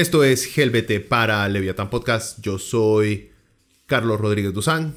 Esto 0.00 0.24
es 0.24 0.56
Helvete 0.56 0.98
para 1.00 1.46
Leviathan 1.46 1.90
Podcast. 1.90 2.38
Yo 2.40 2.58
soy 2.58 3.32
Carlos 3.84 4.18
Rodríguez 4.18 4.54
Duzán. 4.54 4.94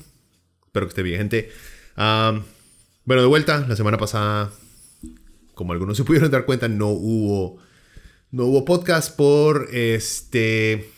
Espero 0.66 0.86
que 0.86 0.92
esté 0.92 1.04
bien, 1.04 1.18
gente. 1.18 1.52
bueno, 1.98 3.22
de 3.22 3.28
vuelta, 3.28 3.66
la 3.68 3.76
semana 3.76 3.98
pasada, 3.98 4.54
como 5.56 5.74
algunos 5.74 5.98
se 5.98 6.06
pudieron 6.06 6.32
dar 6.32 6.46
cuenta, 6.46 6.70
no 6.70 6.88
hubo, 6.88 7.58
no 8.32 8.46
hubo 8.46 8.64
podcast 8.64 9.14
por 9.14 9.68
este... 9.74 10.90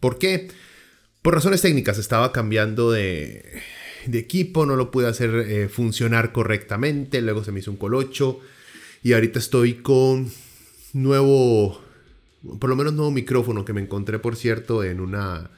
¿Por 0.00 0.18
qué? 0.18 0.48
Por 1.20 1.34
razones 1.34 1.60
técnicas, 1.60 1.98
estaba 1.98 2.32
cambiando 2.32 2.90
de, 2.90 3.44
de 4.06 4.18
equipo, 4.18 4.64
no 4.64 4.76
lo 4.76 4.90
pude 4.90 5.08
hacer 5.08 5.34
eh, 5.46 5.68
funcionar 5.68 6.32
correctamente, 6.32 7.20
luego 7.20 7.44
se 7.44 7.52
me 7.52 7.60
hizo 7.60 7.70
un 7.70 7.76
colocho 7.76 8.40
y 9.02 9.12
ahorita 9.12 9.38
estoy 9.38 9.74
con 9.74 10.32
nuevo 10.94 11.89
por 12.58 12.70
lo 12.70 12.76
menos 12.76 12.92
nuevo 12.94 13.10
micrófono 13.10 13.64
que 13.64 13.72
me 13.72 13.80
encontré, 13.80 14.18
por 14.18 14.36
cierto, 14.36 14.84
en 14.84 15.00
una, 15.00 15.50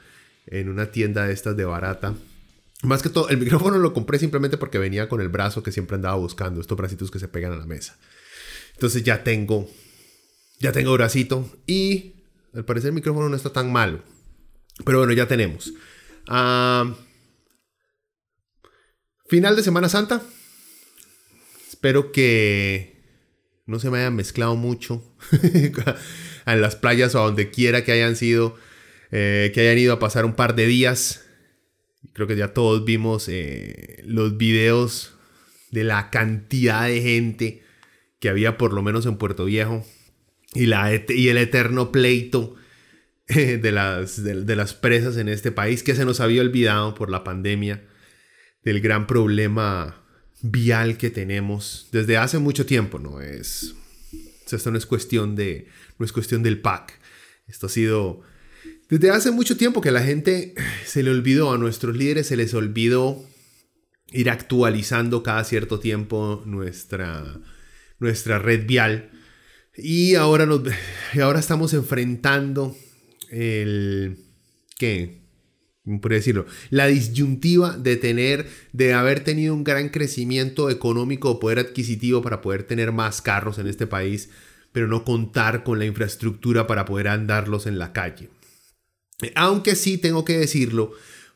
en 0.47 0.69
una 0.69 0.91
tienda 0.91 1.27
de 1.27 1.33
estas 1.33 1.57
de 1.57 1.65
barata. 1.65 2.15
Más 2.83 3.03
que 3.03 3.09
todo, 3.09 3.29
el 3.29 3.39
micrófono 3.39 3.79
lo 3.79 3.93
compré 3.93 4.19
simplemente 4.19 4.59
porque 4.59 4.79
venía 4.79 5.09
con 5.09 5.21
el 5.21 5.29
brazo 5.29 5.63
que 5.63 5.71
siempre 5.71 5.95
andaba 5.95 6.17
buscando, 6.17 6.61
estos 6.61 6.77
bracitos 6.77 7.11
que 7.11 7.21
se 7.21 7.29
pegan 7.29 7.53
a 7.53 7.57
la 7.57 7.67
mesa. 7.67 7.97
Entonces 8.75 9.05
ya 9.05 9.23
tengo, 9.23 9.69
ya 10.59 10.73
tengo 10.73 10.93
bracito 10.93 11.49
y 11.67 12.15
al 12.53 12.65
parecer 12.65 12.89
el 12.89 12.95
micrófono 12.95 13.29
no 13.29 13.37
está 13.37 13.51
tan 13.51 13.71
malo. 13.73 14.03
Pero 14.85 14.99
bueno, 14.99 15.13
ya 15.13 15.29
tenemos. 15.29 15.73
Ah, 16.27 16.93
final 19.29 19.55
de 19.55 19.63
Semana 19.63 19.89
Santa. 19.89 20.23
Espero 21.69 22.11
que 22.11 22.92
no 23.73 23.81
se 23.81 23.91
me 23.91 23.99
haya 23.99 24.11
mezclado 24.11 24.55
mucho 24.55 25.03
en 26.47 26.61
las 26.61 26.77
playas 26.77 27.15
o 27.15 27.21
a 27.21 27.25
donde 27.25 27.51
quiera 27.51 27.85
que 27.85 27.93
hayan 27.93 28.17
sido, 28.17 28.57
eh, 29.11 29.51
que 29.55 29.63
hayan 29.63 29.79
ido 29.79 29.95
a 29.95 29.99
pasar 29.99 30.27
un 30.27 30.35
par 30.35 30.55
de 30.55 30.67
días. 30.67 31.25
Creo 32.13 32.29
que 32.29 32.37
ya 32.37 32.53
todos 32.53 32.85
vimos 32.85 33.29
eh, 33.29 34.03
los 34.05 34.37
videos 34.37 35.15
de 35.71 35.85
la 35.85 36.11
cantidad 36.11 36.87
de 36.87 37.01
gente 37.01 37.63
que 38.21 38.29
había 38.29 38.59
por 38.59 38.75
lo 38.75 38.83
menos 38.83 39.07
en 39.07 39.17
Puerto 39.17 39.47
Viejo 39.47 39.85
y, 40.55 40.67
la, 40.67 40.93
y 41.09 41.29
el 41.29 41.39
eterno 41.39 41.91
pleito 41.91 42.55
de 43.27 43.73
las, 43.73 44.23
de 44.23 44.57
las 44.57 44.75
presas 44.75 45.17
en 45.17 45.29
este 45.31 45.51
país 45.51 45.83
que 45.83 45.95
se 45.95 46.05
nos 46.05 46.21
había 46.21 46.43
olvidado 46.43 46.95
por 46.95 47.11
la 47.11 47.25
pandemia 47.25 47.83
del 48.63 48.83
gran 48.83 49.07
problema 49.07 50.02
vial 50.43 50.99
que 50.99 51.11
tenemos 51.11 51.89
desde 51.93 52.17
hace 52.17 52.39
mucho 52.39 52.67
tiempo, 52.67 52.99
¿no? 52.99 53.21
Es, 53.21 53.75
esto 54.51 54.71
no 54.71 54.77
es 54.77 54.87
cuestión 54.87 55.35
de, 55.35 55.69
no 55.99 56.05
es 56.05 56.13
cuestión 56.13 56.43
del 56.43 56.61
pack. 56.61 56.99
Esto 57.47 57.67
ha 57.67 57.71
sido 57.71 58.23
desde 58.93 59.11
hace 59.11 59.31
mucho 59.31 59.57
tiempo 59.57 59.81
que 59.81 59.91
la 59.91 60.03
gente 60.03 60.55
se 60.85 61.03
le 61.03 61.11
olvidó, 61.11 61.53
a 61.53 61.57
nuestros 61.57 61.97
líderes 61.97 62.27
se 62.27 62.37
les 62.37 62.53
olvidó 62.53 63.25
ir 64.11 64.29
actualizando 64.29 65.23
cada 65.23 65.45
cierto 65.45 65.81
tiempo 65.81 66.43
nuestra, 66.45 67.41
nuestra 67.99 68.39
red 68.39 68.67
vial. 68.67 69.11
Y 69.79 70.17
ahora, 70.17 70.45
nos, 70.45 70.61
ahora 71.23 71.41
estamos 71.41 71.73
enfrentando 71.73 72.77
el... 73.31 74.19
¿Qué? 74.77 75.22
Por 76.01 76.13
decirlo, 76.13 76.47
la 76.71 76.87
disyuntiva 76.87 77.77
de 77.77 77.97
tener, 77.97 78.49
de 78.73 78.95
haber 78.95 79.25
tenido 79.25 79.55
un 79.55 79.65
gran 79.65 79.89
crecimiento 79.89 80.71
económico 80.71 81.31
o 81.31 81.41
poder 81.41 81.59
adquisitivo 81.59 82.23
para 82.23 82.41
poder 82.41 82.63
tener 82.63 82.93
más 82.93 83.21
carros 83.21 83.59
en 83.59 83.67
este 83.67 83.87
país, 83.87 84.31
pero 84.71 84.87
no 84.87 85.05
contar 85.05 85.65
con 85.65 85.79
la 85.79 85.85
infraestructura 85.85 86.67
para 86.67 86.85
poder 86.85 87.09
andarlos 87.09 87.67
en 87.67 87.79
la 87.79 87.93
calle. 87.93 88.31
Aunque 89.35 89.75
sí 89.75 89.99
tengo 89.99 90.25
que 90.25 90.39
decirlo, 90.39 90.93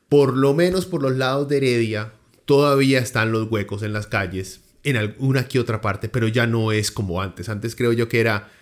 por 0.08 0.36
lo 0.36 0.54
menos 0.54 0.86
por 0.86 1.02
los 1.02 1.16
lados 1.16 1.48
de 1.48 1.56
Heredia, 1.58 2.12
todavía 2.44 3.00
están 3.00 3.32
los 3.32 3.50
huecos 3.50 3.82
en 3.82 3.92
las 3.92 4.06
calles, 4.06 4.60
en 4.84 4.96
alguna 4.96 5.48
que 5.48 5.58
otra 5.58 5.80
parte, 5.80 6.08
pero 6.08 6.28
ya 6.28 6.46
no 6.46 6.70
es 6.70 6.92
como 6.92 7.20
antes. 7.20 7.48
Antes 7.48 7.74
creo 7.74 7.92
yo 7.92 8.08
que 8.08 8.20
era 8.20 8.52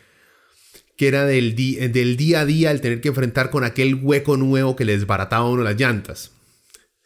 que 0.97 1.09
era 1.09 1.25
del, 1.25 1.55
del 1.55 2.17
día 2.17 2.41
a 2.41 2.47
día 2.47 2.71
el 2.71 2.81
tener 2.81 3.01
que 3.01 3.09
enfrentar 3.09 3.51
con 3.51 3.65
aquel 3.65 3.97
hueco 3.97 4.37
nuevo 4.37 4.77
que 4.77 4.85
les 4.85 5.01
desbarataba 5.01 5.49
uno 5.49 5.63
las 5.63 5.79
llantas. 5.79 6.33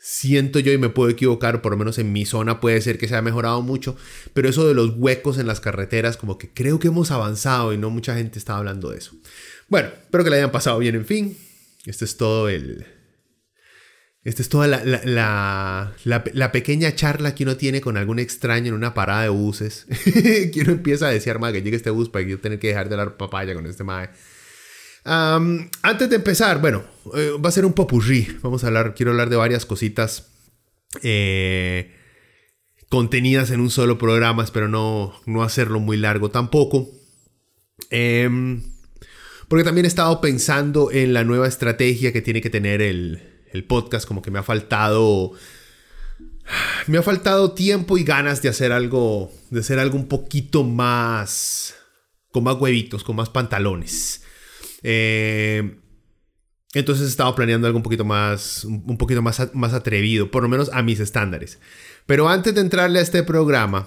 Siento 0.01 0.59
yo 0.61 0.73
y 0.73 0.79
me 0.79 0.91
puedo 0.91 1.11
equivocar, 1.11 1.61
por 1.61 1.73
lo 1.73 1.79
menos 1.79 1.99
en 1.99 2.13
mi 2.13 2.25
zona 2.25 2.61
puede 2.61 2.81
ser 2.81 2.99
que 2.99 3.09
se 3.09 3.17
ha 3.17 3.23
mejorado 3.23 3.63
mucho, 3.63 3.97
pero 4.33 4.49
eso 4.49 4.67
de 4.67 4.75
los 4.75 4.95
huecos 4.97 5.39
en 5.39 5.47
las 5.47 5.61
carreteras, 5.61 6.17
como 6.17 6.39
que 6.39 6.53
creo 6.53 6.79
que 6.79 6.89
hemos 6.89 7.11
avanzado 7.11 7.73
y 7.73 7.79
no 7.79 7.91
mucha 7.91 8.15
gente 8.15 8.39
está 8.39 8.57
hablando 8.57 8.91
de 8.91 8.99
eso. 8.99 9.13
Bueno, 9.69 9.89
espero 9.89 10.25
que 10.25 10.31
le 10.31 10.37
hayan 10.37 10.53
pasado 10.53 10.79
bien, 10.79 10.95
en 10.95 11.05
fin. 11.05 11.37
Este 11.85 12.05
es 12.05 12.17
todo 12.17 12.49
el, 12.49 12.87
esta 14.29 14.43
es 14.43 14.51
toda 14.51 14.67
la, 14.67 15.95
la, 16.05 16.53
pequeña 16.53 16.95
charla 16.95 17.35
que 17.35 17.45
uno 17.45 17.57
tiene 17.57 17.81
con 17.81 17.97
algún 17.97 18.19
extraño 18.19 18.69
en 18.69 18.75
una 18.75 18.93
parada 18.93 19.23
de 19.23 19.31
buses. 19.31 19.87
que 20.05 20.61
uno 20.61 20.73
empieza 20.73 21.07
a 21.07 21.11
desear, 21.11 21.41
que 21.51 21.63
llegue 21.63 21.77
este 21.77 21.89
bus 21.89 22.11
para 22.11 22.27
yo 22.27 22.39
tenga 22.39 22.59
que 22.59 22.69
dejar 22.69 22.91
de 22.91 22.97
hablar 22.97 23.17
papaya 23.17 23.55
con 23.55 23.65
este 23.65 23.85
mae. 23.85 24.11
antes 25.05 26.11
de 26.11 26.17
empezar, 26.17 26.61
bueno, 26.61 26.85
eh, 27.15 27.33
va 27.43 27.49
a 27.49 27.53
ser 27.53 27.65
un 27.65 27.73
popurrí. 27.73 28.37
Vamos 28.43 28.65
a 28.65 28.67
hablar, 28.67 28.95
quiero 28.95 29.13
hablar 29.13 29.31
de 29.31 29.37
varias 29.37 29.65
cositas 29.65 30.29
eh, 31.03 31.97
contenidas 32.91 33.51
en 33.51 33.61
un 33.61 33.71
solo 33.71 33.97
programa. 33.97 34.45
Espero 34.45 34.69
no, 34.69 35.19
no 35.25 35.43
hacerlo 35.43 35.81
muy 35.81 35.97
largo 35.97 36.31
tampoco. 36.31 36.91
Em, 37.89 38.63
porque 39.49 39.65
también 39.65 39.87
he 39.87 39.89
estado 39.89 40.21
pensando 40.21 40.93
en 40.93 41.15
la 41.15 41.25
nueva 41.25 41.49
estrategia 41.49 42.13
que 42.13 42.21
tiene 42.21 42.43
que 42.43 42.51
tener 42.51 42.83
el, 42.83 43.28
el 43.53 43.65
podcast, 43.65 44.07
como 44.07 44.23
que 44.23 44.31
me 44.31 44.39
ha 44.39 44.43
faltado... 44.43 45.33
Me 46.87 46.97
ha 46.97 47.03
faltado 47.03 47.53
tiempo 47.53 47.99
y 47.99 48.05
ganas 48.05 48.41
de 48.41 48.49
hacer 48.49 48.73
algo, 48.73 49.31
de 49.51 49.61
hacer 49.61 49.79
algo 49.79 49.97
un 49.97 50.09
poquito 50.09 50.65
más, 50.65 51.75
con 52.33 52.45
más 52.45 52.57
huevitos, 52.57 53.05
con 53.05 53.17
más 53.17 53.29
pantalones. 53.29 54.23
Eh, 54.83 55.79
entonces 56.73 57.07
he 57.07 57.11
estado 57.11 57.35
planeando 57.35 57.67
algo 57.67 57.77
un 57.77 57.83
poquito 57.83 58.07
más, 58.07 58.65
un 58.65 58.97
poquito 58.97 59.21
más, 59.21 59.55
más 59.55 59.75
atrevido, 59.75 60.31
por 60.31 60.43
lo 60.43 60.49
menos 60.49 60.71
a 60.73 60.83
mis 60.83 61.01
estándares. 61.01 61.59
Pero 62.07 62.31
antes 62.31 62.55
de 62.55 62.63
entrarle 62.63 63.01
a 63.01 63.03
este 63.03 63.23
programa 63.23 63.87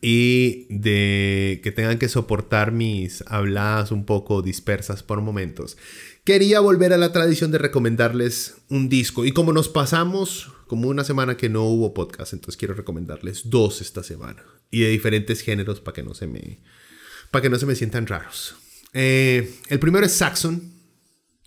y 0.00 0.66
de 0.68 1.60
que 1.62 1.72
tengan 1.72 1.98
que 1.98 2.08
soportar 2.08 2.72
mis 2.72 3.22
habladas 3.26 3.92
un 3.92 4.04
poco 4.04 4.42
dispersas 4.42 5.02
por 5.02 5.20
momentos, 5.20 5.76
quería 6.24 6.60
volver 6.60 6.92
a 6.92 6.98
la 6.98 7.12
tradición 7.12 7.50
de 7.50 7.58
recomendarles 7.58 8.56
un 8.68 8.88
disco. 8.88 9.24
Y 9.24 9.32
como 9.32 9.52
nos 9.52 9.68
pasamos 9.68 10.52
como 10.66 10.88
una 10.88 11.04
semana 11.04 11.36
que 11.36 11.48
no 11.48 11.64
hubo 11.64 11.94
podcast, 11.94 12.32
entonces 12.32 12.56
quiero 12.56 12.74
recomendarles 12.74 13.50
dos 13.50 13.80
esta 13.80 14.02
semana. 14.02 14.44
Y 14.70 14.80
de 14.80 14.90
diferentes 14.90 15.40
géneros 15.40 15.80
para 15.80 15.94
que 15.94 16.02
no 16.02 16.14
se 16.14 16.26
me, 16.26 16.60
que 17.40 17.50
no 17.50 17.58
se 17.58 17.66
me 17.66 17.74
sientan 17.74 18.06
raros. 18.06 18.54
Eh, 18.92 19.54
el 19.68 19.80
primero 19.80 20.06
es 20.06 20.12
Saxon. 20.12 20.78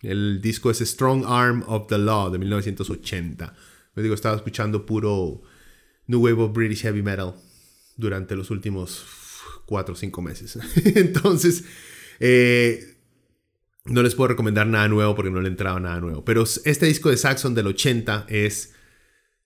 El 0.01 0.41
disco 0.41 0.69
es 0.69 0.79
Strong 0.79 1.23
Arm 1.25 1.63
of 1.67 1.87
the 1.87 1.97
Law 1.97 2.29
de 2.29 2.37
1980. 2.37 3.55
Me 3.95 4.03
digo, 4.03 4.15
estaba 4.15 4.35
escuchando 4.35 4.85
puro 4.85 5.43
New 6.07 6.19
Wave 6.19 6.41
of 6.41 6.53
British 6.53 6.81
Heavy 6.81 7.01
Metal 7.01 7.35
durante 7.97 8.35
los 8.35 8.51
últimos 8.51 9.05
cuatro 9.65 9.93
o 9.93 9.97
cinco 9.97 10.21
meses. 10.21 10.57
Entonces, 10.95 11.65
eh, 12.19 12.97
no 13.85 14.01
les 14.01 14.15
puedo 14.15 14.29
recomendar 14.29 14.67
nada 14.67 14.87
nuevo 14.87 15.15
porque 15.15 15.31
no 15.31 15.41
le 15.41 15.49
entraba 15.49 15.79
nada 15.79 15.99
nuevo. 15.99 16.23
Pero 16.23 16.43
este 16.43 16.85
disco 16.85 17.09
de 17.09 17.17
Saxon 17.17 17.55
del 17.55 17.67
80 17.67 18.27
es 18.29 18.73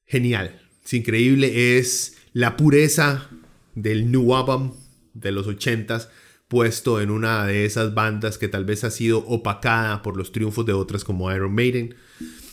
genial. 0.06 0.62
Es 0.84 0.94
increíble. 0.94 1.78
Es 1.78 2.18
la 2.34 2.56
pureza 2.58 3.30
del 3.76 4.12
New 4.12 4.36
Album 4.36 4.74
de 5.14 5.32
los 5.32 5.48
80s 5.48 6.10
puesto 6.48 7.02
en 7.02 7.12
una 7.12 7.46
de 7.46 7.66
esas 7.66 7.94
bandas 7.94 8.38
que 8.38 8.48
tal 8.48 8.66
vez 8.66 8.84
ha 8.84 8.92
sido 8.92 9.20
opacada 9.28 10.02
por 10.02 10.16
los 10.16 10.32
triunfos 10.32 10.66
de 10.66 10.74
otras 10.74 11.04
como 11.04 11.32
Iron 11.34 11.54
Maiden. 11.54 11.96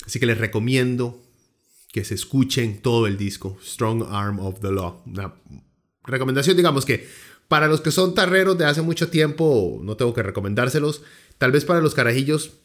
Así 0.05 0.19
que 0.19 0.27
les 0.27 0.39
recomiendo 0.39 1.23
que 1.93 2.05
se 2.05 2.15
escuchen 2.15 2.81
todo 2.83 3.07
el 3.07 3.17
disco, 3.17 3.57
Strong 3.63 4.05
Arm 4.11 4.41
of 4.41 4.61
the 4.61 4.73
Law. 4.73 5.03
Una 5.07 5.35
recomendación, 6.07 6.57
digamos 6.57 6.85
que 6.85 7.07
para 7.49 7.69
los 7.69 7.81
que 7.81 7.91
son 7.91 8.15
tarreros 8.15 8.57
de 8.59 8.65
hace 8.65 8.83
mucho 8.83 9.09
tiempo, 9.09 9.81
no 9.83 9.97
tengo 9.97 10.15
que 10.15 10.23
recomendárselos. 10.23 11.03
Tal 11.39 11.53
vez 11.53 11.65
para 11.65 11.81
los 11.81 11.95
carajillos 11.95 12.59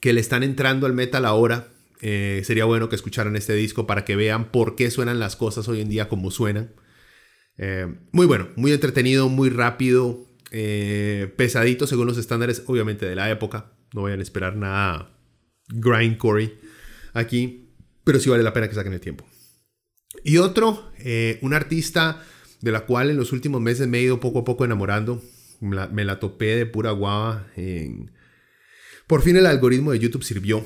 que 0.00 0.12
le 0.12 0.20
están 0.20 0.42
entrando 0.42 0.86
al 0.86 0.92
metal 0.92 1.24
ahora, 1.24 1.68
eh, 2.00 2.42
sería 2.44 2.64
bueno 2.64 2.88
que 2.88 2.96
escucharan 2.96 3.36
este 3.36 3.54
disco 3.54 3.86
para 3.86 4.04
que 4.04 4.16
vean 4.16 4.50
por 4.50 4.76
qué 4.76 4.90
suenan 4.90 5.18
las 5.18 5.36
cosas 5.36 5.68
hoy 5.68 5.80
en 5.80 5.88
día 5.88 6.08
como 6.08 6.30
suenan. 6.30 6.74
Eh, 7.56 7.86
muy 8.12 8.26
bueno, 8.26 8.48
muy 8.56 8.72
entretenido, 8.72 9.28
muy 9.28 9.50
rápido, 9.50 10.26
eh, 10.50 11.32
pesadito 11.36 11.86
según 11.86 12.06
los 12.06 12.18
estándares, 12.18 12.62
obviamente, 12.66 13.06
de 13.06 13.14
la 13.14 13.30
época. 13.30 13.72
No 13.94 14.02
vayan 14.02 14.20
a 14.20 14.22
esperar 14.22 14.56
nada 14.56 15.16
grindcore 15.68 16.58
aquí, 17.12 17.70
pero 18.04 18.18
sí 18.18 18.28
vale 18.28 18.42
la 18.42 18.52
pena 18.52 18.68
que 18.68 18.74
saquen 18.74 18.92
el 18.92 19.00
tiempo. 19.00 19.24
Y 20.22 20.38
otro, 20.38 20.90
un 21.42 21.54
artista 21.54 22.22
de 22.64 22.72
la 22.72 22.86
cual 22.86 23.10
en 23.10 23.18
los 23.18 23.32
últimos 23.32 23.60
meses 23.60 23.86
me 23.86 23.98
he 23.98 24.02
ido 24.04 24.20
poco 24.20 24.38
a 24.38 24.44
poco 24.44 24.64
enamorando. 24.64 25.22
Me 25.60 26.04
la, 26.04 26.18
topé 26.18 26.56
de 26.56 26.64
pura 26.64 26.92
guava. 26.92 27.46
Por 29.06 29.20
fin 29.20 29.36
el 29.36 29.44
algoritmo 29.44 29.92
de 29.92 29.98
YouTube 29.98 30.24
sirvió. 30.24 30.64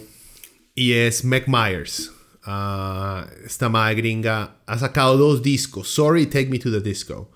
Y 0.76 0.92
es 0.92 1.24
Meg 1.24 1.48
Myers. 1.48 2.12
Ah, 2.44 3.28
esta 3.44 3.68
madre 3.68 3.96
gringa 3.96 4.62
ha 4.64 4.78
sacado 4.78 5.18
dos 5.18 5.42
discos. 5.42 5.88
Sorry, 5.88 6.26
Take 6.26 6.46
Me 6.46 6.60
to 6.60 6.70
the 6.70 6.80
Disco. 6.80 7.32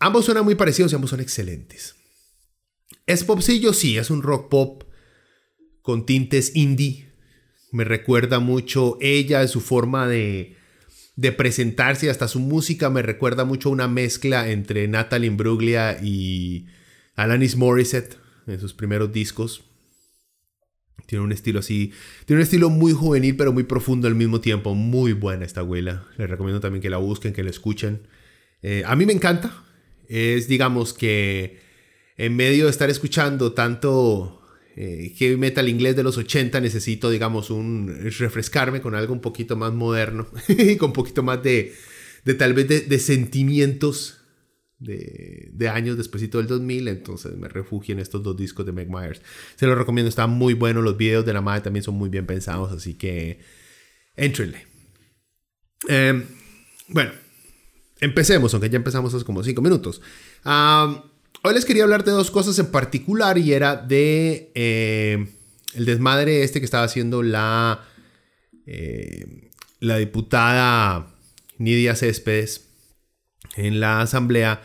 Ambos 0.00 0.26
suenan 0.26 0.44
muy 0.44 0.54
parecidos 0.54 0.92
y 0.92 0.94
ambos 0.94 1.08
son 1.08 1.20
excelentes. 1.20 1.96
Es 3.06 3.24
popsillo, 3.24 3.72
sí, 3.72 3.96
es 3.96 4.10
un 4.10 4.22
rock 4.22 4.50
pop 4.50 4.84
con 5.80 6.04
tintes 6.04 6.54
indie. 6.54 7.10
Me 7.72 7.84
recuerda 7.84 8.38
mucho 8.38 8.98
ella, 9.00 9.48
su 9.48 9.62
forma 9.62 10.06
de 10.08 10.58
de 11.16 11.32
presentarse, 11.32 12.10
hasta 12.10 12.28
su 12.28 12.40
música 12.40 12.90
me 12.90 13.02
recuerda 13.02 13.44
mucho 13.44 13.68
a 13.68 13.72
una 13.72 13.88
mezcla 13.88 14.50
entre 14.50 14.88
Natalie 14.88 15.28
Imbruglia 15.28 15.98
y 16.02 16.66
Alanis 17.14 17.56
Morissette 17.56 18.16
en 18.46 18.60
sus 18.60 18.74
primeros 18.74 19.12
discos. 19.12 19.64
Tiene 21.06 21.24
un 21.24 21.32
estilo 21.32 21.60
así, 21.60 21.92
tiene 22.24 22.40
un 22.40 22.44
estilo 22.44 22.70
muy 22.70 22.92
juvenil 22.92 23.36
pero 23.36 23.52
muy 23.52 23.64
profundo 23.64 24.08
al 24.08 24.14
mismo 24.14 24.40
tiempo. 24.40 24.74
Muy 24.74 25.12
buena 25.12 25.44
esta 25.44 25.60
abuela. 25.60 26.06
Les 26.16 26.28
recomiendo 26.28 26.60
también 26.60 26.82
que 26.82 26.90
la 26.90 26.96
busquen, 26.96 27.32
que 27.32 27.44
la 27.44 27.50
escuchen. 27.50 28.08
Eh, 28.62 28.82
a 28.86 28.96
mí 28.96 29.06
me 29.06 29.12
encanta. 29.12 29.62
Es, 30.08 30.48
digamos 30.48 30.92
que 30.92 31.60
en 32.16 32.36
medio 32.36 32.64
de 32.64 32.70
estar 32.70 32.90
escuchando 32.90 33.52
tanto 33.52 34.43
eh, 34.76 35.12
heavy 35.16 35.36
metal 35.36 35.68
inglés 35.68 35.94
de 35.94 36.02
los 36.02 36.18
80 36.18 36.60
necesito, 36.60 37.08
digamos, 37.10 37.50
un 37.50 37.96
refrescarme 38.18 38.80
con 38.80 38.94
algo 38.94 39.12
un 39.12 39.20
poquito 39.20 39.56
más 39.56 39.72
moderno 39.72 40.26
con 40.78 40.88
un 40.88 40.92
poquito 40.92 41.22
más 41.22 41.42
de, 41.42 41.74
de 42.24 42.34
tal 42.34 42.54
vez 42.54 42.88
de, 42.88 42.98
sentimientos 42.98 44.18
de, 44.78 45.50
de, 45.52 45.68
años 45.68 45.96
después 45.96 46.28
del 46.28 46.46
2000, 46.46 46.88
entonces 46.88 47.36
me 47.36 47.48
refugio 47.48 47.92
en 47.92 48.00
estos 48.00 48.22
dos 48.22 48.36
discos 48.36 48.66
de 48.66 48.72
Meg 48.72 48.90
Myers. 48.90 49.22
Se 49.54 49.66
los 49.66 49.78
recomiendo, 49.78 50.08
están 50.08 50.30
muy 50.30 50.54
buenos, 50.54 50.82
los 50.82 50.96
videos 50.96 51.24
de 51.24 51.32
la 51.32 51.40
madre 51.40 51.62
también 51.62 51.84
son 51.84 51.94
muy 51.94 52.08
bien 52.08 52.26
pensados, 52.26 52.72
así 52.72 52.94
que 52.94 53.38
entrenle. 54.16 54.66
Em, 55.88 56.24
bueno, 56.88 57.12
empecemos, 58.00 58.52
aunque 58.54 58.70
ya 58.70 58.76
empezamos 58.76 59.14
hace 59.14 59.24
como 59.24 59.42
5 59.42 59.62
minutos. 59.62 60.02
Hoy 61.46 61.52
les 61.52 61.66
quería 61.66 61.82
hablar 61.82 62.04
de 62.04 62.10
dos 62.10 62.30
cosas 62.30 62.58
en 62.58 62.70
particular 62.70 63.36
y 63.36 63.52
era 63.52 63.76
de 63.76 64.50
eh, 64.54 65.28
el 65.74 65.84
desmadre 65.84 66.42
este 66.42 66.58
que 66.58 66.64
estaba 66.64 66.84
haciendo 66.84 67.22
la, 67.22 67.86
eh, 68.64 69.50
la 69.78 69.98
diputada 69.98 71.14
Nidia 71.58 71.96
Céspedes 71.96 72.70
en 73.56 73.78
la 73.78 74.00
asamblea 74.00 74.62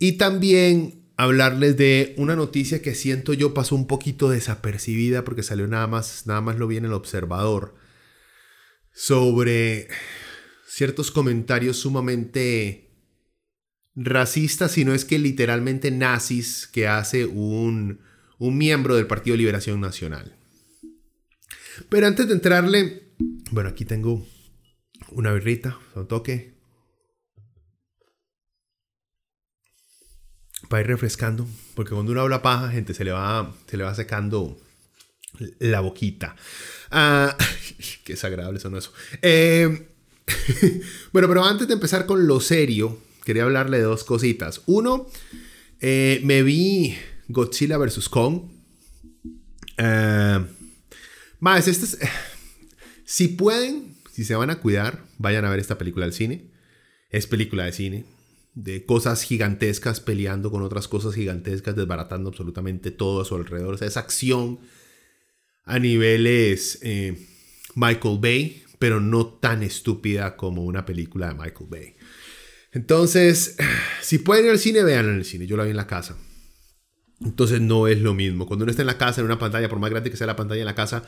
y 0.00 0.18
también 0.18 1.12
hablarles 1.16 1.76
de 1.76 2.16
una 2.16 2.34
noticia 2.34 2.82
que 2.82 2.96
siento 2.96 3.32
yo 3.32 3.54
pasó 3.54 3.76
un 3.76 3.86
poquito 3.86 4.28
desapercibida 4.28 5.22
porque 5.22 5.44
salió 5.44 5.68
nada 5.68 5.86
más, 5.86 6.26
nada 6.26 6.40
más 6.40 6.56
lo 6.56 6.66
vi 6.66 6.76
en 6.76 6.86
el 6.86 6.92
observador 6.92 7.76
sobre 8.92 9.86
ciertos 10.66 11.12
comentarios 11.12 11.76
sumamente 11.76 12.85
racistas, 13.96 14.72
sino 14.72 14.92
es 14.92 15.04
que 15.04 15.18
literalmente 15.18 15.90
nazis 15.90 16.68
que 16.70 16.86
hace 16.86 17.24
un, 17.24 18.00
un 18.38 18.58
miembro 18.58 18.94
del 18.94 19.06
Partido 19.06 19.36
Liberación 19.36 19.80
Nacional. 19.80 20.36
Pero 21.88 22.06
antes 22.06 22.28
de 22.28 22.34
entrarle, 22.34 23.12
bueno, 23.50 23.70
aquí 23.70 23.84
tengo 23.84 24.26
una 25.10 25.32
birrita, 25.32 25.78
un 25.94 26.06
toque. 26.06 26.54
Para 30.68 30.80
ir 30.80 30.88
refrescando, 30.88 31.46
porque 31.74 31.92
cuando 31.92 32.12
uno 32.12 32.22
habla 32.22 32.42
paja, 32.42 32.70
gente, 32.70 32.92
se 32.92 33.04
le 33.04 33.12
va, 33.12 33.54
se 33.66 33.76
le 33.76 33.84
va 33.84 33.94
secando 33.94 34.58
la 35.58 35.80
boquita. 35.80 36.34
Ah, 36.90 37.36
qué 38.04 38.14
desagradable 38.14 38.58
son 38.58 38.76
eso. 38.76 38.92
Eh, 39.22 39.88
bueno, 41.12 41.28
pero 41.28 41.44
antes 41.44 41.68
de 41.68 41.74
empezar 41.74 42.04
con 42.04 42.26
lo 42.26 42.40
serio, 42.40 43.05
quería 43.26 43.42
hablarle 43.42 43.78
de 43.78 43.82
dos 43.82 44.04
cositas. 44.04 44.62
Uno, 44.66 45.08
eh, 45.80 46.20
me 46.22 46.44
vi 46.44 46.96
Godzilla 47.28 47.76
vs. 47.76 48.08
Kong. 48.08 48.42
Eh, 49.76 50.46
más, 51.40 51.68
este 51.68 51.84
es, 51.84 51.98
si 53.04 53.28
pueden, 53.28 53.96
si 54.12 54.24
se 54.24 54.36
van 54.36 54.50
a 54.50 54.60
cuidar, 54.60 55.04
vayan 55.18 55.44
a 55.44 55.50
ver 55.50 55.58
esta 55.58 55.76
película 55.76 56.06
al 56.06 56.12
cine. 56.12 56.52
Es 57.10 57.26
película 57.26 57.64
de 57.64 57.72
cine. 57.72 58.04
De 58.54 58.86
cosas 58.86 59.22
gigantescas 59.22 60.00
peleando 60.00 60.52
con 60.52 60.62
otras 60.62 60.86
cosas 60.86 61.14
gigantescas, 61.14 61.74
desbaratando 61.74 62.30
absolutamente 62.30 62.92
todo 62.92 63.20
a 63.20 63.24
su 63.24 63.34
alrededor. 63.34 63.74
O 63.74 63.78
sea, 63.78 63.88
es 63.88 63.96
acción 63.96 64.60
a 65.64 65.80
niveles 65.80 66.78
eh, 66.82 67.26
Michael 67.74 68.18
Bay, 68.20 68.62
pero 68.78 69.00
no 69.00 69.26
tan 69.26 69.64
estúpida 69.64 70.36
como 70.36 70.64
una 70.64 70.86
película 70.86 71.28
de 71.28 71.34
Michael 71.34 71.68
Bay. 71.68 71.95
Entonces, 72.76 73.56
si 74.02 74.18
pueden 74.18 74.44
ir 74.44 74.50
al 74.50 74.58
cine, 74.58 74.84
vean 74.84 75.08
en 75.08 75.16
el 75.16 75.24
cine. 75.24 75.46
Yo 75.46 75.56
lo 75.56 75.64
vi 75.64 75.70
en 75.70 75.76
la 75.76 75.86
casa. 75.86 76.18
Entonces 77.24 77.62
no 77.62 77.88
es 77.88 78.02
lo 78.02 78.12
mismo. 78.12 78.46
Cuando 78.46 78.64
uno 78.64 78.70
está 78.70 78.82
en 78.82 78.88
la 78.88 78.98
casa, 78.98 79.22
en 79.22 79.24
una 79.24 79.38
pantalla, 79.38 79.70
por 79.70 79.78
más 79.78 79.90
grande 79.90 80.10
que 80.10 80.18
sea 80.18 80.26
la 80.26 80.36
pantalla 80.36 80.60
en 80.60 80.66
la 80.66 80.74
casa, 80.74 81.02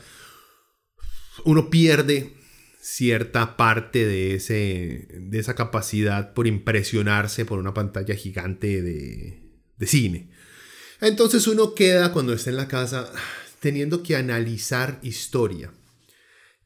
uno 1.45 1.69
pierde 1.69 2.33
cierta 2.81 3.55
parte 3.55 4.07
de, 4.07 4.33
ese, 4.33 5.07
de 5.11 5.37
esa 5.37 5.53
capacidad 5.53 6.33
por 6.33 6.47
impresionarse 6.47 7.45
por 7.45 7.59
una 7.59 7.75
pantalla 7.75 8.15
gigante 8.15 8.81
de, 8.81 9.43
de 9.77 9.87
cine. 9.87 10.31
Entonces 11.01 11.45
uno 11.45 11.75
queda 11.75 12.11
cuando 12.11 12.33
está 12.33 12.49
en 12.49 12.57
la 12.57 12.67
casa 12.67 13.13
teniendo 13.59 14.01
que 14.01 14.15
analizar 14.15 14.97
historia. 15.03 15.71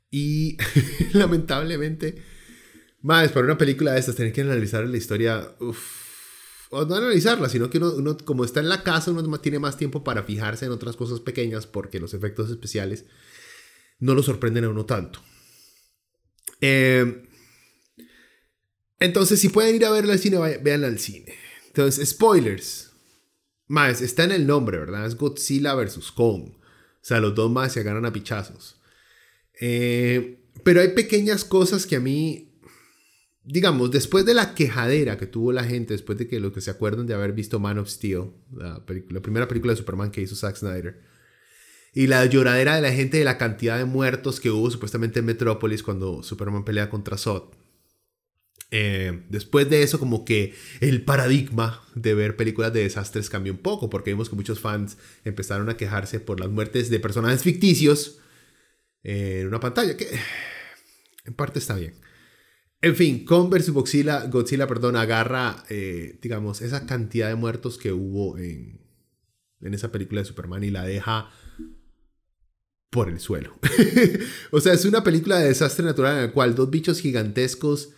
Y 0.09 0.55
lamentablemente 1.11 2.32
más, 3.03 3.33
para 3.33 3.45
una 3.45 3.57
película 3.57 3.91
de 3.91 3.99
estas, 3.99 4.15
tener 4.15 4.31
que 4.31 4.41
analizar 4.41 4.87
la 4.87 4.97
historia. 4.97 5.55
o 6.69 6.85
no 6.85 6.95
analizarla, 6.95 7.49
sino 7.49 7.69
que 7.69 7.77
uno, 7.77 8.17
como 8.23 8.45
está 8.45 8.61
en 8.61 8.69
la 8.69 8.81
casa, 8.81 9.11
uno 9.11 9.39
tiene 9.41 9.59
más 9.59 9.77
tiempo 9.77 10.03
para 10.05 10.23
fijarse 10.23 10.65
en 10.65 10.71
otras 10.71 10.95
cosas 10.95 11.19
pequeñas 11.19 11.67
porque 11.67 11.99
los 11.99 12.13
efectos 12.13 12.49
especiales 12.49 13.05
no 13.99 14.15
lo 14.15 14.23
sorprenden 14.23 14.63
a 14.63 14.69
uno 14.69 14.85
tanto. 14.85 15.21
Em, 16.61 17.27
entonces, 18.99 19.37
si 19.41 19.49
pueden 19.49 19.75
ir 19.75 19.85
a 19.85 19.91
verla 19.91 20.13
al 20.13 20.19
cine, 20.19 20.37
véanla 20.59 20.87
al 20.87 20.97
cine. 20.97 21.35
Entonces, 21.67 22.09
spoilers. 22.09 22.91
Más, 23.67 24.01
está 24.01 24.23
en 24.23 24.31
el 24.31 24.47
nombre, 24.47 24.77
¿verdad? 24.77 25.05
Es 25.05 25.17
Godzilla 25.17 25.75
vs. 25.75 26.09
Kong. 26.13 26.53
O 26.53 26.59
sea, 27.01 27.19
los 27.19 27.35
dos 27.35 27.51
más 27.51 27.73
se 27.73 27.81
agarran 27.81 28.05
a 28.05 28.13
pichazos. 28.13 28.81
Eh, 29.59 30.39
pero 30.63 30.79
hay 30.79 30.89
pequeñas 30.89 31.43
cosas 31.43 31.85
que 31.85 31.97
a 31.97 31.99
mí 31.99 32.52
digamos, 33.43 33.91
después 33.91 34.25
de 34.25 34.33
la 34.33 34.55
quejadera 34.55 35.17
que 35.17 35.27
tuvo 35.27 35.51
la 35.51 35.63
gente, 35.63 35.93
después 35.93 36.17
de 36.17 36.27
que 36.27 36.39
los 36.39 36.53
que 36.53 36.61
se 36.61 36.71
acuerdan 36.71 37.07
de 37.07 37.13
haber 37.13 37.33
visto 37.33 37.59
Man 37.59 37.77
of 37.77 37.89
Steel, 37.89 38.31
la, 38.55 38.83
primera 38.85 39.47
película 39.47 39.73
de 39.73 39.77
Superman 39.77 40.11
que 40.11 40.21
hizo 40.21 40.35
Zack 40.35 40.55
Snyder, 40.55 41.01
y 41.93 42.07
la 42.07 42.25
lloradera 42.25 42.75
de 42.75 42.81
la 42.81 42.91
gente 42.91 43.17
de 43.17 43.23
la 43.23 43.37
cantidad 43.37 43.77
de 43.77 43.85
muertos 43.85 44.39
que 44.39 44.49
hubo 44.49 44.71
supuestamente 44.71 45.19
en 45.19 45.25
Metrópolis 45.25 45.83
cuando 45.83 46.23
Superman 46.23 46.65
pelea 46.65 46.89
contra 46.89 47.17
Zod. 47.17 47.53
Eh, 48.71 49.23
después 49.29 49.69
de 49.69 49.83
eso, 49.83 49.99
como 49.99 50.25
que 50.25 50.55
el 50.79 51.03
paradigma 51.03 51.83
de 51.93 52.15
ver 52.15 52.35
películas 52.35 52.73
de 52.73 52.81
desastres 52.81 53.29
cambió 53.29 53.53
un 53.53 53.59
poco, 53.59 53.89
porque 53.89 54.11
vimos 54.11 54.29
que 54.29 54.35
muchos 54.35 54.59
fans 54.59 54.97
empezaron 55.25 55.69
a 55.69 55.77
quejarse 55.77 56.19
por 56.19 56.39
las 56.39 56.49
muertes 56.49 56.89
de 56.89 56.99
personajes 56.99 57.43
ficticios 57.43 58.19
en 59.03 59.47
una 59.47 59.59
pantalla, 59.59 59.95
que 59.95 60.07
en 61.25 61.33
parte 61.35 61.59
está 61.59 61.75
bien. 61.75 61.93
En 62.83 62.97
fin, 62.97 63.23
Kong 63.23 63.49
vs. 63.49 63.69
Godzilla, 63.69 64.25
Godzilla 64.25 64.67
perdón, 64.67 64.97
agarra, 64.97 65.63
eh, 65.69 66.19
digamos, 66.21 66.61
esa 66.61 66.85
cantidad 66.85 67.29
de 67.29 67.35
muertos 67.35 67.77
que 67.77 67.93
hubo 67.93 68.37
en, 68.37 68.81
en 69.61 69.73
esa 69.73 69.89
película 69.89 70.19
de 70.19 70.25
Superman 70.25 70.65
y 70.65 70.69
la 70.69 70.83
deja 70.83 71.29
por 72.89 73.07
el 73.07 73.21
suelo. 73.21 73.57
o 74.51 74.59
sea, 74.59 74.73
es 74.73 74.83
una 74.83 75.01
película 75.01 75.39
de 75.39 75.47
desastre 75.47 75.85
natural 75.85 76.17
en 76.17 76.25
la 76.25 76.31
cual 76.33 76.55
dos 76.55 76.69
bichos 76.69 76.99
gigantescos 76.99 77.91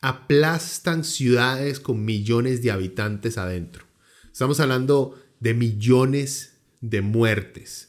aplastan 0.00 1.04
ciudades 1.04 1.78
con 1.78 2.04
millones 2.04 2.62
de 2.62 2.72
habitantes 2.72 3.38
adentro. 3.38 3.84
Estamos 4.32 4.58
hablando 4.58 5.22
de 5.38 5.54
millones 5.54 6.58
de 6.80 7.00
muertes, 7.02 7.87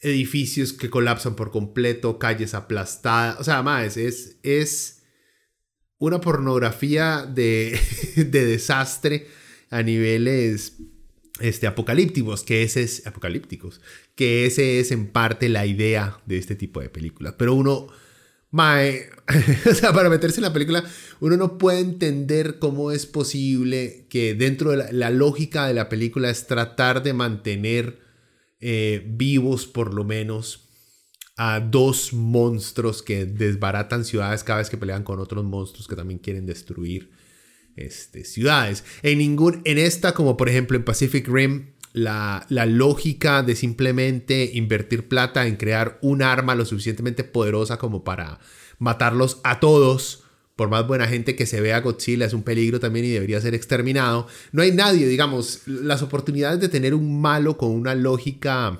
edificios 0.00 0.72
que 0.72 0.90
colapsan 0.90 1.36
por 1.36 1.50
completo, 1.50 2.18
calles 2.18 2.54
aplastadas. 2.54 3.38
O 3.40 3.44
sea, 3.44 3.62
más, 3.62 3.96
es, 3.96 4.38
es 4.42 5.02
una 5.98 6.20
pornografía 6.20 7.26
de, 7.26 7.78
de 8.16 8.44
desastre 8.44 9.28
a 9.70 9.82
niveles 9.82 10.78
este, 11.40 11.66
apocalípticos, 11.66 12.42
que 12.42 12.62
ese 12.62 12.82
es 12.82 13.06
apocalípticos, 13.06 13.80
que 14.14 14.46
ese 14.46 14.80
es 14.80 14.90
en 14.92 15.08
parte 15.08 15.48
la 15.48 15.66
idea 15.66 16.20
de 16.26 16.38
este 16.38 16.54
tipo 16.54 16.80
de 16.80 16.90
películas. 16.90 17.34
Pero 17.38 17.54
uno, 17.54 17.88
mae, 18.50 19.08
o 19.70 19.74
sea, 19.74 19.92
para 19.92 20.10
meterse 20.10 20.38
en 20.38 20.44
la 20.44 20.52
película, 20.52 20.84
uno 21.20 21.36
no 21.36 21.58
puede 21.58 21.80
entender 21.80 22.58
cómo 22.58 22.92
es 22.92 23.06
posible 23.06 24.06
que 24.10 24.34
dentro 24.34 24.70
de 24.72 24.92
la, 24.92 25.10
lógica 25.10 25.66
de 25.66 25.74
la 25.74 25.88
película 25.88 26.30
es 26.30 26.46
tratar 26.46 27.02
de 27.02 27.14
mantener 27.14 28.09
eh, 28.60 29.02
vivos 29.06 29.66
por 29.66 29.94
lo 29.94 30.04
menos 30.04 30.68
a 31.36 31.60
dos 31.60 32.12
monstruos 32.12 33.02
que 33.02 33.24
desbaratan 33.24 34.04
ciudades 34.04 34.44
cada 34.44 34.58
vez 34.58 34.68
que 34.68 34.76
pelean 34.76 35.04
con 35.04 35.18
otros 35.20 35.44
monstruos 35.44 35.88
que 35.88 35.96
también 35.96 36.18
quieren 36.18 36.44
destruir 36.44 37.12
este, 37.76 38.24
ciudades. 38.24 38.84
En, 39.02 39.18
ningún, 39.18 39.62
en 39.64 39.78
esta, 39.78 40.12
como 40.12 40.36
por 40.36 40.48
ejemplo 40.48 40.76
en 40.76 40.84
Pacific 40.84 41.26
Rim, 41.26 41.72
la, 41.92 42.44
la, 42.50 42.66
lógica 42.66 43.42
de 43.42 43.56
simplemente 43.56 44.50
invertir 44.52 45.08
plata 45.08 45.46
en 45.46 45.56
crear 45.56 45.98
un 46.02 46.22
arma 46.22 46.54
lo 46.54 46.64
suficientemente 46.64 47.24
poderosa 47.24 47.78
como 47.78 48.04
para 48.04 48.38
matarlos 48.78 49.40
a 49.42 49.60
todos, 49.60 50.24
por 50.60 50.68
más 50.68 50.86
buena 50.86 51.08
gente 51.08 51.36
que 51.36 51.46
se 51.46 51.62
vea 51.62 51.80
Godzilla, 51.80 52.26
es 52.26 52.34
un 52.34 52.42
peligro 52.42 52.78
también 52.80 53.06
y 53.06 53.08
debería 53.08 53.40
ser 53.40 53.54
exterminado. 53.54 54.26
No 54.52 54.60
hay 54.60 54.72
nadie, 54.72 55.06
digamos, 55.06 55.62
las 55.64 56.02
oportunidades 56.02 56.60
de 56.60 56.68
tener 56.68 56.94
un 56.94 57.18
malo 57.18 57.56
con 57.56 57.70
una 57.70 57.94
lógica 57.94 58.78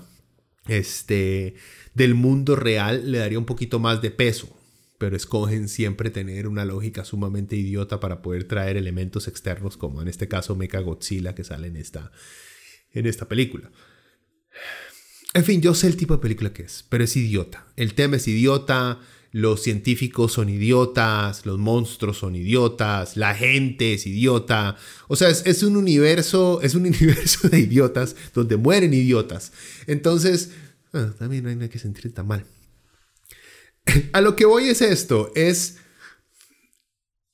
este, 0.68 1.54
del 1.94 2.14
mundo 2.14 2.54
real 2.54 3.10
le 3.10 3.16
daría 3.16 3.38
un 3.38 3.46
poquito 3.46 3.78
más 3.78 4.02
de 4.02 4.10
peso 4.10 4.54
pero 4.98 5.16
escogen 5.16 5.70
siempre 5.70 6.10
tener 6.10 6.46
una 6.46 6.66
lógica 6.66 7.06
sumamente 7.06 7.56
idiota 7.56 7.98
para 7.98 8.20
poder 8.20 8.44
traer 8.44 8.76
elementos 8.76 9.26
externos, 9.26 9.78
como 9.78 10.02
en 10.02 10.08
este 10.08 10.28
caso 10.28 10.56
Mecha 10.56 10.80
Godzilla 10.80 11.34
que 11.34 11.44
sale 11.44 11.68
en 11.68 11.76
esta, 11.76 12.12
en 12.92 13.06
esta 13.06 13.26
película. 13.26 13.70
En 15.32 15.44
fin, 15.44 15.62
yo 15.62 15.74
sé 15.74 15.86
el 15.86 15.96
tipo 15.96 16.12
de 16.12 16.20
película 16.20 16.52
que 16.52 16.64
es, 16.64 16.84
pero 16.90 17.04
es 17.04 17.16
idiota. 17.16 17.64
El 17.76 17.94
tema 17.94 18.16
es 18.16 18.28
idiota, 18.28 19.00
los 19.32 19.62
científicos 19.62 20.32
son 20.32 20.48
idiotas, 20.48 21.46
los 21.46 21.58
monstruos 21.58 22.18
son 22.18 22.34
idiotas, 22.34 23.16
la 23.16 23.34
gente 23.34 23.94
es 23.94 24.06
idiota. 24.06 24.76
O 25.08 25.16
sea, 25.16 25.28
es, 25.28 25.62
un 25.62 25.76
universo, 25.76 26.60
es 26.62 26.74
un 26.74 26.82
universo 26.86 27.48
de 27.48 27.60
idiotas 27.60 28.16
donde 28.34 28.56
mueren 28.56 28.92
idiotas. 28.92 29.52
Entonces, 29.86 30.50
ah, 30.92 31.12
también 31.18 31.44
no 31.44 31.62
hay 31.62 31.68
que 31.68 31.78
sentir 31.78 32.12
tan 32.12 32.26
mal. 32.26 32.44
a 34.12 34.20
lo 34.20 34.36
que 34.36 34.44
voy 34.44 34.68
es 34.68 34.82
esto, 34.82 35.32
es... 35.34 35.76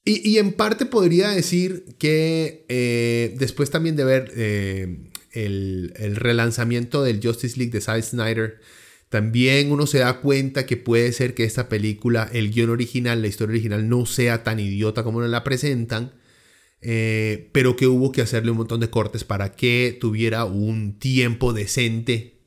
Y, 0.08 0.38
en 0.38 0.52
parte 0.52 0.86
podría 0.86 1.30
decir 1.30 1.96
que 1.98 2.64
eh, 2.68 3.34
después 3.40 3.70
también 3.70 3.96
de 3.96 4.04
ver 4.04 4.30
eh, 4.36 5.10
el, 5.32 5.92
relanzamiento 6.14 7.02
del 7.02 7.20
Justice 7.20 7.56
League 7.58 7.72
de 7.72 7.80
Zack 7.80 8.02
Snyder, 8.02 8.60
también 9.08 9.70
uno 9.70 9.86
se 9.86 9.98
da 9.98 10.20
cuenta 10.20 10.66
que 10.66 10.76
puede 10.76 11.12
ser 11.12 11.34
que 11.34 11.44
esta 11.44 11.68
película, 11.68 12.28
el 12.32 12.50
guion 12.50 12.70
original, 12.70 13.22
la 13.22 13.28
historia 13.28 13.52
original, 13.52 13.88
no 13.88 14.04
sea 14.04 14.42
tan 14.42 14.58
idiota 14.58 15.04
como 15.04 15.20
nos 15.20 15.30
la 15.30 15.44
presentan, 15.44 16.12
eh, 16.80 17.48
pero 17.52 17.76
que 17.76 17.86
hubo 17.86 18.12
que 18.12 18.22
hacerle 18.22 18.50
un 18.50 18.58
montón 18.58 18.80
de 18.80 18.90
cortes 18.90 19.24
para 19.24 19.52
que 19.52 19.96
tuviera 20.00 20.44
un 20.44 20.98
tiempo 20.98 21.52
decente 21.52 22.40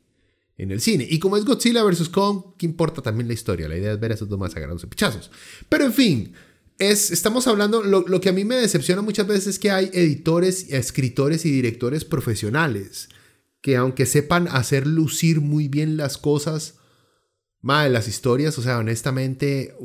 en 0.58 0.72
el 0.72 0.82
cine. 0.82 1.08
Y 1.10 1.20
como 1.20 1.38
es 1.38 1.46
Godzilla 1.46 1.84
vs. 1.84 2.10
Kong, 2.10 2.56
¿qué 2.58 2.66
importa 2.66 3.02
también 3.02 3.28
la 3.28 3.34
historia? 3.34 3.70
La 3.70 3.78
idea 3.78 3.94
es 3.94 4.00
ver 4.00 4.12
a 4.12 4.16
esos 4.16 4.28
dos 4.28 4.38
más 4.38 4.54
de 4.54 4.88
pichazos. 4.90 5.32
Pero 5.70 5.86
en 5.86 5.94
fin, 5.94 6.34
es, 6.78 7.12
estamos 7.12 7.48
hablando, 7.48 7.82
lo, 7.82 8.02
lo, 8.06 8.20
que 8.20 8.30
a 8.30 8.34
mí 8.34 8.44
me 8.44 8.56
decepciona 8.56 9.02
muchas 9.02 9.28
veces 9.28 9.48
es 9.48 9.60
que 9.60 9.72
hay 9.72 9.90
editores, 9.94 10.68
escritores 10.70 11.46
y 11.46 11.52
directores 11.52 12.04
profesionales 12.04 13.08
que 13.62 13.76
aunque 13.76 14.06
sepan 14.06 14.48
hacer 14.48 14.88
lucir 14.88 15.42
muy 15.42 15.68
bien 15.68 15.98
las 15.98 16.18
cosas, 16.18 16.80
madre, 17.62 17.90
las 17.90 18.08
historias, 18.08 18.58
o 18.58 18.62
sea, 18.62 18.78
honestamente, 18.78 19.76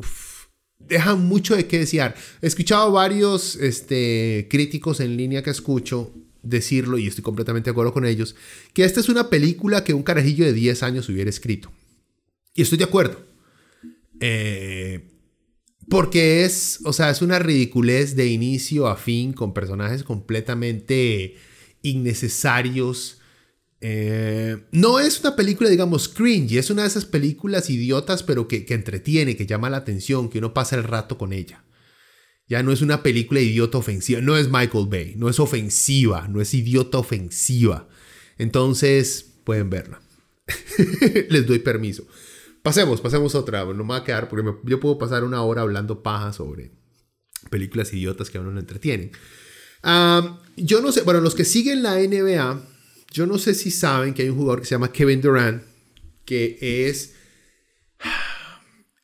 dejan 0.78 1.24
mucho 1.24 1.56
de 1.56 1.66
qué 1.66 1.80
desear. 1.80 2.14
He 2.40 2.46
escuchado 2.46 2.92
varios 2.92 3.56
este, 3.56 4.46
críticos 4.50 5.00
en 5.00 5.16
línea 5.16 5.42
que 5.42 5.50
escucho 5.50 6.12
decirlo, 6.42 6.98
y 6.98 7.06
estoy 7.06 7.24
completamente 7.24 7.70
de 7.70 7.72
acuerdo 7.72 7.92
con 7.92 8.04
ellos, 8.04 8.36
que 8.72 8.84
esta 8.84 9.00
es 9.00 9.08
una 9.08 9.30
película 9.30 9.82
que 9.82 9.94
un 9.94 10.02
carajillo 10.02 10.44
de 10.44 10.52
10 10.52 10.82
años 10.82 11.08
hubiera 11.08 11.30
escrito. 11.30 11.72
Y 12.54 12.62
estoy 12.62 12.78
de 12.78 12.84
acuerdo. 12.84 13.24
Eh, 14.20 15.10
porque 15.88 16.44
es, 16.44 16.80
o 16.84 16.92
sea, 16.92 17.10
es 17.10 17.22
una 17.22 17.38
ridiculez 17.38 18.14
de 18.16 18.26
inicio 18.26 18.86
a 18.86 18.96
fin 18.96 19.32
con 19.32 19.52
personajes 19.52 20.04
completamente 20.04 21.36
innecesarios. 21.82 23.20
Eh, 23.86 24.64
no 24.72 24.98
es 24.98 25.20
una 25.20 25.36
película, 25.36 25.68
digamos, 25.68 26.08
cringe, 26.08 26.56
es 26.56 26.70
una 26.70 26.82
de 26.82 26.88
esas 26.88 27.04
películas 27.04 27.68
idiotas, 27.68 28.22
pero 28.22 28.48
que, 28.48 28.64
entretiene, 28.70 29.36
que 29.36 29.44
llama 29.44 29.68
la 29.68 29.76
atención, 29.76 30.30
que 30.30 30.38
uno 30.38 30.54
pasa 30.54 30.76
el 30.76 30.84
rato 30.84 31.18
con 31.18 31.34
ella. 31.34 31.66
Ya 32.48 32.62
no 32.62 32.72
es 32.72 32.80
una 32.80 33.02
película 33.02 33.42
idiota 33.42 33.76
ofensiva, 33.76 34.22
no 34.22 34.38
es 34.38 34.48
Michael 34.48 34.86
Bay, 34.88 35.12
no 35.18 35.28
es 35.28 35.38
ofensiva, 35.38 36.28
no 36.28 36.40
es 36.40 36.54
idiota 36.54 36.96
ofensiva. 36.96 37.86
Entonces, 38.38 39.34
pueden 39.44 39.68
verla. 39.68 40.00
Les 41.28 41.46
doy 41.46 41.58
permiso. 41.58 42.06
Pasemos, 42.62 43.02
pasemos 43.02 43.34
otra. 43.34 43.66
No 43.66 43.84
me 43.84 43.90
va 43.90 43.96
a 43.96 44.04
quedar 44.04 44.30
porque 44.30 44.50
yo 44.64 44.80
puedo 44.80 44.96
pasar 44.96 45.24
una 45.24 45.42
hora 45.42 45.60
hablando 45.60 46.02
paja 46.02 46.32
sobre 46.32 46.72
películas 47.50 47.92
idiotas 47.92 48.30
que 48.30 48.38
a 48.38 48.40
uno 48.40 48.50
no 48.50 48.60
entretienen. 48.60 49.12
yo 50.56 50.80
no 50.80 50.90
sé, 50.90 51.02
bueno, 51.02 51.20
los 51.20 51.34
que 51.34 51.44
siguen 51.44 51.82
la 51.82 51.96
NBA, 51.98 52.70
yo 53.14 53.26
no 53.26 53.38
sé 53.38 53.54
si 53.54 53.70
saben 53.70 54.12
que 54.12 54.22
hay 54.22 54.28
un 54.28 54.36
jugador 54.36 54.60
que 54.60 54.66
se 54.66 54.74
llama 54.74 54.90
Kevin 54.90 55.20
Durant, 55.20 55.62
que 56.24 56.58
es 56.88 57.14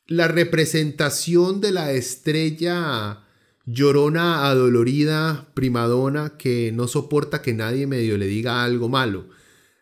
la 0.05 0.27
representación 0.27 1.61
de 1.61 1.71
la 1.71 1.93
estrella 1.93 3.23
llorona, 3.65 4.47
adolorida, 4.47 5.49
primadona, 5.53 6.37
que 6.37 6.73
no 6.73 6.89
soporta 6.89 7.41
que 7.41 7.53
nadie 7.53 7.87
medio 7.87 8.17
le 8.17 8.27
diga 8.27 8.65
algo 8.65 8.89
malo. 8.89 9.29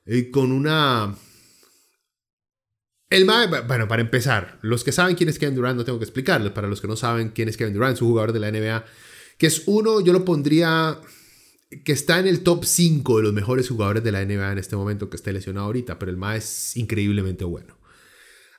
Y 0.06 0.30
con 0.30 0.52
una... 0.52 1.16
El 3.10 3.26
bueno, 3.26 3.88
para 3.88 4.04
empezar, 4.04 4.60
los 4.62 4.84
que 4.84 4.92
saben 4.92 5.16
quién 5.16 5.30
es 5.30 5.40
Kevin 5.40 5.56
Durant, 5.56 5.76
no 5.76 5.86
tengo 5.86 5.98
que 5.98 6.06
explicarles. 6.06 6.52
Para 6.52 6.68
los 6.68 6.82
que 6.82 6.88
no 6.88 6.96
saben 6.96 7.30
quién 7.30 7.50
es 7.50 7.58
Kevin 7.58 7.74
Durant, 7.74 7.96
es 7.96 8.02
un 8.04 8.10
jugador 8.10 8.34
de 8.34 8.40
la 8.40 8.52
NBA, 8.52 8.86
que 9.40 9.48
es 9.48 9.64
uno, 9.66 10.02
yo 10.02 10.14
lo 10.14 10.24
pondría, 10.24 11.02
que 11.84 11.92
está 11.92 12.20
en 12.20 12.28
el 12.28 12.42
top 12.42 12.66
5 12.66 13.18
de 13.18 13.24
los 13.24 13.34
mejores 13.34 13.70
jugadores 13.70 14.04
de 14.04 14.12
la 14.12 14.26
NBA 14.26 14.54
en 14.54 14.58
este 14.58 14.76
momento, 14.76 15.10
que 15.10 15.16
está 15.16 15.32
lesionado 15.32 15.68
ahorita, 15.68 16.00
pero 16.00 16.12
el 16.12 16.18
MA 16.18 16.38
es 16.38 16.76
increíblemente 16.78 17.46
bueno. 17.46 17.78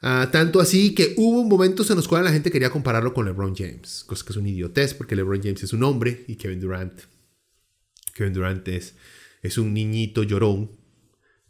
Ah, 0.02 0.28
tanto 0.32 0.60
así 0.60 0.94
que 0.94 1.14
hubo 1.18 1.44
momentos 1.44 1.90
en 1.90 1.96
los 1.96 2.08
cuales 2.08 2.26
la 2.26 2.32
gente 2.32 2.50
quería 2.50 2.70
compararlo 2.70 3.12
con 3.12 3.26
LeBron 3.26 3.54
James, 3.54 4.04
cosa 4.06 4.24
que 4.24 4.32
es 4.32 4.36
un 4.36 4.46
idiotez 4.46 4.94
porque 4.94 5.14
LeBron 5.14 5.42
James 5.42 5.62
es 5.62 5.72
un 5.74 5.82
hombre 5.82 6.24
y 6.26 6.36
Kevin 6.36 6.60
Durant, 6.60 7.02
Kevin 8.14 8.32
Durant 8.32 8.66
es, 8.68 8.94
es 9.42 9.58
un 9.58 9.74
niñito 9.74 10.22
llorón 10.22 10.70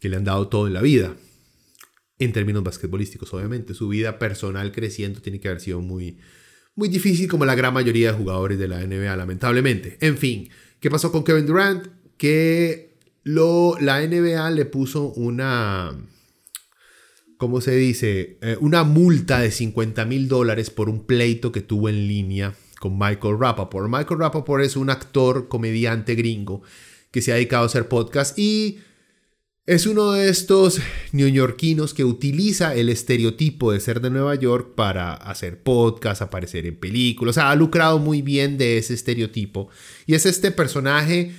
que 0.01 0.09
le 0.09 0.17
han 0.17 0.25
dado 0.25 0.49
todo 0.49 0.67
en 0.67 0.73
la 0.73 0.83
vida. 0.83 1.15
En 2.19 2.33
términos 2.33 2.63
basquetbolísticos, 2.63 3.33
obviamente. 3.33 3.73
Su 3.73 3.89
vida 3.89 4.19
personal 4.19 4.73
creciendo 4.73 5.23
tiene 5.23 5.41
que 5.41 5.49
haber 5.49 5.61
sido 5.61 5.81
muy, 5.81 6.19
muy 6.75 6.89
difícil 6.89 7.29
como 7.29 7.45
la 7.45 7.55
gran 7.55 7.75
mayoría 7.75 8.13
de 8.13 8.19
jugadores 8.19 8.59
de 8.59 8.69
la 8.69 8.85
NBA, 8.85 9.17
lamentablemente. 9.17 9.99
En 10.01 10.17
fin, 10.17 10.49
¿qué 10.81 10.91
pasó 10.91 11.13
con 11.13 11.25
Kevin 11.25 11.47
Durant? 11.47 11.89
Que 12.17 12.97
lo, 13.23 13.77
la 13.81 14.01
NBA 14.07 14.51
le 14.51 14.65
puso 14.65 15.13
una 15.13 15.95
¿cómo 17.41 17.63
se 17.63 17.75
dice? 17.75 18.37
Eh, 18.43 18.59
una 18.61 18.85
multa 18.85 19.41
de 19.41 19.51
50 19.51 20.05
mil 20.05 20.29
dólares 20.29 20.69
por 20.69 20.91
un 20.91 21.07
pleito 21.07 21.51
que 21.51 21.63
tuvo 21.63 21.89
en 21.89 22.07
línea 22.07 22.55
con 22.79 22.99
Michael 22.99 23.39
Rappaport. 23.41 23.89
Michael 23.89 24.21
Rappaport 24.21 24.63
es 24.63 24.77
un 24.77 24.91
actor, 24.91 25.49
comediante 25.49 26.15
gringo 26.15 26.61
que 27.11 27.23
se 27.23 27.33
ha 27.33 27.37
dedicado 27.37 27.63
a 27.63 27.67
hacer 27.67 27.89
podcast 27.89 28.39
y 28.39 28.81
Es 29.71 29.87
uno 29.87 30.11
de 30.11 30.29
estos 30.29 30.81
neoyorquinos 31.13 31.95
que 31.95 32.05
utiliza 32.05 32.75
el 32.75 32.89
estereotipo 32.89 33.71
de 33.71 33.79
ser 33.79 34.01
de 34.01 34.11
Nueva 34.11 34.35
York 34.35 34.75
para 34.75 35.15
hacer 35.15 35.63
podcast, 35.63 36.23
aparecer 36.23 36.67
en 36.67 36.75
películas. 36.75 37.35
O 37.35 37.39
sea, 37.41 37.53
ha 37.53 37.55
lucrado 37.55 38.01
muy 38.01 38.21
bien 38.21 38.59
de 38.59 38.79
ese 38.79 38.95
estereotipo. 38.95 39.69
Y 40.07 40.15
es 40.15 40.27
este 40.27 40.51
personaje 40.51 41.37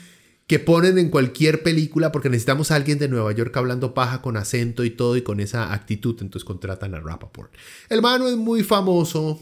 que 0.48 0.60
ponen 0.60 0.98
en 0.98 1.10
cualquier 1.10 1.62
película 1.62 2.14
porque 2.14 2.30
necesitamos 2.30 2.72
a 2.72 2.76
alguien 2.76 3.00
de 3.00 3.10
Nueva 3.10 3.34
York 3.34 3.58
hablando 3.58 3.94
paja 3.94 4.22
con 4.22 4.38
acento 4.38 4.86
y 4.86 4.92
todo 4.92 5.18
y 5.18 5.24
con 5.24 5.42
esa 5.42 5.74
actitud. 5.74 6.16
Entonces 6.22 6.46
contratan 6.46 6.96
a 6.96 7.02
Rappaport. 7.02 7.54
El 7.90 8.02
mano 8.02 8.30
es 8.30 8.38
muy 8.38 8.64
famoso, 8.64 9.42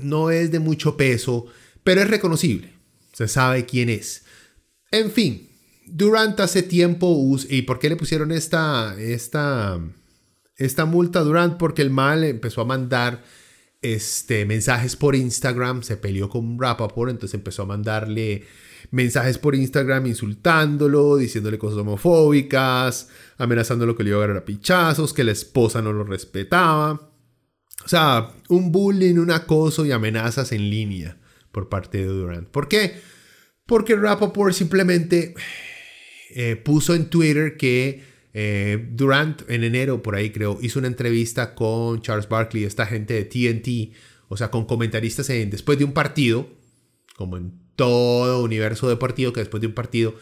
no 0.00 0.32
es 0.32 0.50
de 0.50 0.58
mucho 0.58 0.96
peso, 0.96 1.46
pero 1.84 2.00
es 2.00 2.10
reconocible. 2.10 2.72
Se 3.12 3.28
sabe 3.28 3.64
quién 3.64 3.88
es. 3.88 4.24
En 4.90 5.12
fin, 5.12 5.51
Durant 5.94 6.40
hace 6.40 6.62
tiempo, 6.62 7.36
¿y 7.50 7.62
por 7.62 7.78
qué 7.78 7.90
le 7.90 7.96
pusieron 7.96 8.32
esta, 8.32 8.98
esta, 8.98 9.78
esta 10.56 10.86
multa 10.86 11.18
a 11.18 11.22
Durant? 11.22 11.58
Porque 11.58 11.82
el 11.82 11.90
mal 11.90 12.24
empezó 12.24 12.62
a 12.62 12.64
mandar 12.64 13.22
este, 13.82 14.46
mensajes 14.46 14.96
por 14.96 15.14
Instagram, 15.14 15.82
se 15.82 15.98
peleó 15.98 16.30
con 16.30 16.58
Rappaport, 16.58 17.10
entonces 17.10 17.34
empezó 17.34 17.64
a 17.64 17.66
mandarle 17.66 18.46
mensajes 18.90 19.36
por 19.36 19.54
Instagram 19.54 20.06
insultándolo, 20.06 21.16
diciéndole 21.16 21.58
cosas 21.58 21.80
homofóbicas, 21.80 23.10
amenazándolo 23.36 23.94
que 23.94 24.04
le 24.04 24.10
iba 24.10 24.18
a 24.18 24.24
agarrar 24.24 24.42
a 24.42 24.46
pichazos, 24.46 25.12
que 25.12 25.24
la 25.24 25.32
esposa 25.32 25.82
no 25.82 25.92
lo 25.92 26.04
respetaba. 26.04 27.10
O 27.84 27.88
sea, 27.88 28.32
un 28.48 28.72
bullying, 28.72 29.16
un 29.16 29.30
acoso 29.30 29.84
y 29.84 29.92
amenazas 29.92 30.52
en 30.52 30.70
línea 30.70 31.18
por 31.50 31.68
parte 31.68 31.98
de 31.98 32.06
Durant. 32.06 32.48
¿Por 32.48 32.66
qué? 32.66 32.98
Porque 33.66 33.94
Rappaport 33.94 34.54
simplemente 34.54 35.34
eh, 36.34 36.56
puso 36.56 36.94
en 36.94 37.10
Twitter 37.10 37.56
que 37.56 38.02
eh, 38.34 38.88
Durant 38.92 39.42
en 39.50 39.64
enero, 39.64 40.02
por 40.02 40.14
ahí 40.14 40.30
creo, 40.30 40.58
hizo 40.62 40.78
una 40.78 40.88
entrevista 40.88 41.54
con 41.54 42.00
Charles 42.00 42.28
Barkley, 42.28 42.64
esta 42.64 42.86
gente 42.86 43.14
de 43.14 43.24
TNT, 43.24 43.94
o 44.28 44.36
sea, 44.36 44.50
con 44.50 44.64
comentaristas 44.64 45.28
en, 45.30 45.50
después 45.50 45.78
de 45.78 45.84
un 45.84 45.92
partido, 45.92 46.48
como 47.16 47.36
en 47.36 47.52
todo 47.76 48.42
universo 48.42 48.88
deportivo, 48.88 49.32
que 49.32 49.40
después 49.40 49.60
de 49.60 49.66
un 49.66 49.74
partido, 49.74 50.14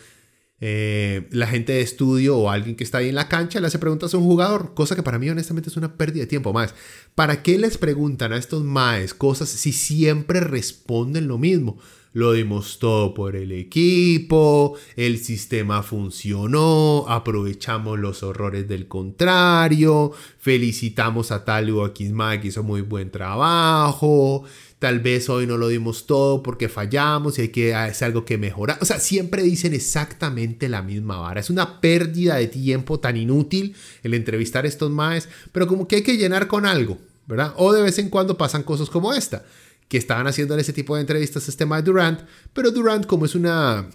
eh, 0.63 1.27
la 1.31 1.47
gente 1.47 1.73
de 1.73 1.81
estudio 1.81 2.37
o 2.37 2.51
alguien 2.51 2.77
que 2.77 2.85
está 2.85 2.99
ahí 2.99 3.09
en 3.09 3.15
la 3.15 3.29
cancha 3.29 3.61
le 3.61 3.67
hace 3.67 3.79
preguntas 3.79 4.13
a 4.13 4.19
un 4.19 4.25
jugador, 4.25 4.75
cosa 4.75 4.95
que 4.95 5.03
para 5.03 5.19
mí 5.19 5.31
honestamente 5.31 5.71
es 5.71 5.77
una 5.77 5.97
pérdida 5.97 6.23
de 6.23 6.27
tiempo 6.27 6.53
más. 6.53 6.75
¿Para 7.15 7.43
qué 7.43 7.59
les 7.59 7.79
preguntan 7.79 8.33
a 8.33 8.37
estos 8.37 8.65
maes 8.65 9.15
cosas 9.15 9.49
si 9.49 9.73
siempre 9.73 10.41
responden 10.41 11.29
lo 11.29 11.39
mismo? 11.39 11.79
Lo 12.13 12.33
dimos 12.33 12.79
todo 12.79 13.15
por 13.15 13.37
el 13.37 13.53
equipo, 13.53 14.77
el 14.97 15.19
sistema 15.19 15.83
funcionó, 15.83 17.05
aprovechamos 17.09 17.99
los 17.99 18.23
horrores 18.23 18.67
del 18.67 18.89
contrario, 18.89 20.13
felicitamos 20.39 21.31
a 21.31 21.45
tal 21.45 21.71
o 21.71 21.85
a 21.85 21.95
que 21.95 22.49
hizo 22.49 22.63
muy 22.65 22.81
buen 22.81 23.11
trabajo, 23.11 24.45
tal 24.81 24.99
vez 24.99 25.29
hoy 25.29 25.47
no 25.47 25.57
lo 25.57 25.69
dimos 25.69 26.07
todo 26.07 26.43
porque 26.43 26.69
fallamos 26.69 27.39
y 27.39 27.43
hay 27.43 27.49
que 27.49 27.75
hacer 27.75 28.07
algo 28.07 28.25
que 28.25 28.39
mejorar. 28.39 28.79
O 28.81 28.85
sea, 28.85 28.99
siempre 28.99 29.43
dicen 29.43 29.73
exactamente 29.73 30.69
la 30.69 30.83
misma 30.83 31.19
vara. 31.19 31.41
Es 31.41 31.51
una 31.51 31.81
pérdida 31.81 32.37
de 32.37 32.49
tiempo 32.49 32.99
tan 32.99 33.17
inútil 33.17 33.77
el 34.03 34.15
entrevistar 34.15 34.65
a 34.65 34.69
estos 34.69 34.91
maes, 34.91 35.29
pero 35.53 35.69
como 35.69 35.87
que 35.87 35.97
hay 35.97 36.03
que 36.03 36.17
llenar 36.17 36.49
con 36.49 36.67
algo, 36.67 36.99
¿verdad? 37.27 37.55
O 37.57 37.73
de 37.73 37.83
vez 37.83 37.99
en 37.99 38.09
cuando 38.09 38.37
pasan 38.37 38.65
cosas 38.65 38.91
como 38.91 39.13
esta 39.13 39.45
que 39.91 39.99
estaban 39.99 40.29
haciendo 40.29 40.55
en 40.55 40.61
ese 40.61 40.73
tipo 40.73 40.95
de 40.95 41.01
entrevistas 41.01 41.49
este 41.49 41.67
de 41.67 41.83
Durant, 41.83 42.21
pero 42.53 42.71
Durant 42.71 43.07
como 43.07 43.27
es 43.27 43.35
una 43.35 43.91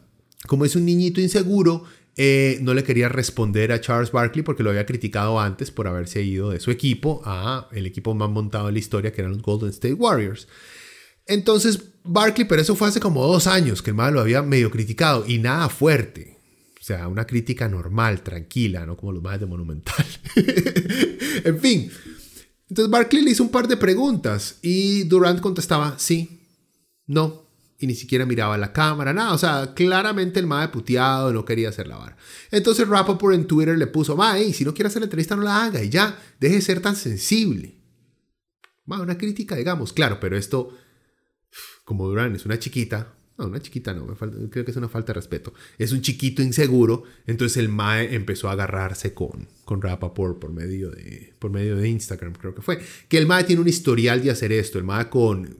como 0.45 0.65
es 0.65 0.75
un 0.75 0.85
niñito 0.85 1.21
inseguro, 1.21 1.85
eh, 2.17 2.59
no 2.61 2.73
le 2.73 2.83
quería 2.83 3.07
responder 3.07 3.71
a 3.71 3.79
Charles 3.79 4.11
Barkley 4.11 4.43
porque 4.43 4.61
lo 4.61 4.71
había 4.71 4.85
criticado 4.85 5.39
antes 5.39 5.71
por 5.71 5.87
haberse 5.87 6.21
ido 6.21 6.49
de 6.49 6.59
su 6.59 6.69
equipo 6.69 7.21
a 7.23 7.69
el 7.71 7.85
equipo 7.85 8.13
más 8.13 8.29
montado 8.29 8.67
en 8.67 8.73
la 8.75 8.79
historia 8.79 9.13
que 9.13 9.21
eran 9.21 9.31
los 9.31 9.41
Golden 9.41 9.69
State 9.69 9.93
Warriors. 9.93 10.49
Entonces 11.25 11.79
Barkley, 12.03 12.45
pero 12.45 12.61
eso 12.61 12.75
fue 12.75 12.89
hace 12.89 12.99
como 12.99 13.25
dos 13.25 13.47
años 13.47 13.81
que 13.81 13.91
el 13.91 13.95
mal 13.95 14.13
lo 14.13 14.19
había 14.19 14.41
medio 14.41 14.69
criticado 14.69 15.23
y 15.25 15.39
nada 15.39 15.69
fuerte. 15.69 16.37
O 16.77 16.83
sea, 16.83 17.07
una 17.07 17.25
crítica 17.25 17.69
normal, 17.69 18.21
tranquila, 18.21 18.85
no 18.85 18.97
como 18.97 19.13
los 19.13 19.23
más 19.23 19.39
de 19.39 19.45
Monumental. 19.45 20.05
en 21.45 21.59
fin, 21.59 21.89
entonces 22.69 22.89
Barkley 22.89 23.23
le 23.23 23.31
hizo 23.31 23.43
un 23.43 23.49
par 23.49 23.67
de 23.67 23.77
preguntas 23.77 24.57
y 24.61 25.03
Durant 25.03 25.39
contestaba 25.39 25.95
sí, 25.97 26.41
no, 27.07 27.45
y 27.77 27.87
ni 27.87 27.95
siquiera 27.95 28.25
miraba 28.25 28.57
la 28.57 28.71
cámara, 28.71 29.13
nada. 29.13 29.33
O 29.33 29.37
sea, 29.37 29.73
claramente 29.73 30.39
el 30.39 30.47
mae 30.47 30.69
puteado 30.69 31.33
no 31.33 31.45
quería 31.45 31.69
hacer 31.69 31.87
la 31.87 31.97
vara. 31.97 32.17
Entonces 32.51 32.87
Rappaport 32.87 33.35
en 33.35 33.47
Twitter 33.47 33.77
le 33.77 33.87
puso, 33.87 34.15
mae, 34.15 34.53
si 34.53 34.63
no 34.63 34.73
quiere 34.73 34.87
hacer 34.87 35.01
la 35.01 35.05
entrevista 35.05 35.35
no 35.35 35.43
la 35.43 35.65
haga 35.65 35.83
y 35.83 35.89
ya, 35.89 36.17
deje 36.39 36.55
de 36.55 36.61
ser 36.61 36.79
tan 36.81 36.95
sensible. 36.95 37.75
Va, 38.91 39.01
una 39.01 39.17
crítica, 39.17 39.55
digamos, 39.55 39.93
claro, 39.93 40.19
pero 40.19 40.37
esto, 40.37 40.75
como 41.83 42.07
Durant 42.07 42.35
es 42.35 42.45
una 42.45 42.59
chiquita, 42.59 43.13
no, 43.37 43.47
una 43.47 43.59
chiquita 43.59 43.93
no, 43.93 44.05
me 44.05 44.15
falta, 44.15 44.37
creo 44.49 44.63
que 44.63 44.71
es 44.71 44.77
una 44.77 44.87
falta 44.87 45.07
de 45.07 45.15
respeto. 45.15 45.53
Es 45.77 45.91
un 45.91 46.01
chiquito 46.01 46.41
inseguro, 46.41 47.03
entonces 47.27 47.57
el 47.57 47.67
Mae 47.67 48.15
empezó 48.15 48.47
a 48.47 48.53
agarrarse 48.53 49.13
con, 49.13 49.47
con 49.65 49.81
Rappaport 49.81 50.39
por 50.39 50.53
medio, 50.53 50.89
de, 50.91 51.33
por 51.37 51.51
medio 51.51 51.75
de 51.75 51.89
Instagram, 51.89 52.33
creo 52.33 52.55
que 52.55 52.61
fue. 52.61 52.79
Que 53.09 53.17
el 53.17 53.27
Mae 53.27 53.43
tiene 53.43 53.61
un 53.61 53.67
historial 53.67 54.23
de 54.23 54.31
hacer 54.31 54.53
esto, 54.53 54.77
el 54.77 54.85
Mae 54.85 55.09
con, 55.09 55.57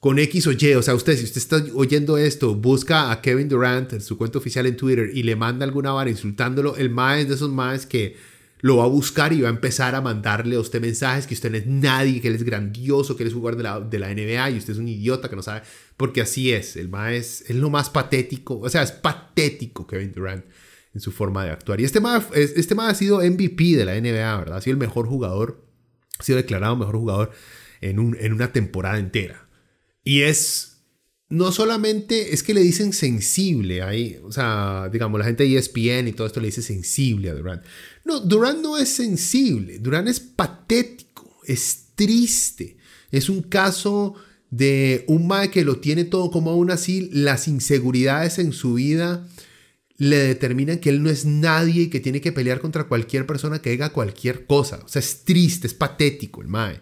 con 0.00 0.18
X 0.18 0.46
o 0.46 0.52
Y, 0.52 0.74
o 0.74 0.82
sea, 0.82 0.94
usted, 0.94 1.16
si 1.18 1.24
usted 1.24 1.38
está 1.38 1.62
oyendo 1.74 2.16
esto, 2.16 2.54
busca 2.54 3.10
a 3.10 3.20
Kevin 3.20 3.50
Durant 3.50 3.92
en 3.92 4.00
su 4.00 4.16
cuenta 4.16 4.38
oficial 4.38 4.64
en 4.64 4.78
Twitter 4.78 5.10
y 5.12 5.22
le 5.22 5.36
manda 5.36 5.66
alguna 5.66 5.92
vara 5.92 6.08
insultándolo, 6.08 6.76
el 6.76 6.88
Mae 6.88 7.22
es 7.22 7.28
de 7.28 7.34
esos 7.34 7.50
Maes 7.50 7.84
que 7.84 8.16
lo 8.60 8.78
va 8.78 8.84
a 8.84 8.88
buscar 8.88 9.32
y 9.32 9.40
va 9.42 9.48
a 9.48 9.52
empezar 9.52 9.94
a 9.94 10.00
mandarle 10.00 10.56
a 10.56 10.60
usted 10.60 10.80
mensajes 10.80 11.26
que 11.26 11.34
usted 11.34 11.50
no 11.50 11.56
es 11.58 11.66
nadie, 11.66 12.20
que 12.20 12.28
él 12.28 12.34
es 12.34 12.42
grandioso, 12.42 13.16
que 13.16 13.22
él 13.22 13.28
es 13.28 13.34
jugador 13.34 13.56
de 13.56 13.62
la, 13.62 13.80
de 13.80 13.98
la 13.98 14.08
NBA 14.08 14.50
y 14.50 14.58
usted 14.58 14.72
es 14.72 14.78
un 14.78 14.88
idiota 14.88 15.28
que 15.28 15.36
no 15.36 15.42
sabe, 15.42 15.62
porque 15.96 16.22
así 16.22 16.52
es, 16.52 16.76
el 16.76 16.88
más 16.88 17.12
es, 17.12 17.50
lo 17.50 17.70
más 17.70 17.90
patético, 17.90 18.58
o 18.58 18.68
sea, 18.68 18.82
es 18.82 18.92
patético 18.92 19.86
Kevin 19.86 20.12
Durant 20.12 20.44
en 20.94 21.00
su 21.00 21.12
forma 21.12 21.44
de 21.44 21.50
actuar. 21.50 21.80
Y 21.80 21.84
este 21.84 22.00
más 22.00 22.24
este 22.34 22.74
ha 22.78 22.94
sido 22.94 23.18
MVP 23.18 23.76
de 23.76 23.84
la 23.84 24.00
NBA, 24.00 24.38
¿verdad? 24.38 24.56
Ha 24.56 24.60
sido 24.62 24.72
el 24.72 24.80
mejor 24.80 25.06
jugador, 25.06 25.62
ha 26.18 26.22
sido 26.22 26.36
declarado 26.36 26.76
mejor 26.76 26.96
jugador 26.96 27.32
en, 27.82 27.98
un, 27.98 28.16
en 28.18 28.32
una 28.32 28.52
temporada 28.52 28.98
entera. 28.98 29.48
Y 30.02 30.22
es 30.22 30.75
no 31.28 31.50
solamente 31.50 32.32
es 32.32 32.42
que 32.42 32.54
le 32.54 32.60
dicen 32.60 32.92
sensible 32.92 33.82
ahí, 33.82 34.18
o 34.22 34.30
sea, 34.30 34.88
digamos, 34.92 35.18
la 35.18 35.26
gente 35.26 35.44
de 35.44 35.56
ESPN 35.56 36.08
y 36.08 36.12
todo 36.12 36.26
esto 36.26 36.40
le 36.40 36.46
dice 36.46 36.62
sensible 36.62 37.30
a 37.30 37.34
Durant. 37.34 37.64
No, 38.04 38.20
Durant 38.20 38.60
no 38.62 38.78
es 38.78 38.88
sensible, 38.88 39.78
Durant 39.80 40.08
es 40.08 40.20
patético, 40.20 41.40
es 41.44 41.86
triste, 41.96 42.76
es 43.10 43.28
un 43.28 43.42
caso 43.42 44.14
de 44.50 45.04
un 45.08 45.26
mae 45.26 45.50
que 45.50 45.64
lo 45.64 45.80
tiene 45.80 46.04
todo 46.04 46.30
como 46.30 46.50
aún 46.50 46.70
así, 46.70 47.10
las 47.12 47.48
inseguridades 47.48 48.38
en 48.38 48.52
su 48.52 48.74
vida 48.74 49.26
le 49.98 50.18
determinan 50.18 50.78
que 50.78 50.90
él 50.90 51.02
no 51.02 51.10
es 51.10 51.24
nadie 51.24 51.84
y 51.84 51.90
que 51.90 52.00
tiene 52.00 52.20
que 52.20 52.30
pelear 52.30 52.60
contra 52.60 52.84
cualquier 52.84 53.26
persona 53.26 53.60
que 53.60 53.72
haga 53.72 53.90
cualquier 53.92 54.46
cosa. 54.46 54.80
O 54.84 54.88
sea, 54.88 55.00
es 55.00 55.24
triste, 55.24 55.66
es 55.66 55.74
patético 55.74 56.42
el 56.42 56.48
mae. 56.48 56.80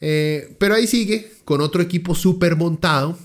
Eh, 0.00 0.56
pero 0.58 0.74
ahí 0.74 0.88
sigue 0.88 1.30
con 1.44 1.60
otro 1.60 1.80
equipo 1.80 2.16
súper 2.16 2.56
montado 2.56 3.16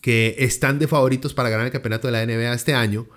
que 0.00 0.36
están 0.38 0.78
de 0.78 0.88
favoritos 0.88 1.34
para 1.34 1.48
ganar 1.48 1.66
el 1.66 1.72
campeonato 1.72 2.08
de 2.08 2.12
la 2.12 2.24
NBA 2.24 2.52
este 2.52 2.74
año. 2.74 3.08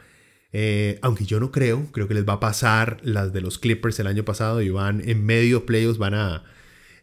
Eh, 0.54 1.00
aunque 1.02 1.26
yo 1.26 1.40
no 1.40 1.52
creo, 1.52 1.88
creo 1.92 2.08
que 2.08 2.14
les 2.14 2.28
va 2.28 2.34
a 2.34 2.40
pasar 2.40 2.98
las 3.04 3.32
de 3.32 3.42
los 3.42 3.58
Clippers 3.58 4.00
el 4.00 4.08
año 4.08 4.26
pasado 4.26 4.62
y 4.62 4.70
van 4.70 5.02
en 5.08 5.26
medio 5.26 5.66
playoffs, 5.66 5.98
van 5.98 6.14
a 6.14 6.44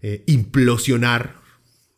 eh, 0.03 0.23
implosionar 0.27 1.37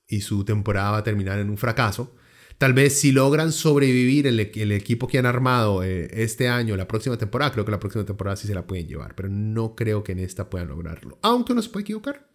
y 0.06 0.20
su 0.20 0.44
temporada 0.44 0.92
va 0.92 0.98
a 0.98 1.04
terminar 1.04 1.38
en 1.38 1.50
un 1.50 1.58
fracaso. 1.58 2.14
Tal 2.58 2.74
vez 2.74 3.00
si 3.00 3.10
logran 3.10 3.52
sobrevivir 3.52 4.26
el, 4.26 4.38
equipo 4.38 5.08
que 5.08 5.18
han 5.18 5.24
armado 5.24 5.82
eh, 5.82 6.08
este 6.12 6.48
año, 6.48 6.76
la 6.76 6.86
próxima 6.86 7.16
temporada, 7.16 7.52
creo 7.52 7.64
que 7.64 7.70
la 7.70 7.80
próxima 7.80 8.04
temporada 8.04 8.36
sí 8.36 8.46
se 8.46 8.54
la 8.54 8.66
pueden 8.66 8.86
llevar, 8.86 9.14
pero 9.14 9.30
no 9.30 9.74
creo 9.74 10.04
que 10.04 10.12
en 10.12 10.18
esta 10.18 10.50
puedan 10.50 10.68
lograrlo. 10.68 11.18
Aunque 11.22 11.54
no 11.54 11.62
se 11.62 11.70
puede 11.70 11.84
equivocar. 11.84 12.28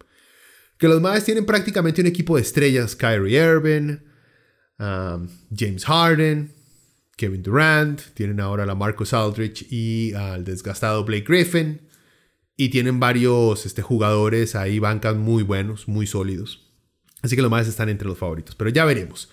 Que 0.80 0.88
los 0.88 1.00
Mavs 1.00 1.24
tienen 1.24 1.46
prácticamente 1.46 2.02
un 2.02 2.08
equipo 2.08 2.36
de 2.36 2.42
estrellas, 2.42 2.96
Kyrie 2.96 3.40
Irving, 3.40 3.98
Um, 4.78 5.30
James 5.56 5.86
Harden, 5.86 6.54
Kevin 7.16 7.44
Durant, 7.44 8.02
tienen 8.14 8.40
ahora 8.40 8.70
a 8.70 8.76
Marcus 8.76 9.14
Aldridge 9.14 9.68
y 9.72 10.14
al 10.14 10.44
desgastado 10.44 11.04
Blake 11.06 11.26
Griffin. 11.28 11.82
Y 12.58 12.70
tienen 12.70 13.00
varios 13.02 13.66
este, 13.66 13.82
jugadores 13.82 14.56
ahí, 14.56 14.80
bancas 14.80 15.16
muy 15.16 15.44
buenos, 15.44 15.90
muy 15.90 16.08
sólidos. 16.08 16.72
Así 17.22 17.36
que 17.36 17.42
los 17.42 17.52
más 17.52 17.68
están 17.68 17.90
entre 17.90 18.08
los 18.08 18.18
favoritos, 18.18 18.56
pero 18.56 18.70
ya 18.70 18.86
veremos. 18.86 19.30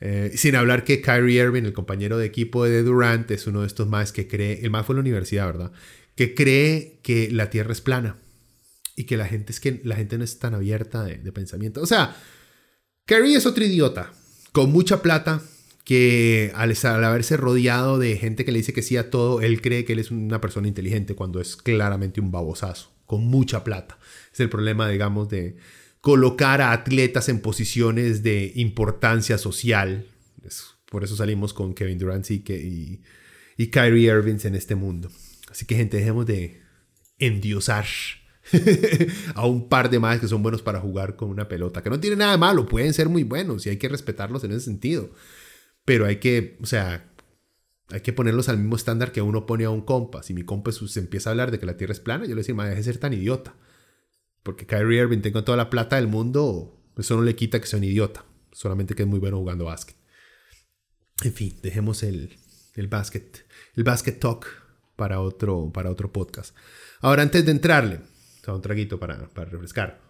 Eh, 0.00 0.32
sin 0.34 0.54
hablar 0.54 0.84
que 0.84 1.00
Kyrie 1.00 1.42
Irving, 1.42 1.62
el 1.62 1.72
compañero 1.72 2.18
de 2.18 2.26
equipo 2.26 2.64
de 2.64 2.82
Durant, 2.82 3.30
es 3.30 3.46
uno 3.46 3.62
de 3.62 3.66
estos 3.66 3.88
más 3.88 4.12
que 4.12 4.28
cree, 4.28 4.60
el 4.62 4.70
más 4.70 4.84
fue 4.84 4.94
la 4.94 5.00
universidad, 5.00 5.46
¿verdad? 5.46 5.72
Que 6.14 6.34
cree 6.34 7.00
que 7.02 7.30
la 7.30 7.48
Tierra 7.48 7.72
es 7.72 7.80
plana 7.80 8.16
y 8.96 9.04
que 9.04 9.16
la 9.16 9.26
gente 9.26 9.52
es 9.52 9.60
que 9.60 9.80
la 9.84 9.96
gente 9.96 10.18
no 10.18 10.24
es 10.24 10.38
tan 10.38 10.54
abierta 10.54 11.04
de, 11.04 11.18
de 11.18 11.32
pensamiento. 11.32 11.80
O 11.80 11.86
sea, 11.86 12.16
Kyrie 13.06 13.36
es 13.36 13.46
otro 13.46 13.64
idiota 13.64 14.12
con 14.52 14.72
mucha 14.72 15.02
plata 15.02 15.42
que 15.84 16.52
al, 16.54 16.74
haberse 17.04 17.36
rodeado 17.38 17.98
de 17.98 18.16
gente 18.18 18.44
que 18.44 18.52
le 18.52 18.58
dice 18.58 18.74
que 18.74 18.82
sí 18.82 18.96
a 18.96 19.10
todo, 19.10 19.40
él 19.40 19.62
cree 19.62 19.84
que 19.84 19.94
él 19.94 19.98
es 19.98 20.10
una 20.10 20.40
persona 20.40 20.68
inteligente 20.68 21.14
cuando 21.14 21.40
es 21.40 21.56
claramente 21.56 22.20
un 22.20 22.30
babosazo, 22.30 22.92
con 23.06 23.24
mucha 23.26 23.64
plata. 23.64 23.98
Es 24.32 24.40
el 24.40 24.50
problema, 24.50 24.88
digamos, 24.88 25.30
de 25.30 25.56
colocar 26.02 26.60
a 26.60 26.72
atletas 26.72 27.28
en 27.30 27.40
posiciones 27.40 28.22
de 28.22 28.52
importancia 28.56 29.38
social. 29.38 30.06
Por 30.90 31.04
eso 31.04 31.16
salimos 31.16 31.54
con 31.54 31.72
Kevin 31.72 31.98
Durant 31.98 32.30
y, 32.30 32.42
y, 32.46 33.00
y 33.56 33.66
Kyrie 33.68 34.12
Irving 34.12 34.38
en 34.44 34.54
este 34.54 34.74
mundo. 34.74 35.10
Así 35.50 35.64
que 35.64 35.74
gente, 35.74 35.96
dejemos 35.96 36.26
de 36.26 36.60
endiosar 37.18 37.86
a 39.34 39.46
un 39.46 39.68
par 39.68 39.90
de 39.90 39.98
más 39.98 40.20
que 40.20 40.28
son 40.28 40.42
buenos 40.42 40.62
para 40.62 40.80
jugar 40.80 41.16
con 41.16 41.30
una 41.30 41.48
pelota, 41.48 41.82
que 41.82 41.90
no 41.90 42.00
tiene 42.00 42.16
nada 42.16 42.32
de 42.32 42.38
malo, 42.38 42.66
pueden 42.66 42.92
ser 42.94 43.08
muy 43.08 43.22
buenos 43.22 43.66
y 43.66 43.70
hay 43.70 43.76
que 43.76 43.88
respetarlos 43.88 44.44
en 44.44 44.52
ese 44.52 44.62
sentido. 44.62 45.10
Pero 45.84 46.06
hay 46.06 46.16
que, 46.16 46.58
o 46.62 46.66
sea, 46.66 47.10
hay 47.90 48.00
que 48.00 48.12
ponerlos 48.12 48.48
al 48.48 48.58
mismo 48.58 48.76
estándar 48.76 49.12
que 49.12 49.22
uno 49.22 49.46
pone 49.46 49.64
a 49.64 49.70
un 49.70 49.80
compa. 49.80 50.22
Si 50.22 50.34
mi 50.34 50.42
compa 50.42 50.72
se 50.72 51.00
empieza 51.00 51.30
a 51.30 51.32
hablar 51.32 51.50
de 51.50 51.58
que 51.58 51.66
la 51.66 51.76
Tierra 51.76 51.92
es 51.92 52.00
plana, 52.00 52.26
yo 52.26 52.34
le 52.34 52.42
digo, 52.42 52.62
deje 52.62 52.76
de 52.76 52.82
ser 52.82 52.98
tan 52.98 53.12
idiota. 53.12 53.54
Porque 54.42 54.66
Kyrie 54.66 55.00
Irving 55.00 55.20
tenga 55.20 55.44
toda 55.44 55.56
la 55.56 55.70
plata 55.70 55.96
del 55.96 56.06
mundo, 56.06 56.78
eso 56.96 57.16
no 57.16 57.22
le 57.22 57.34
quita 57.34 57.60
que 57.60 57.66
sea 57.66 57.78
un 57.78 57.84
idiota. 57.84 58.24
Solamente 58.52 58.94
que 58.94 59.02
es 59.02 59.08
muy 59.08 59.18
bueno 59.18 59.38
jugando 59.38 59.66
básquet. 59.66 59.96
En 61.22 61.32
fin, 61.32 61.58
dejemos 61.62 62.02
el, 62.02 62.36
el 62.74 62.86
básquet, 62.88 63.46
el 63.74 63.84
basket 63.84 64.12
talk 64.12 64.46
para 64.96 65.20
otro, 65.20 65.70
para 65.72 65.90
otro 65.90 66.12
podcast. 66.12 66.54
Ahora, 67.00 67.22
antes 67.22 67.44
de 67.44 67.52
entrarle, 67.52 68.00
un 68.54 68.62
traguito 68.62 68.98
para, 68.98 69.28
para 69.28 69.50
refrescar. 69.50 70.00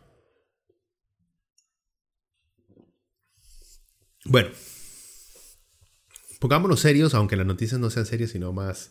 Bueno, 4.24 4.50
pongámonos 6.40 6.80
serios, 6.80 7.14
aunque 7.14 7.36
las 7.36 7.46
noticias 7.46 7.80
no 7.80 7.90
sean 7.90 8.06
serias, 8.06 8.30
sino 8.30 8.52
más... 8.52 8.90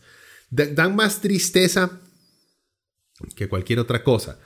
Dan 0.49 0.95
más 0.95 1.19
tristeza 1.19 1.99
que 3.35 3.49
cualquier 3.49 3.79
otra 3.79 4.03
cosa. 4.03 4.39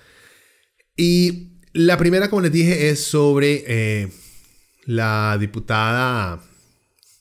Y 0.97 1.59
la 1.73 1.97
primera, 1.97 2.29
como 2.29 2.41
les 2.41 2.51
dije, 2.51 2.89
es 2.89 3.03
sobre 3.03 3.63
eh, 3.67 4.11
la 4.85 5.37
diputada 5.39 6.43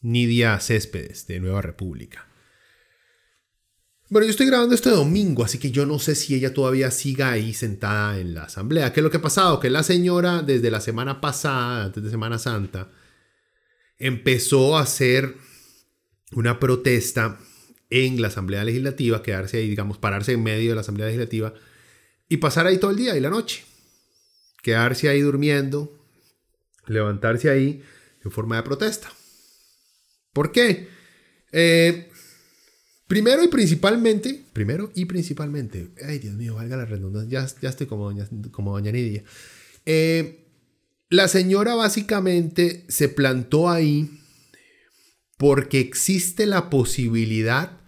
Nidia 0.01 0.59
Céspedes 0.61 1.27
de 1.27 1.41
Nueva 1.41 1.61
República. 1.61 2.30
Bueno, 4.11 4.27
yo 4.27 4.33
estoy 4.33 4.47
grabando 4.47 4.75
este 4.75 4.91
domingo, 4.91 5.45
así 5.45 5.59
que 5.59 5.71
yo 5.71 5.87
no 5.87 6.01
sé 6.01 6.17
si 6.17 6.35
ella 6.35 6.53
todavía 6.53 6.91
siga 6.91 7.31
ahí 7.31 7.55
sentada 7.55 8.19
en 8.19 8.35
la 8.35 8.43
asamblea. 8.43 8.93
¿Qué 8.93 8.99
es 8.99 9.05
lo 9.05 9.11
que 9.13 9.19
ha 9.19 9.23
pasado? 9.23 9.61
Que 9.61 9.71
la 9.71 9.85
señora, 9.85 10.43
desde 10.43 10.69
la 10.73 10.81
semana 10.81 11.21
pasada, 11.21 11.85
antes 11.85 12.03
de 12.03 12.11
Semana 12.11 12.41
Santa, 12.41 12.91
empezó 13.99 14.77
a 14.77 14.81
hacer 14.81 15.37
una 16.33 16.59
protesta 16.59 17.39
en 17.89 18.21
la 18.21 18.27
Asamblea 18.27 18.65
Legislativa, 18.65 19.23
quedarse 19.23 19.59
ahí, 19.59 19.69
digamos, 19.69 19.99
pararse 19.99 20.33
en 20.33 20.43
medio 20.43 20.71
de 20.71 20.75
la 20.75 20.81
Asamblea 20.81 21.07
Legislativa 21.07 21.55
y 22.29 22.39
pasar 22.39 22.67
ahí 22.67 22.79
todo 22.79 22.91
el 22.91 22.97
día 22.97 23.17
y 23.17 23.21
la 23.21 23.31
noche. 23.31 23.65
Quedarse 24.61 25.09
ahí 25.09 25.21
durmiendo, 25.21 26.05
levantarse 26.89 27.49
ahí 27.49 27.81
en 28.25 28.31
forma 28.33 28.57
de 28.57 28.65
protesta. 28.65 29.09
¿Por 30.33 30.51
qué? 30.51 30.89
Eh, 31.53 32.10
Primero 33.11 33.43
y 33.43 33.49
principalmente, 33.49 34.45
primero 34.53 34.93
y 34.95 35.07
principalmente, 35.07 35.91
ay 36.07 36.21
Dios 36.21 36.37
mío, 36.37 36.55
valga 36.55 36.77
la 36.77 36.85
redundancia, 36.85 37.45
ya, 37.61 37.69
estoy 37.69 37.89
como 37.89 38.05
doña, 38.05 38.29
como 38.53 38.71
doña 38.71 38.93
Nidia. 38.93 39.25
Eh, 39.85 40.47
la 41.09 41.27
señora 41.27 41.75
básicamente 41.75 42.85
se 42.89 43.09
plantó 43.09 43.69
ahí 43.69 44.21
porque 45.37 45.81
existe 45.81 46.47
la 46.47 46.71
posibilidad 46.71 47.81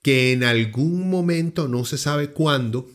que 0.00 0.32
en 0.32 0.42
algún 0.42 1.10
momento, 1.10 1.68
no 1.68 1.84
se 1.84 1.98
sabe 1.98 2.30
cuándo, 2.30 2.88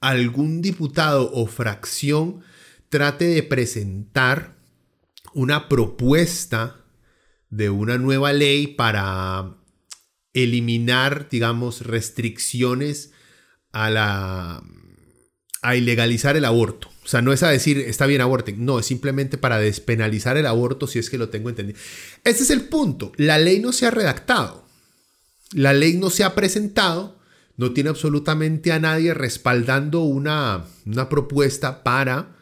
algún 0.00 0.60
diputado 0.60 1.32
o 1.32 1.46
fracción 1.46 2.42
trate 2.90 3.24
de 3.24 3.42
presentar 3.42 4.58
una 5.32 5.70
propuesta 5.70 6.84
de 7.48 7.70
una 7.70 7.96
nueva 7.96 8.34
ley 8.34 8.66
para 8.66 9.56
eliminar, 10.42 11.28
digamos, 11.30 11.80
restricciones 11.80 13.12
a 13.72 13.90
la 13.90 14.62
a 15.62 15.74
ilegalizar 15.74 16.36
el 16.36 16.44
aborto. 16.44 16.88
O 17.04 17.08
sea, 17.08 17.22
no 17.22 17.32
es 17.32 17.42
a 17.42 17.48
decir, 17.48 17.78
está 17.78 18.06
bien 18.06 18.20
aborten, 18.20 18.64
no, 18.64 18.78
es 18.78 18.86
simplemente 18.86 19.36
para 19.36 19.58
despenalizar 19.58 20.36
el 20.36 20.46
aborto, 20.46 20.86
si 20.86 21.00
es 21.00 21.10
que 21.10 21.18
lo 21.18 21.28
tengo 21.28 21.48
entendido. 21.48 21.78
Ese 22.22 22.44
es 22.44 22.50
el 22.50 22.62
punto. 22.62 23.10
La 23.16 23.38
ley 23.38 23.58
no 23.58 23.72
se 23.72 23.86
ha 23.86 23.90
redactado. 23.90 24.64
La 25.52 25.72
ley 25.72 25.96
no 25.96 26.10
se 26.10 26.22
ha 26.22 26.34
presentado. 26.36 27.18
No 27.56 27.72
tiene 27.72 27.90
absolutamente 27.90 28.70
a 28.70 28.78
nadie 28.78 29.14
respaldando 29.14 30.02
una, 30.02 30.66
una 30.84 31.08
propuesta 31.08 31.82
para, 31.82 32.36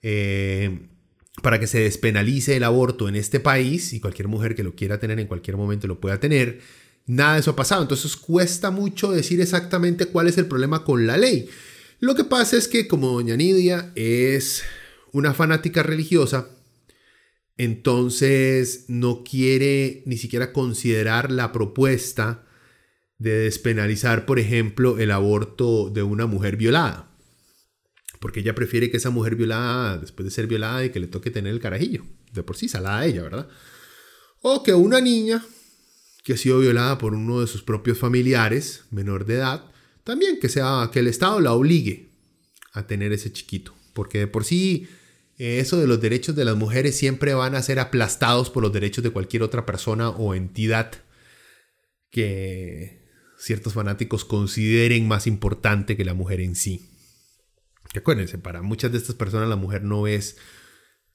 eh, 0.00 0.88
para 1.42 1.58
que 1.58 1.66
se 1.66 1.80
despenalice 1.80 2.56
el 2.56 2.64
aborto 2.64 3.08
en 3.08 3.16
este 3.16 3.40
país 3.40 3.92
y 3.92 4.00
cualquier 4.00 4.28
mujer 4.28 4.54
que 4.54 4.62
lo 4.62 4.74
quiera 4.74 4.98
tener 4.98 5.18
en 5.18 5.26
cualquier 5.26 5.56
momento 5.56 5.88
lo 5.88 6.00
pueda 6.00 6.20
tener. 6.20 6.60
Nada 7.06 7.34
de 7.34 7.40
eso 7.40 7.50
ha 7.52 7.56
pasado. 7.56 7.82
Entonces 7.82 8.16
cuesta 8.16 8.70
mucho 8.70 9.10
decir 9.10 9.40
exactamente 9.40 10.06
cuál 10.06 10.28
es 10.28 10.38
el 10.38 10.46
problema 10.46 10.84
con 10.84 11.06
la 11.06 11.16
ley. 11.16 11.48
Lo 12.00 12.14
que 12.14 12.24
pasa 12.24 12.56
es 12.56 12.68
que 12.68 12.88
como 12.88 13.12
doña 13.12 13.36
Nidia 13.36 13.92
es 13.94 14.62
una 15.12 15.34
fanática 15.34 15.82
religiosa, 15.82 16.48
entonces 17.56 18.86
no 18.88 19.22
quiere 19.22 20.02
ni 20.06 20.16
siquiera 20.16 20.52
considerar 20.52 21.30
la 21.30 21.52
propuesta 21.52 22.44
de 23.18 23.38
despenalizar, 23.38 24.26
por 24.26 24.40
ejemplo, 24.40 24.98
el 24.98 25.12
aborto 25.12 25.90
de 25.90 26.02
una 26.02 26.26
mujer 26.26 26.56
violada. 26.56 27.08
Porque 28.18 28.40
ella 28.40 28.54
prefiere 28.54 28.90
que 28.90 28.96
esa 28.96 29.10
mujer 29.10 29.36
violada, 29.36 29.98
después 29.98 30.24
de 30.24 30.30
ser 30.30 30.46
violada, 30.48 30.84
y 30.84 30.90
que 30.90 30.98
le 30.98 31.06
toque 31.06 31.30
tener 31.30 31.52
el 31.52 31.60
carajillo. 31.60 32.04
De 32.32 32.42
por 32.42 32.56
sí, 32.56 32.68
salada 32.68 33.04
ella, 33.04 33.22
¿verdad? 33.22 33.48
O 34.40 34.62
que 34.62 34.74
una 34.74 35.00
niña 35.00 35.44
que 36.22 36.34
ha 36.34 36.36
sido 36.36 36.60
violada 36.60 36.98
por 36.98 37.14
uno 37.14 37.40
de 37.40 37.46
sus 37.46 37.62
propios 37.62 37.98
familiares, 37.98 38.84
menor 38.90 39.24
de 39.26 39.34
edad, 39.34 39.64
también 40.04 40.38
que, 40.40 40.48
sea, 40.48 40.90
que 40.92 41.00
el 41.00 41.08
Estado 41.08 41.40
la 41.40 41.52
obligue 41.52 42.10
a 42.72 42.86
tener 42.86 43.12
ese 43.12 43.32
chiquito. 43.32 43.74
Porque 43.92 44.18
de 44.18 44.26
por 44.26 44.44
sí 44.44 44.88
eh, 45.38 45.58
eso 45.58 45.78
de 45.78 45.86
los 45.86 46.00
derechos 46.00 46.36
de 46.36 46.44
las 46.44 46.56
mujeres 46.56 46.96
siempre 46.96 47.34
van 47.34 47.54
a 47.54 47.62
ser 47.62 47.78
aplastados 47.80 48.50
por 48.50 48.62
los 48.62 48.72
derechos 48.72 49.02
de 49.02 49.10
cualquier 49.10 49.42
otra 49.42 49.66
persona 49.66 50.10
o 50.10 50.34
entidad 50.34 50.92
que 52.10 53.02
ciertos 53.38 53.72
fanáticos 53.72 54.24
consideren 54.24 55.08
más 55.08 55.26
importante 55.26 55.96
que 55.96 56.04
la 56.04 56.14
mujer 56.14 56.40
en 56.40 56.54
sí. 56.54 56.88
acuérdense, 57.94 58.38
para 58.38 58.62
muchas 58.62 58.92
de 58.92 58.98
estas 58.98 59.16
personas 59.16 59.48
la 59.48 59.56
mujer 59.56 59.82
no 59.82 60.06
es, 60.06 60.36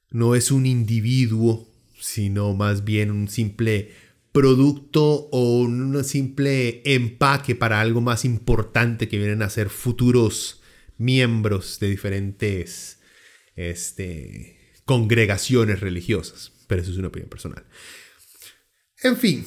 no 0.10 0.36
es 0.36 0.52
un 0.52 0.66
individuo, 0.66 1.66
sino 2.00 2.54
más 2.54 2.84
bien 2.84 3.12
un 3.12 3.30
simple 3.30 3.94
producto 4.38 5.30
o 5.32 5.62
un 5.62 6.04
simple 6.04 6.84
empaque 6.86 7.56
para 7.56 7.82
algo 7.82 8.02
más 8.02 8.24
importante 8.24 9.08
que 9.08 9.18
vienen 9.18 9.42
a 9.42 9.50
ser 9.50 9.70
futuros 9.70 10.62
miembros 11.00 11.80
de 11.80 11.90
diferentes 11.90 13.00
este, 13.56 14.60
congregaciones 14.86 15.80
religiosas. 15.80 16.52
Pero 16.68 16.84
eso 16.84 16.92
es 16.92 16.98
una 16.98 17.08
opinión 17.08 17.32
personal. 17.32 17.66
En 19.02 19.18
fin, 19.18 19.44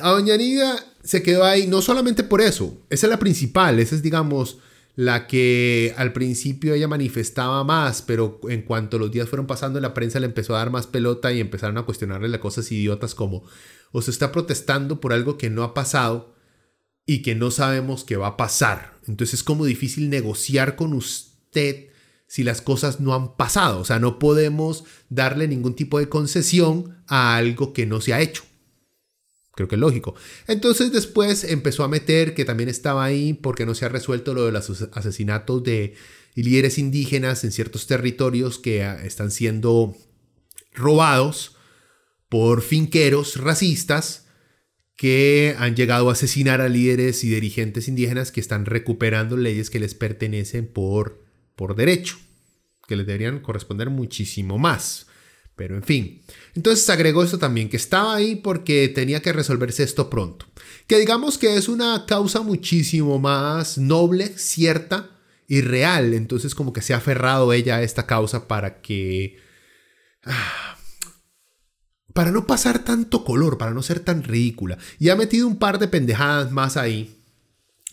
a 0.00 0.10
Doña 0.10 0.36
Nida 0.36 0.84
se 1.04 1.22
quedó 1.22 1.44
ahí 1.44 1.68
no 1.68 1.80
solamente 1.80 2.24
por 2.24 2.40
eso, 2.40 2.84
esa 2.90 3.06
es 3.06 3.10
la 3.10 3.20
principal, 3.20 3.78
esa 3.78 3.94
es 3.94 4.02
digamos 4.02 4.58
la 4.96 5.28
que 5.28 5.94
al 5.96 6.12
principio 6.12 6.74
ella 6.74 6.88
manifestaba 6.88 7.62
más, 7.64 8.02
pero 8.02 8.40
en 8.48 8.62
cuanto 8.62 8.98
los 8.98 9.10
días 9.10 9.28
fueron 9.28 9.46
pasando 9.46 9.80
la 9.80 9.94
prensa 9.94 10.20
le 10.20 10.26
empezó 10.26 10.54
a 10.54 10.58
dar 10.58 10.70
más 10.70 10.86
pelota 10.86 11.32
y 11.32 11.40
empezaron 11.40 11.78
a 11.78 11.84
cuestionarle 11.84 12.28
las 12.28 12.40
cosas 12.40 12.70
idiotas 12.72 13.14
como 13.14 13.44
o 13.92 14.02
se 14.02 14.10
está 14.10 14.32
protestando 14.32 15.00
por 15.00 15.12
algo 15.12 15.38
que 15.38 15.50
no 15.50 15.62
ha 15.62 15.74
pasado 15.74 16.34
y 17.06 17.22
que 17.22 17.34
no 17.34 17.50
sabemos 17.50 18.04
que 18.04 18.16
va 18.16 18.28
a 18.28 18.36
pasar. 18.36 18.98
Entonces 19.06 19.34
es 19.34 19.42
como 19.44 19.64
difícil 19.64 20.10
negociar 20.10 20.76
con 20.76 20.94
usted 20.94 21.88
si 22.26 22.44
las 22.44 22.62
cosas 22.62 23.00
no 23.00 23.14
han 23.14 23.36
pasado. 23.36 23.80
O 23.80 23.84
sea, 23.84 23.98
no 23.98 24.18
podemos 24.18 24.84
darle 25.10 25.46
ningún 25.46 25.74
tipo 25.74 25.98
de 25.98 26.08
concesión 26.08 27.02
a 27.06 27.36
algo 27.36 27.72
que 27.72 27.86
no 27.86 28.00
se 28.00 28.14
ha 28.14 28.20
hecho. 28.20 28.42
Creo 29.54 29.68
que 29.68 29.74
es 29.74 29.80
lógico. 29.80 30.14
Entonces 30.46 30.92
después 30.92 31.44
empezó 31.44 31.84
a 31.84 31.88
meter 31.88 32.34
que 32.34 32.46
también 32.46 32.70
estaba 32.70 33.04
ahí 33.04 33.34
porque 33.34 33.66
no 33.66 33.74
se 33.74 33.84
ha 33.84 33.90
resuelto 33.90 34.32
lo 34.32 34.46
de 34.46 34.52
los 34.52 34.88
asesinatos 34.92 35.62
de 35.62 35.94
líderes 36.34 36.78
indígenas 36.78 37.44
en 37.44 37.52
ciertos 37.52 37.86
territorios 37.86 38.58
que 38.58 38.82
ah, 38.82 39.04
están 39.04 39.30
siendo 39.30 39.94
robados 40.72 41.56
por 42.32 42.62
finqueros 42.62 43.36
racistas 43.36 44.24
que 44.96 45.54
han 45.58 45.76
llegado 45.76 46.08
a 46.08 46.14
asesinar 46.14 46.62
a 46.62 46.70
líderes 46.70 47.24
y 47.24 47.28
dirigentes 47.28 47.88
indígenas 47.88 48.32
que 48.32 48.40
están 48.40 48.64
recuperando 48.64 49.36
leyes 49.36 49.68
que 49.68 49.78
les 49.78 49.92
pertenecen 49.94 50.66
por, 50.66 51.26
por 51.56 51.76
derecho, 51.76 52.16
que 52.88 52.96
les 52.96 53.06
deberían 53.06 53.40
corresponder 53.40 53.90
muchísimo 53.90 54.56
más 54.56 55.08
Pero 55.56 55.76
en 55.76 55.82
fin. 55.82 56.22
Entonces 56.54 56.88
agregó 56.88 57.22
esto 57.22 57.38
también, 57.38 57.68
que 57.68 57.76
estaba 57.76 58.14
ahí 58.14 58.36
porque 58.36 58.88
tenía 58.88 59.20
que 59.20 59.34
resolverse 59.34 59.82
esto 59.82 60.08
pronto. 60.08 60.46
Que 60.86 60.98
digamos 60.98 61.36
que 61.36 61.58
es 61.58 61.68
una 61.68 62.06
causa 62.06 62.40
muchísimo 62.40 63.18
más 63.18 63.76
noble, 63.76 64.28
cierta 64.38 65.20
y 65.48 65.60
real. 65.60 66.14
Entonces 66.14 66.54
como 66.54 66.72
que 66.72 66.80
se 66.80 66.94
ha 66.94 66.96
aferrado 66.96 67.52
ella 67.52 67.76
a 67.76 67.82
esta 67.82 68.06
causa 68.06 68.48
para 68.48 68.80
que... 68.80 69.36
Ah, 70.24 70.78
para 72.12 72.30
no 72.30 72.46
pasar 72.46 72.84
tanto 72.84 73.24
color, 73.24 73.58
para 73.58 73.72
no 73.72 73.82
ser 73.82 74.00
tan 74.00 74.22
ridícula. 74.22 74.78
Y 74.98 75.08
ha 75.08 75.16
metido 75.16 75.46
un 75.46 75.58
par 75.58 75.78
de 75.78 75.88
pendejadas 75.88 76.50
más 76.52 76.76
ahí. 76.76 77.16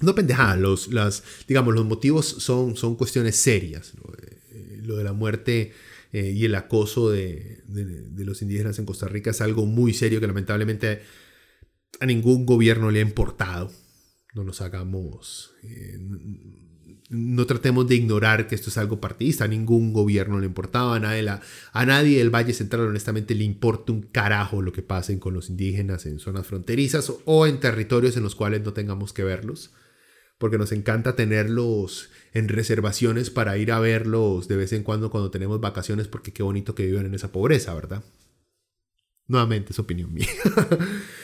No 0.02 0.16
pendejadas, 0.16 0.60
los, 0.60 0.88
las, 0.94 1.24
digamos, 1.48 1.74
los 1.74 1.86
motivos 1.86 2.26
son, 2.26 2.76
son 2.76 2.96
cuestiones 2.96 3.36
serias. 3.36 3.94
Eh, 4.52 4.80
lo 4.84 4.98
de 4.98 5.04
la 5.04 5.14
muerte 5.14 5.74
eh, 6.12 6.32
y 6.36 6.46
el 6.46 6.56
acoso 6.56 7.10
de, 7.10 7.64
los 8.18 8.42
indígenas 8.42 8.80
en 8.80 8.86
Costa 8.86 9.08
Rica 9.08 9.32
es 9.32 9.42
algo 9.42 9.66
muy 9.66 9.94
serio 9.94 10.20
que 10.20 10.28
lamentablemente 10.28 11.02
a 12.00 12.06
ningún 12.06 12.46
gobierno 12.46 12.92
le 12.92 13.00
ha 13.00 13.04
importado. 13.04 13.72
No 14.34 14.44
nos 14.44 14.62
hagamos... 14.62 15.52
Eh, 15.64 15.98
no 17.10 17.48
tratemos 17.48 17.88
de 17.88 17.96
ignorar 17.96 18.48
que 18.48 18.54
esto 18.54 18.70
es 18.70 18.78
algo 18.78 19.02
partidista, 19.02 19.46
a 19.46 19.48
ningún 19.48 19.94
gobierno 19.94 20.40
le 20.40 20.46
importaba, 20.46 20.96
a 20.96 21.00
nadie, 21.00 21.28
a 21.28 21.86
nadie 21.86 22.20
del 22.20 22.34
Valle 22.34 22.54
Central 22.54 22.84
honestamente 22.84 23.34
le 23.34 23.44
importa 23.44 23.92
un 23.92 24.04
carajo 24.04 24.62
lo 24.62 24.72
que 24.72 24.84
pasen 24.84 25.20
con 25.20 25.34
los 25.34 25.50
indígenas 25.50 26.06
en 26.06 26.20
zonas 26.20 26.46
fronterizas 26.46 27.12
o 27.26 27.48
en 27.48 27.60
territorios 27.60 28.16
en 28.16 28.24
los 28.24 28.36
cuales 28.36 28.62
no 28.64 28.74
tengamos 28.74 29.12
que 29.12 29.24
verlos, 29.24 29.72
porque 30.38 30.60
nos 30.60 30.72
encanta 30.72 31.16
tenerlos 31.16 32.12
en 32.34 32.48
reservaciones 32.48 33.32
para 33.32 33.58
ir 33.58 33.72
a 33.72 33.80
verlos 33.80 34.48
de 34.48 34.58
vez 34.58 34.72
en 34.74 34.84
cuando 34.84 35.10
cuando 35.10 35.32
tenemos 35.32 35.60
vacaciones, 35.60 36.08
porque 36.08 36.32
qué 36.32 36.44
bonito 36.44 36.76
que 36.76 36.86
viven 36.86 37.08
en 37.08 37.16
esa 37.16 37.32
pobreza, 37.32 37.74
¿verdad? 37.74 38.04
Nuevamente 39.28 39.74
es 39.74 39.80
opinión 39.80 40.14
mía. 40.14 40.28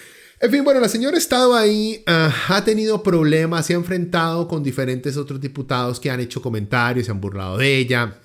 En 0.45 0.51
fin, 0.51 0.63
bueno, 0.63 0.79
la 0.79 0.89
señora 0.89 1.15
ha 1.15 1.17
estado 1.17 1.55
ahí, 1.55 2.03
ah, 2.05 2.31
ha 2.49 2.63
tenido 2.63 3.01
problemas, 3.01 3.65
se 3.65 3.73
ha 3.73 3.77
enfrentado 3.77 4.47
con 4.47 4.61
diferentes 4.61 5.17
otros 5.17 5.41
diputados 5.41 5.99
que 5.99 6.11
han 6.11 6.19
hecho 6.19 6.39
comentarios, 6.39 7.07
se 7.07 7.11
han 7.11 7.19
burlado 7.19 7.57
de 7.57 7.75
ella. 7.77 8.19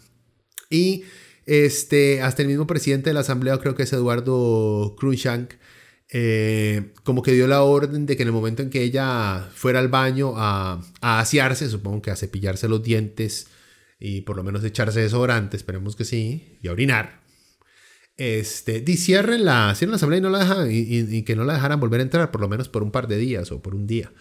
Y 0.68 1.04
este, 1.46 2.20
hasta 2.20 2.42
el 2.42 2.48
mismo 2.48 2.66
presidente 2.66 3.08
de 3.08 3.14
la 3.14 3.20
Asamblea, 3.20 3.56
creo 3.56 3.74
que 3.74 3.84
es 3.84 3.92
Eduardo 3.94 4.96
Cruikshank, 4.98 5.54
eh, 6.10 6.92
como 7.04 7.22
que 7.22 7.32
dio 7.32 7.46
la 7.46 7.62
orden 7.62 8.04
de 8.04 8.18
que 8.18 8.22
en 8.24 8.28
el 8.28 8.34
momento 8.34 8.60
en 8.60 8.68
que 8.68 8.82
ella 8.82 9.48
fuera 9.54 9.78
al 9.78 9.88
baño 9.88 10.34
a, 10.36 10.84
a 11.00 11.20
asearse, 11.20 11.70
supongo 11.70 12.02
que 12.02 12.10
a 12.10 12.16
cepillarse 12.16 12.68
los 12.68 12.82
dientes 12.82 13.46
y 13.98 14.20
por 14.20 14.36
lo 14.36 14.42
menos 14.42 14.62
echarse 14.62 15.00
desodorante, 15.00 15.56
esperemos 15.56 15.96
que 15.96 16.04
sí, 16.04 16.58
y 16.60 16.68
a 16.68 16.72
orinar, 16.72 17.19
este, 18.20 18.84
cierren 18.98 19.46
la, 19.46 19.74
la 19.80 19.94
asamblea 19.96 20.18
y, 20.18 20.20
no 20.20 20.28
la 20.28 20.40
dejan, 20.40 20.68
y, 20.70 21.22
que 21.22 21.34
no 21.34 21.44
la 21.44 21.54
dejaran 21.54 21.80
volver 21.80 22.00
a 22.00 22.02
entrar, 22.02 22.30
por 22.30 22.42
lo 22.42 22.50
menos 22.50 22.68
por 22.68 22.82
un 22.82 22.90
par 22.90 23.08
de 23.08 23.16
días 23.16 23.50
o 23.50 23.62
por 23.62 23.74
un 23.74 23.86
día. 23.86 24.12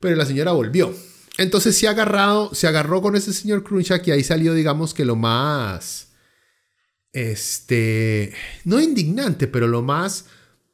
Pero 0.00 0.16
la 0.16 0.24
señora 0.24 0.52
volvió. 0.52 0.94
Entonces 1.36 1.76
se, 1.76 1.86
ha 1.86 1.90
agarrado, 1.90 2.54
se 2.54 2.66
agarró 2.66 3.02
con 3.02 3.16
ese 3.16 3.34
señor 3.34 3.62
Crunchak 3.62 4.08
y 4.08 4.12
ahí 4.12 4.24
salió, 4.24 4.54
digamos 4.54 4.94
que 4.94 5.04
lo 5.04 5.16
más, 5.16 6.12
este, 7.12 8.32
no 8.64 8.80
indignante, 8.80 9.48
pero 9.48 9.68
lo 9.68 9.82
más, 9.82 10.24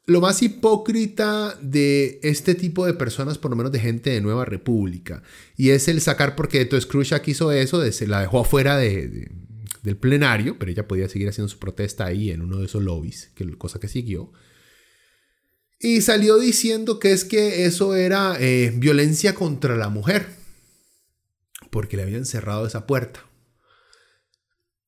lo 0.05 0.21
más 0.21 0.41
hipócrita 0.41 1.53
de 1.61 2.21
este 2.23 2.55
tipo 2.55 2.85
de 2.85 2.93
personas, 2.93 3.37
por 3.37 3.51
lo 3.51 3.57
menos 3.57 3.73
de 3.73 3.81
gente 3.81 4.11
de 4.11 4.21
Nueva 4.21 4.45
República. 4.45 5.21
Y 5.57 5.71
es 5.71 5.89
el 5.89 5.99
sacar, 5.99 6.37
porque 6.37 6.61
entonces 6.61 6.89
Crunchak 6.89 7.27
hizo 7.27 7.51
eso, 7.51 7.79
de, 7.79 7.91
se 7.91 8.07
la 8.07 8.21
dejó 8.21 8.39
afuera 8.39 8.77
de 8.77 9.46
del 9.87 9.97
plenario, 9.97 10.59
pero 10.59 10.69
ella 10.69 10.87
podía 10.87 11.07
seguir 11.07 11.29
haciendo 11.29 11.47
su 11.47 11.59
protesta 11.59 12.05
ahí 12.05 12.29
en 12.29 12.41
uno 12.41 12.57
de 12.59 12.65
esos 12.65 12.83
lobbies, 12.83 13.31
que 13.33 13.49
cosa 13.57 13.79
que 13.79 13.87
siguió. 13.87 14.31
Y 15.79 16.01
salió 16.01 16.37
diciendo 16.37 16.99
que 16.99 17.13
es 17.13 17.23
que 17.23 17.65
eso 17.65 17.95
era 17.95 18.35
eh, 18.39 18.73
violencia 18.75 19.33
contra 19.33 19.77
la 19.77 19.89
mujer, 19.89 20.27
porque 21.71 21.95
le 21.95 22.03
habían 22.03 22.25
cerrado 22.25 22.67
esa 22.67 22.85
puerta. 22.85 23.25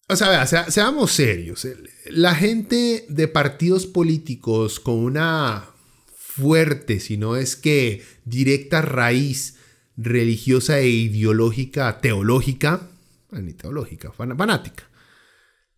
O 0.10 0.16
sea, 0.16 0.30
vea, 0.30 0.46
seamos 0.46 1.12
serios. 1.12 1.66
La 2.08 2.36
gente 2.36 3.06
de 3.08 3.28
partidos 3.28 3.86
políticos 3.86 4.80
con 4.80 4.96
una 4.96 5.70
fuerte, 6.18 7.00
si 7.00 7.16
no 7.16 7.38
es 7.38 7.56
que 7.56 8.04
directa 8.26 8.82
raíz 8.82 9.56
religiosa 9.96 10.80
e 10.80 10.90
ideológica, 10.90 12.02
teológica, 12.02 12.90
ni 13.32 13.54
teológica, 13.54 14.12
fanática. 14.12 14.89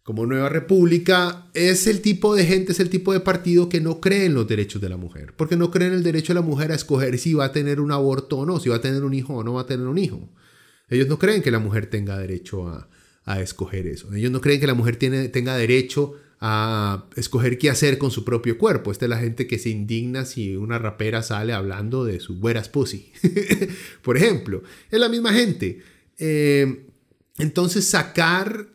Como 0.03 0.25
Nueva 0.25 0.49
República 0.49 1.47
es 1.53 1.85
el 1.85 2.01
tipo 2.01 2.35
de 2.35 2.45
gente, 2.45 2.71
es 2.71 2.79
el 2.79 2.89
tipo 2.89 3.13
de 3.13 3.19
partido 3.19 3.69
que 3.69 3.79
no 3.81 4.01
cree 4.01 4.25
en 4.25 4.33
los 4.33 4.47
derechos 4.47 4.81
de 4.81 4.89
la 4.89 4.97
mujer, 4.97 5.33
porque 5.37 5.55
no 5.55 5.69
cree 5.69 5.89
en 5.89 5.93
el 5.93 6.03
derecho 6.03 6.33
de 6.33 6.39
la 6.39 6.45
mujer 6.45 6.71
a 6.71 6.75
escoger 6.75 7.19
si 7.19 7.35
va 7.35 7.45
a 7.45 7.51
tener 7.51 7.79
un 7.79 7.91
aborto 7.91 8.39
o 8.39 8.45
no, 8.45 8.59
si 8.59 8.69
va 8.69 8.77
a 8.77 8.81
tener 8.81 9.03
un 9.03 9.13
hijo 9.13 9.35
o 9.35 9.43
no 9.43 9.53
va 9.53 9.61
a 9.61 9.67
tener 9.67 9.85
un 9.85 9.99
hijo. 9.99 10.27
Ellos 10.89 11.07
no 11.07 11.19
creen 11.19 11.43
que 11.43 11.51
la 11.51 11.59
mujer 11.59 11.85
tenga 11.85 12.17
derecho 12.17 12.67
a, 12.67 12.87
escoger 13.39 13.87
eso. 13.87 14.13
Ellos 14.13 14.29
no 14.31 14.41
creen 14.41 14.59
que 14.59 14.67
la 14.67 14.73
mujer 14.73 14.97
tiene, 14.97 15.29
tenga 15.29 15.55
derecho 15.55 16.15
a 16.41 17.05
escoger 17.15 17.57
qué 17.57 17.69
hacer 17.69 17.97
con 17.97 18.11
su 18.11 18.25
propio 18.25 18.57
cuerpo. 18.57 18.91
Esta 18.91 19.05
es 19.05 19.09
la 19.09 19.19
gente 19.19 19.47
que 19.47 19.57
se 19.57 19.69
indigna 19.69 20.25
si 20.25 20.57
una 20.57 20.79
rapera 20.79 21.21
sale 21.21 21.53
hablando 21.53 22.03
de 22.03 22.19
su 22.19 22.39
buenas 22.39 22.67
pussy. 22.67 23.13
Por 24.01 24.17
ejemplo, 24.17 24.63
es 24.89 24.99
la 24.99 25.07
misma 25.07 25.31
gente. 25.31 25.81
Eh, 26.17 26.87
entonces 27.37 27.87
sacar 27.87 28.67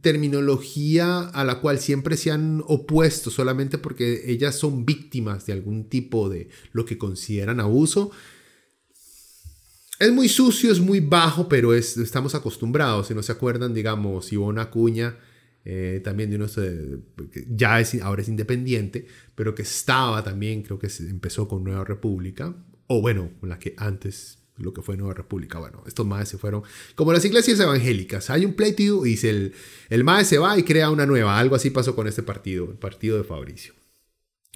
terminología 0.00 1.20
a 1.20 1.44
la 1.44 1.60
cual 1.60 1.78
siempre 1.78 2.16
se 2.16 2.30
han 2.30 2.62
opuesto 2.66 3.30
solamente 3.30 3.78
porque 3.78 4.30
ellas 4.30 4.56
son 4.56 4.84
víctimas 4.84 5.46
de 5.46 5.52
algún 5.52 5.88
tipo 5.88 6.28
de 6.28 6.48
lo 6.72 6.84
que 6.84 6.98
consideran 6.98 7.60
abuso. 7.60 8.10
Es 9.98 10.12
muy 10.12 10.28
sucio, 10.28 10.72
es 10.72 10.80
muy 10.80 11.00
bajo, 11.00 11.48
pero 11.48 11.74
es, 11.74 11.96
estamos 11.96 12.34
acostumbrados. 12.34 13.08
Si 13.08 13.14
no 13.14 13.22
se 13.22 13.32
acuerdan, 13.32 13.74
digamos, 13.74 14.32
Ivona 14.32 14.62
Acuña, 14.62 15.16
eh, 15.64 16.00
también 16.04 16.30
de 16.30 16.36
unos, 16.36 16.58
ya 17.48 17.80
es, 17.80 17.94
ahora 18.02 18.22
es 18.22 18.28
independiente, 18.28 19.06
pero 19.34 19.54
que 19.54 19.62
estaba 19.62 20.22
también, 20.22 20.62
creo 20.62 20.78
que 20.78 20.90
empezó 21.00 21.48
con 21.48 21.64
Nueva 21.64 21.84
República, 21.84 22.54
o 22.86 23.00
bueno, 23.00 23.30
la 23.42 23.58
que 23.58 23.74
antes 23.78 24.43
lo 24.56 24.72
que 24.72 24.82
fue 24.82 24.96
Nueva 24.96 25.14
República. 25.14 25.58
Bueno, 25.58 25.82
estos 25.86 26.06
maes 26.06 26.28
se 26.28 26.38
fueron. 26.38 26.62
Como 26.94 27.12
las 27.12 27.24
iglesias 27.24 27.58
evangélicas, 27.60 28.30
hay 28.30 28.44
un 28.44 28.54
pleito 28.54 29.06
y 29.06 29.18
el, 29.22 29.52
el 29.90 30.04
maes 30.04 30.28
se 30.28 30.38
va 30.38 30.58
y 30.58 30.62
crea 30.62 30.90
una 30.90 31.06
nueva. 31.06 31.38
Algo 31.38 31.56
así 31.56 31.70
pasó 31.70 31.94
con 31.96 32.06
este 32.06 32.22
partido, 32.22 32.70
el 32.70 32.78
partido 32.78 33.16
de 33.16 33.24
Fabricio. 33.24 33.74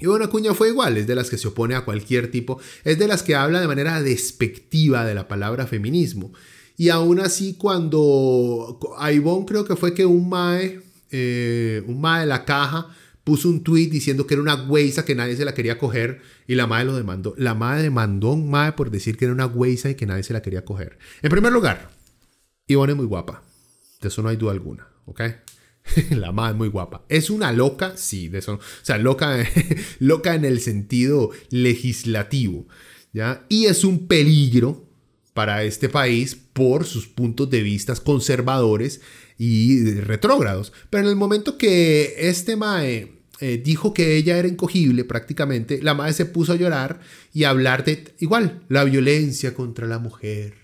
Y 0.01 0.07
bueno, 0.07 0.25
Acuña 0.27 0.55
fue 0.55 0.69
igual, 0.69 0.97
es 0.97 1.09
de 1.09 1.17
las 1.17 1.29
que 1.29 1.39
se 1.39 1.49
opone 1.49 1.75
a 1.75 1.85
cualquier 1.85 2.31
tipo, 2.31 2.61
es 2.85 2.99
de 2.99 3.09
las 3.09 3.25
que 3.25 3.35
habla 3.35 3.61
de 3.61 3.67
manera 3.67 4.01
despectiva 4.01 5.05
de 5.05 5.15
la 5.15 5.27
palabra 5.27 5.67
feminismo. 5.67 6.33
Y 6.77 6.91
aún 6.91 7.19
así, 7.19 7.55
cuando 7.55 8.79
a 8.99 9.11
Ivonne 9.11 9.45
creo 9.45 9.65
que 9.65 9.75
fue 9.75 9.95
que 9.95 10.07
un 10.07 10.29
mae, 10.29 10.81
eh, 11.11 11.83
un 11.89 12.01
mae 12.01 12.21
de 12.21 12.27
la 12.27 12.45
caja, 12.45 12.95
puso 13.29 13.51
un 13.51 13.63
tweet 13.63 13.89
diciendo 13.89 14.27
que 14.27 14.33
era 14.33 14.43
una 14.43 14.55
güeyza 14.55 15.05
que 15.05 15.15
nadie 15.15 15.37
se 15.37 15.45
la 15.45 15.53
quería 15.53 15.77
coger 15.77 16.23
y 16.47 16.55
la 16.55 16.67
madre 16.67 16.87
lo 16.87 16.97
demandó. 16.97 17.35
La 17.37 17.53
madre 17.53 17.83
demandó 17.83 18.29
a 18.29 18.33
un 18.33 18.51
madre 18.51 18.73
por 18.73 18.91
decir 18.91 19.19
que 19.19 19.27
era 19.27 19.35
una 19.35 19.45
güeyza 19.45 19.91
y 19.91 19.97
que 19.97 20.07
nadie 20.07 20.23
se 20.23 20.33
la 20.33 20.41
quería 20.41 20.65
coger. 20.65 20.99
En 21.21 21.29
primer 21.29 21.53
lugar, 21.53 21.91
Ivonne 22.69 22.93
es 22.93 22.97
muy 22.97 23.05
guapa. 23.05 23.43
De 24.01 24.09
eso 24.09 24.23
no 24.23 24.31
hay 24.31 24.37
duda 24.37 24.53
alguna, 24.53 24.89
¿ok? 25.05 25.21
la 26.13 26.33
madre 26.33 26.53
es 26.53 26.57
muy 26.57 26.69
guapa. 26.69 27.05
¿Es 27.11 27.29
una 27.29 27.53
loca? 27.53 27.99
Sí, 27.99 28.29
de 28.29 28.39
eso. 28.39 28.55
O 28.55 28.61
sea, 28.81 28.97
loca, 28.97 29.47
loca 29.99 30.35
en 30.35 30.47
el 30.47 30.61
sentido 30.61 31.31
legislativo, 31.51 32.67
¿ya? 33.13 33.45
Y 33.51 33.67
es 33.67 33.85
un 33.85 34.07
peligro 34.07 34.89
para 35.35 35.65
este 35.65 35.91
país 35.91 36.35
por 36.35 36.87
sus 36.87 37.09
puntos 37.09 37.51
de 37.51 37.63
vista 37.63 37.95
conservadores 37.97 39.03
y 39.37 39.85
retrógrados. 40.01 40.73
Pero 40.89 41.03
en 41.05 41.11
el 41.11 41.17
momento 41.17 41.59
que 41.59 42.15
este 42.17 42.57
mae 42.57 43.18
eh, 43.41 43.61
dijo 43.65 43.95
que 43.95 44.17
ella 44.17 44.39
era 44.39 44.49
incogible 44.49 45.05
prácticamente, 45.05 45.83
la 45.83 45.95
madre 45.95 46.13
se 46.13 46.27
puso 46.27 46.53
a 46.53 46.57
llorar 46.57 47.01
y 47.33 47.45
a 47.45 47.51
hablar 47.51 47.85
de 47.85 48.15
igual, 48.19 48.63
la 48.69 48.85
violencia 48.85 49.55
contra 49.55 49.87
la 49.87 49.99
mujer 49.99 50.55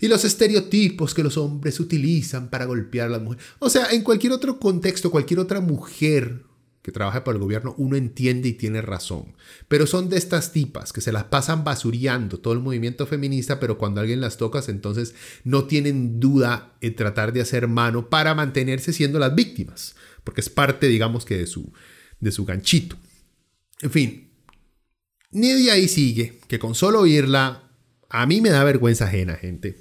y 0.00 0.08
los 0.08 0.24
estereotipos 0.24 1.14
que 1.14 1.22
los 1.22 1.38
hombres 1.38 1.80
utilizan 1.80 2.50
para 2.50 2.66
golpear 2.66 3.06
a 3.06 3.12
las 3.12 3.22
mujeres. 3.22 3.46
O 3.58 3.70
sea, 3.70 3.86
en 3.90 4.02
cualquier 4.02 4.32
otro 4.32 4.58
contexto, 4.58 5.10
cualquier 5.10 5.40
otra 5.40 5.60
mujer 5.60 6.42
que 6.82 6.92
trabaja 6.92 7.24
para 7.24 7.36
el 7.36 7.42
gobierno, 7.42 7.74
uno 7.78 7.96
entiende 7.96 8.50
y 8.50 8.52
tiene 8.52 8.82
razón. 8.82 9.34
Pero 9.68 9.86
son 9.86 10.10
de 10.10 10.18
estas 10.18 10.52
tipas 10.52 10.92
que 10.92 11.00
se 11.00 11.12
las 11.12 11.24
pasan 11.24 11.64
basureando 11.64 12.38
todo 12.40 12.52
el 12.52 12.60
movimiento 12.60 13.06
feminista, 13.06 13.58
pero 13.58 13.78
cuando 13.78 14.02
alguien 14.02 14.20
las 14.20 14.36
tocas, 14.36 14.68
entonces 14.68 15.14
no 15.44 15.64
tienen 15.64 16.20
duda 16.20 16.74
en 16.82 16.94
tratar 16.94 17.32
de 17.32 17.40
hacer 17.40 17.68
mano 17.68 18.10
para 18.10 18.34
mantenerse 18.34 18.92
siendo 18.92 19.18
las 19.18 19.34
víctimas, 19.34 19.96
porque 20.24 20.42
es 20.42 20.50
parte, 20.50 20.86
digamos 20.88 21.24
que, 21.24 21.38
de 21.38 21.46
su, 21.46 21.72
de 22.24 22.32
su 22.32 22.44
ganchito. 22.44 22.96
En 23.82 23.90
fin, 23.90 24.30
Nidia 25.30 25.74
ahí 25.74 25.88
sigue, 25.88 26.40
que 26.48 26.58
con 26.58 26.74
solo 26.74 27.00
oírla, 27.00 27.70
a 28.08 28.26
mí 28.26 28.40
me 28.40 28.50
da 28.50 28.64
vergüenza 28.64 29.04
ajena, 29.06 29.36
gente. 29.36 29.76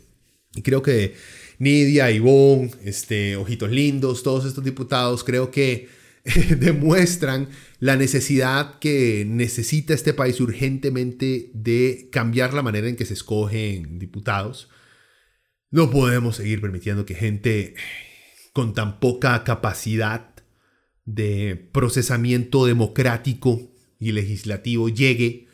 Y 0.56 0.62
creo 0.62 0.82
que 0.82 1.16
Nidia, 1.60 2.12
Ivonne, 2.12 2.72
este, 2.84 3.38
Ojitos 3.38 3.72
Lindos, 3.72 4.24
todos 4.24 4.46
estos 4.46 4.64
diputados, 4.64 5.24
creo 5.24 5.52
que 5.52 5.88
demuestran 6.60 7.50
la 7.80 7.96
necesidad 7.96 8.80
que 8.80 9.26
necesita 9.28 9.94
este 9.94 10.14
país 10.14 10.40
urgentemente 10.42 11.52
de 11.54 12.10
cambiar 12.12 12.54
la 12.54 12.64
manera 12.64 12.88
en 12.88 12.96
que 12.96 13.06
se 13.06 13.14
escogen 13.14 14.00
diputados. 14.00 14.70
No 15.70 15.90
podemos 15.90 16.36
seguir 16.36 16.62
permitiendo 16.62 17.06
que 17.06 17.16
gente 17.16 17.76
con 18.54 18.74
tan 18.74 19.00
poca 19.00 19.44
capacidad 19.44 20.33
de 21.06 21.70
procesamiento 21.72 22.66
democrático 22.66 23.62
y 24.00 24.12
legislativo 24.12 24.90
llegue 24.90 25.48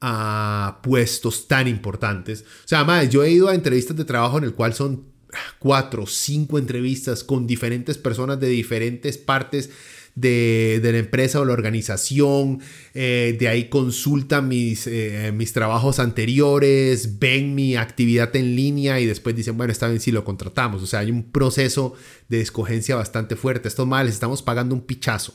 a 0.00 0.80
puestos 0.82 1.46
tan 1.46 1.68
importantes. 1.68 2.42
O 2.64 2.68
sea, 2.68 2.78
además, 2.80 3.10
yo 3.10 3.22
he 3.22 3.30
ido 3.30 3.48
a 3.48 3.54
entrevistas 3.54 3.96
de 3.96 4.04
trabajo 4.04 4.38
en 4.38 4.44
el 4.44 4.54
cual 4.54 4.74
son 4.74 5.12
cuatro, 5.58 6.06
cinco 6.06 6.58
entrevistas 6.58 7.24
con 7.24 7.46
diferentes 7.46 7.98
personas 7.98 8.40
de 8.40 8.48
diferentes 8.48 9.18
partes 9.18 9.70
de, 10.14 10.80
la 10.82 10.98
empresa 10.98 11.40
o 11.40 11.44
la 11.44 11.52
organización, 11.52 12.60
eh, 12.94 13.36
de 13.38 13.48
ahí 13.48 13.68
consultan 13.68 14.48
mis, 14.48 14.86
eh, 14.86 15.32
mis 15.34 15.52
trabajos 15.52 15.98
anteriores, 15.98 17.18
ven 17.18 17.54
mi 17.54 17.76
actividad 17.76 18.34
en 18.36 18.54
línea 18.56 19.00
y 19.00 19.06
después 19.06 19.34
dicen, 19.34 19.56
bueno, 19.56 19.72
está 19.72 19.88
bien 19.88 20.00
si 20.00 20.12
lo 20.12 20.24
contratamos. 20.24 20.82
O 20.82 20.86
sea, 20.86 21.00
hay 21.00 21.10
un 21.10 21.30
proceso 21.30 21.94
de 22.28 22.40
escogencia 22.40 22.96
bastante 22.96 23.36
fuerte. 23.36 23.68
Estos 23.68 23.86
males 23.86 24.14
estamos 24.14 24.42
pagando 24.42 24.74
un 24.74 24.82
pichazo. 24.82 25.34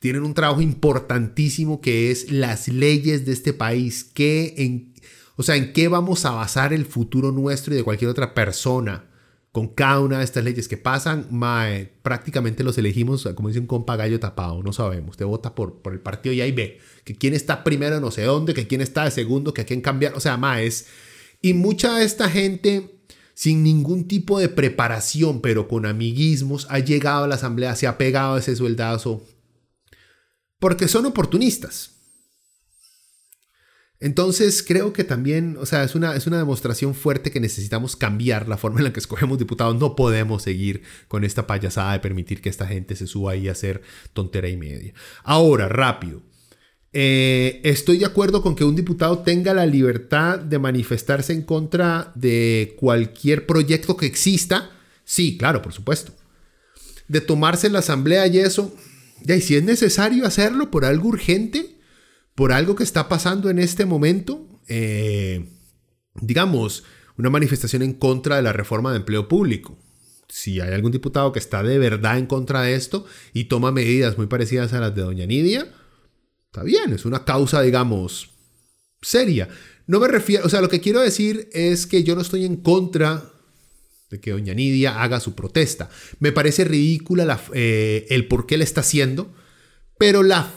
Tienen 0.00 0.22
un 0.22 0.34
trabajo 0.34 0.60
importantísimo 0.60 1.80
que 1.80 2.10
es 2.10 2.30
las 2.30 2.68
leyes 2.68 3.26
de 3.26 3.32
este 3.32 3.52
país, 3.52 4.04
que 4.04 4.54
en, 4.56 4.94
o 5.36 5.42
sea, 5.42 5.56
en 5.56 5.72
qué 5.72 5.88
vamos 5.88 6.24
a 6.24 6.30
basar 6.30 6.72
el 6.72 6.84
futuro 6.84 7.32
nuestro 7.32 7.74
y 7.74 7.76
de 7.76 7.82
cualquier 7.82 8.10
otra 8.10 8.32
persona 8.32 9.08
con 9.52 9.68
cada 9.68 10.00
una 10.00 10.18
de 10.18 10.24
estas 10.24 10.44
leyes 10.44 10.68
que 10.68 10.76
pasan, 10.76 11.26
mae, 11.30 11.90
prácticamente 12.02 12.62
los 12.62 12.76
elegimos, 12.78 13.26
como 13.34 13.48
dice 13.48 13.60
un 13.60 13.66
compa 13.66 13.96
gallo 13.96 14.20
tapado, 14.20 14.62
no 14.62 14.72
sabemos. 14.72 15.12
Usted 15.12 15.24
vota 15.24 15.54
por, 15.54 15.80
por 15.80 15.92
el 15.92 16.00
partido 16.00 16.34
y 16.34 16.40
ahí 16.40 16.52
ve 16.52 16.78
que 17.04 17.16
quién 17.16 17.34
está 17.34 17.64
primero 17.64 18.00
no 18.00 18.10
sé 18.10 18.22
dónde, 18.22 18.54
que 18.54 18.66
quién 18.66 18.80
está 18.80 19.04
de 19.04 19.10
segundo, 19.10 19.54
que 19.54 19.62
a 19.62 19.66
quién 19.66 19.80
cambiar. 19.80 20.14
O 20.14 20.20
sea, 20.20 20.36
mae, 20.36 20.66
es... 20.66 20.86
Y 21.40 21.54
mucha 21.54 21.96
de 21.96 22.04
esta 22.04 22.28
gente, 22.28 23.00
sin 23.34 23.62
ningún 23.62 24.08
tipo 24.08 24.38
de 24.38 24.48
preparación, 24.48 25.40
pero 25.40 25.68
con 25.68 25.86
amiguismos, 25.86 26.66
ha 26.68 26.80
llegado 26.80 27.24
a 27.24 27.28
la 27.28 27.36
asamblea, 27.36 27.76
se 27.76 27.86
ha 27.86 27.96
pegado 27.96 28.34
a 28.34 28.38
ese 28.40 28.56
sueldazo, 28.56 29.22
porque 30.58 30.88
son 30.88 31.06
oportunistas. 31.06 31.97
Entonces 34.00 34.62
creo 34.62 34.92
que 34.92 35.02
también, 35.02 35.56
o 35.58 35.66
sea, 35.66 35.82
es 35.82 35.96
una, 35.96 36.14
es 36.14 36.28
una 36.28 36.38
demostración 36.38 36.94
fuerte 36.94 37.32
que 37.32 37.40
necesitamos 37.40 37.96
cambiar 37.96 38.46
la 38.48 38.56
forma 38.56 38.78
en 38.78 38.84
la 38.84 38.92
que 38.92 39.00
escogemos 39.00 39.38
diputados. 39.38 39.74
No 39.76 39.96
podemos 39.96 40.42
seguir 40.42 40.82
con 41.08 41.24
esta 41.24 41.46
payasada 41.48 41.94
de 41.94 42.00
permitir 42.00 42.40
que 42.40 42.48
esta 42.48 42.66
gente 42.66 42.94
se 42.94 43.08
suba 43.08 43.32
ahí 43.32 43.48
a 43.48 43.52
hacer 43.52 43.82
tontera 44.12 44.48
y 44.48 44.56
media. 44.56 44.94
Ahora, 45.24 45.68
rápido. 45.68 46.22
Eh, 46.92 47.60
estoy 47.64 47.98
de 47.98 48.06
acuerdo 48.06 48.40
con 48.40 48.54
que 48.54 48.64
un 48.64 48.76
diputado 48.76 49.18
tenga 49.18 49.52
la 49.52 49.66
libertad 49.66 50.38
de 50.38 50.58
manifestarse 50.58 51.32
en 51.32 51.42
contra 51.42 52.12
de 52.14 52.76
cualquier 52.78 53.46
proyecto 53.46 53.96
que 53.96 54.06
exista. 54.06 54.70
Sí, 55.04 55.36
claro, 55.36 55.60
por 55.60 55.72
supuesto. 55.72 56.12
De 57.08 57.20
tomarse 57.20 57.68
la 57.68 57.80
asamblea 57.80 58.28
y 58.28 58.38
eso. 58.38 58.74
Y 59.26 59.40
si 59.40 59.56
es 59.56 59.64
necesario 59.64 60.24
hacerlo 60.24 60.70
por 60.70 60.84
algo 60.84 61.08
urgente, 61.08 61.77
por 62.38 62.52
algo 62.52 62.76
que 62.76 62.84
está 62.84 63.08
pasando 63.08 63.50
en 63.50 63.58
este 63.58 63.84
momento, 63.84 64.46
eh, 64.68 65.44
digamos, 66.20 66.84
una 67.16 67.30
manifestación 67.30 67.82
en 67.82 67.94
contra 67.94 68.36
de 68.36 68.42
la 68.42 68.52
reforma 68.52 68.92
de 68.92 68.98
empleo 68.98 69.26
público. 69.26 69.76
Si 70.28 70.60
hay 70.60 70.72
algún 70.72 70.92
diputado 70.92 71.32
que 71.32 71.40
está 71.40 71.64
de 71.64 71.80
verdad 71.80 72.16
en 72.16 72.26
contra 72.26 72.62
de 72.62 72.76
esto 72.76 73.04
y 73.34 73.46
toma 73.46 73.72
medidas 73.72 74.18
muy 74.18 74.28
parecidas 74.28 74.72
a 74.72 74.78
las 74.78 74.94
de 74.94 75.02
doña 75.02 75.26
Nidia, 75.26 75.66
está 76.46 76.62
bien, 76.62 76.92
es 76.92 77.04
una 77.04 77.24
causa, 77.24 77.60
digamos, 77.60 78.30
seria. 79.02 79.48
No 79.88 79.98
me 79.98 80.06
refiero, 80.06 80.46
o 80.46 80.48
sea, 80.48 80.60
lo 80.60 80.68
que 80.68 80.80
quiero 80.80 81.00
decir 81.00 81.48
es 81.52 81.88
que 81.88 82.04
yo 82.04 82.14
no 82.14 82.20
estoy 82.20 82.44
en 82.44 82.54
contra 82.54 83.32
de 84.10 84.20
que 84.20 84.30
doña 84.30 84.54
Nidia 84.54 85.02
haga 85.02 85.18
su 85.18 85.34
protesta. 85.34 85.90
Me 86.20 86.30
parece 86.30 86.62
ridícula 86.62 87.40
eh, 87.52 88.06
el 88.10 88.28
por 88.28 88.46
qué 88.46 88.58
le 88.58 88.62
está 88.62 88.82
haciendo, 88.82 89.34
pero 89.98 90.22
la 90.22 90.48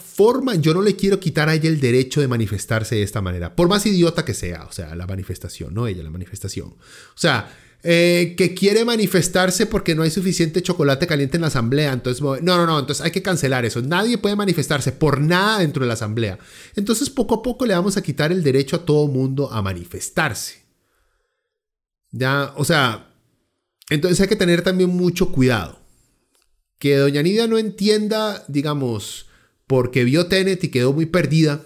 yo 0.60 0.74
no 0.74 0.82
le 0.82 0.96
quiero 0.96 1.20
quitar 1.20 1.50
a 1.50 1.56
ella 1.56 1.70
el 1.70 1.80
derecho 1.80 2.22
de 2.22 2.28
manifestarse 2.28 2.96
de 2.96 3.04
esta 3.04 3.22
manera, 3.22 3.56
por 3.56 3.68
más 3.68 3.86
idiota 3.86 4.26
que 4.26 4.34
sea, 4.34 4.64
o 4.64 4.72
sea, 4.72 4.96
la 4.96 5.08
manifestación, 5.08 5.74
no 5.74 5.88
ella, 5.88 6.04
la 6.04 6.10
manifestación. 6.10 6.70
O 6.70 7.18
sea, 7.18 7.50
eh, 7.84 8.36
que 8.38 8.54
quiere 8.54 8.86
manifestarse 8.86 9.66
porque 9.66 9.96
no 9.96 10.04
hay 10.04 10.12
suficiente 10.12 10.62
chocolate 10.62 11.08
caliente 11.08 11.38
en 11.38 11.42
la 11.42 11.48
asamblea, 11.48 11.94
entonces, 11.94 12.22
no, 12.22 12.38
no, 12.40 12.66
no, 12.66 12.80
entonces 12.80 13.04
hay 13.04 13.12
que 13.12 13.24
cancelar 13.24 13.66
eso. 13.66 13.82
Nadie 13.82 14.20
puede 14.20 14.36
manifestarse 14.36 14.92
por 14.92 15.20
nada 15.20 15.60
dentro 15.60 15.82
de 15.82 15.88
la 15.88 15.96
asamblea. 15.96 16.38
Entonces, 16.76 17.10
poco 17.10 17.36
a 17.36 17.42
poco 17.42 17.66
le 17.66 17.74
vamos 17.74 17.98
a 17.98 18.04
quitar 18.04 18.32
el 18.32 18.44
derecho 18.44 18.76
a 18.76 18.86
todo 18.86 19.08
mundo 19.08 19.52
a 19.52 19.62
manifestarse. 19.62 20.62
Ya, 22.12 22.54
o 22.56 22.66
sea, 22.66 23.16
entonces 23.90 24.20
hay 24.22 24.28
que 24.28 24.36
tener 24.36 24.62
también 24.62 24.90
mucho 24.92 25.32
cuidado. 25.32 25.80
Que 26.78 26.98
doña 26.98 27.24
Nidia 27.24 27.48
no 27.48 27.58
entienda, 27.58 28.44
digamos, 28.48 29.28
porque 29.72 30.04
vio 30.04 30.26
Tenet 30.26 30.62
y 30.66 30.68
quedó 30.68 30.92
muy 30.92 31.06
perdida. 31.06 31.64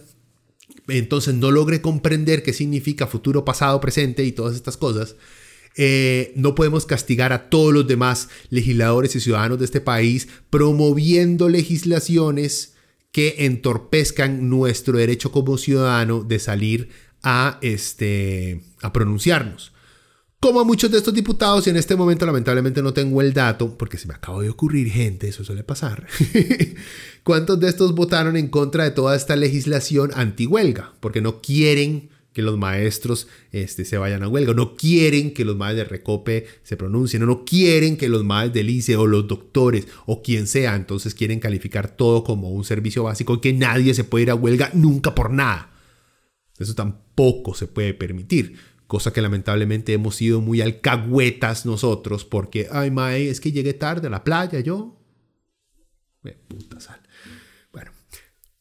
Entonces 0.88 1.34
no 1.34 1.50
logre 1.50 1.82
comprender 1.82 2.44
qué 2.44 2.54
significa 2.54 3.08
futuro, 3.08 3.44
pasado, 3.44 3.82
presente 3.82 4.24
y 4.24 4.32
todas 4.32 4.56
estas 4.56 4.78
cosas. 4.78 5.16
Eh, 5.76 6.32
no 6.36 6.54
podemos 6.54 6.86
castigar 6.86 7.34
a 7.34 7.50
todos 7.50 7.74
los 7.74 7.88
demás 7.88 8.30
legisladores 8.52 9.16
y 9.16 9.22
ciudadanos 9.22 9.58
de 9.58 9.66
este 9.66 9.82
país 9.82 10.28
promoviendo 10.52 11.50
legislaciones 11.50 12.76
que 13.12 13.38
entorpezcan 13.40 14.52
nuestro 14.52 15.00
derecho 15.00 15.32
como 15.32 15.58
ciudadano 15.58 16.24
de 16.24 16.38
salir 16.38 16.90
a, 17.24 17.58
este, 17.64 18.62
a 18.84 18.94
pronunciarnos. 18.94 19.74
Como 20.46 20.60
a 20.60 20.64
muchos 20.64 20.92
de 20.92 21.00
estos 21.00 21.12
diputados, 21.12 21.66
y 21.66 21.72
en 21.72 21.76
este 21.76 21.96
momento 21.96 22.24
lamentablemente 22.24 22.84
no 22.84 22.94
tengo 22.94 23.20
el 23.20 23.34
dato, 23.34 23.76
porque 23.80 23.98
se 23.98 24.08
me 24.08 24.14
acaba 24.14 24.44
de 24.44 24.50
ocurrir 24.52 24.92
gente, 24.92 25.28
eso 25.28 25.44
suele 25.44 25.64
pasar. 25.64 26.06
¿Cuántos 27.24 27.60
de 27.60 27.68
estos 27.68 27.96
votaron 27.96 28.38
en 28.38 28.50
contra 28.50 28.84
de 28.84 28.92
toda 28.92 29.16
esta 29.16 29.36
legislación 29.36 30.12
anti-huelga? 30.14 30.94
Porque 31.00 31.20
no 31.20 31.42
quieren 31.42 32.10
que 32.32 32.44
los 32.44 32.60
maestros 32.60 33.28
este, 33.52 33.86
se 33.86 33.98
vayan 33.98 34.22
a 34.22 34.28
huelga, 34.28 34.54
no 34.54 34.76
quieren 34.76 35.34
que 35.34 35.46
los 35.46 35.56
maestros 35.56 35.90
de 35.90 35.90
Recope 35.90 36.46
se 36.62 36.78
pronuncien, 36.78 37.26
no 37.26 37.44
quieren 37.44 37.98
que 37.98 38.08
los 38.08 38.24
maestros 38.24 38.54
del 38.54 38.70
ICE 38.70 38.98
o 38.98 39.08
los 39.08 39.28
doctores 39.28 39.88
o 40.06 40.22
quien 40.22 40.46
sea, 40.46 40.76
entonces 40.76 41.16
quieren 41.16 41.40
calificar 41.40 41.98
todo 41.98 42.24
como 42.24 42.52
un 42.52 42.66
servicio 42.66 43.02
básico 43.02 43.42
que 43.42 43.52
nadie 43.52 43.96
se 43.96 44.04
puede 44.04 44.22
ir 44.22 44.30
a 44.30 44.36
huelga 44.36 44.70
nunca 44.76 45.16
por 45.16 45.32
nada. 45.32 45.72
Eso 46.60 46.76
tampoco 46.76 47.56
se 47.56 47.66
puede 47.66 47.96
permitir 47.96 48.75
cosa 48.88 49.12
que 49.12 49.22
lamentablemente 49.22 49.94
hemos 49.94 50.16
sido 50.16 50.42
muy 50.42 50.62
alcahuetas 50.62 51.66
nosotros 51.66 52.26
porque, 52.26 52.68
ay, 52.72 52.92
mae, 52.92 53.30
es 53.30 53.40
que 53.40 53.52
llegué 53.52 53.74
tarde 53.74 54.08
a 54.08 54.12
la 54.12 54.24
playa 54.24 54.60
yo. 54.60 55.02
puta 56.48 56.80
sal. 56.80 57.02
Bueno, 57.72 57.92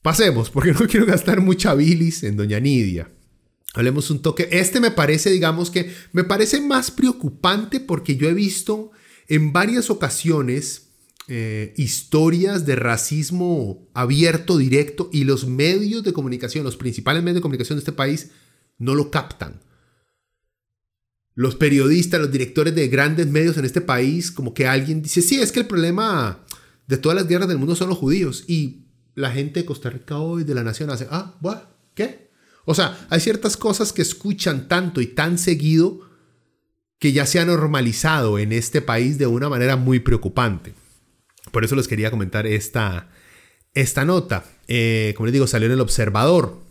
pasemos, 0.03 0.51
porque 0.51 0.73
no 0.73 0.81
quiero 0.89 1.07
gastar 1.07 1.41
mucha 1.41 1.75
bilis 1.75 2.23
en 2.25 2.37
Doña 2.37 2.61
Nidia. 2.61 3.11
Hablemos 3.75 4.11
un 4.11 4.23
toque. 4.23 4.49
Este 4.53 4.81
me 4.81 4.93
parece, 4.93 5.31
digamos 5.31 5.71
que, 5.71 5.93
me 6.13 6.25
parece 6.25 6.61
más 6.61 6.91
preocupante 6.91 7.81
porque 7.81 8.17
yo 8.17 8.29
he 8.29 8.35
visto 8.35 8.93
en 9.29 9.53
varias 9.53 9.91
ocasiones 9.91 10.93
eh, 11.27 11.75
historias 11.77 12.67
de 12.67 12.77
racismo 12.77 13.89
abierto, 13.93 14.59
directo, 14.59 15.11
y 15.13 15.25
los 15.25 15.47
medios 15.47 16.05
de 16.05 16.13
comunicación, 16.13 16.65
los 16.65 16.77
principales 16.77 17.23
medios 17.23 17.37
de 17.37 17.43
comunicación 17.43 17.77
de 17.77 17.81
este 17.81 17.93
país, 17.93 18.31
no 18.79 18.95
lo 18.95 19.11
captan 19.11 19.61
los 21.35 21.57
periodistas, 21.57 22.21
los 22.21 22.31
directores 22.31 22.75
de 22.75 22.89
grandes 22.89 23.27
medios 23.27 23.57
en 23.57 23.65
este 23.65 23.81
país, 23.81 24.31
como 24.31 24.55
que 24.55 24.67
alguien 24.67 25.03
dice, 25.03 25.21
sí, 25.21 25.41
es 25.41 25.51
que 25.51 25.61
el 25.61 25.67
problema 25.67 26.45
de 26.87 26.97
todas 26.97 27.17
las 27.17 27.27
guerras 27.27 27.49
del 27.49 27.59
mundo 27.59 27.75
son 27.75 27.89
los 27.89 27.99
judíos. 27.99 28.45
Y 28.47 28.87
la 29.15 29.31
gente 29.31 29.61
de 29.61 29.67
Costa 29.67 29.91
Rica 29.91 30.19
hoy, 30.19 30.45
de 30.45 30.55
la 30.55 30.63
nación, 30.63 30.91
hace, 30.91 31.09
ah, 31.11 31.37
bueno, 31.41 31.63
¿qué? 31.95 32.31
O 32.65 32.75
sea, 32.75 33.07
hay 33.11 33.21
ciertas 33.21 33.57
cosas 33.57 33.93
que 33.93 34.03
escuchan 34.03 34.69
tanto 34.69 35.01
y 35.01 35.07
tan 35.09 35.39
seguido 35.39 36.01
que 36.99 37.13
ya 37.13 37.27
se 37.27 37.41
ha 37.41 37.45
normalizado 37.45 38.39
en 38.39 38.53
este 38.53 38.81
país 38.81 39.19
de 39.19 39.27
una 39.27 39.49
manera 39.49 39.77
muy 39.77 39.99
preocupante. 39.99 40.73
Por 41.51 41.65
eso 41.65 41.77
les 41.77 41.89
quería 41.89 42.11
comentar 42.11 42.47
esta, 42.47 43.11
esta 43.75 44.05
nota. 44.05 44.45
Eh, 44.69 45.13
como 45.17 45.27
les 45.27 45.33
digo, 45.35 45.47
salió 45.47 45.67
en 45.67 45.73
el 45.73 45.81
Observador. 45.81 46.63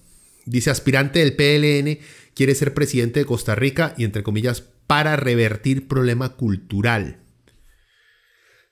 Dice 0.46 0.72
aspirante 0.72 1.20
del 1.20 1.36
PLN 1.36 2.00
quiere 2.36 2.56
ser 2.56 2.74
presidente 2.74 3.20
de 3.20 3.26
Costa 3.26 3.56
Rica 3.56 3.94
y 3.98 4.04
entre 4.04 4.24
comillas 4.24 4.62
para 4.88 5.16
revertir 5.16 5.88
problema 5.88 6.36
cultural. 6.36 7.24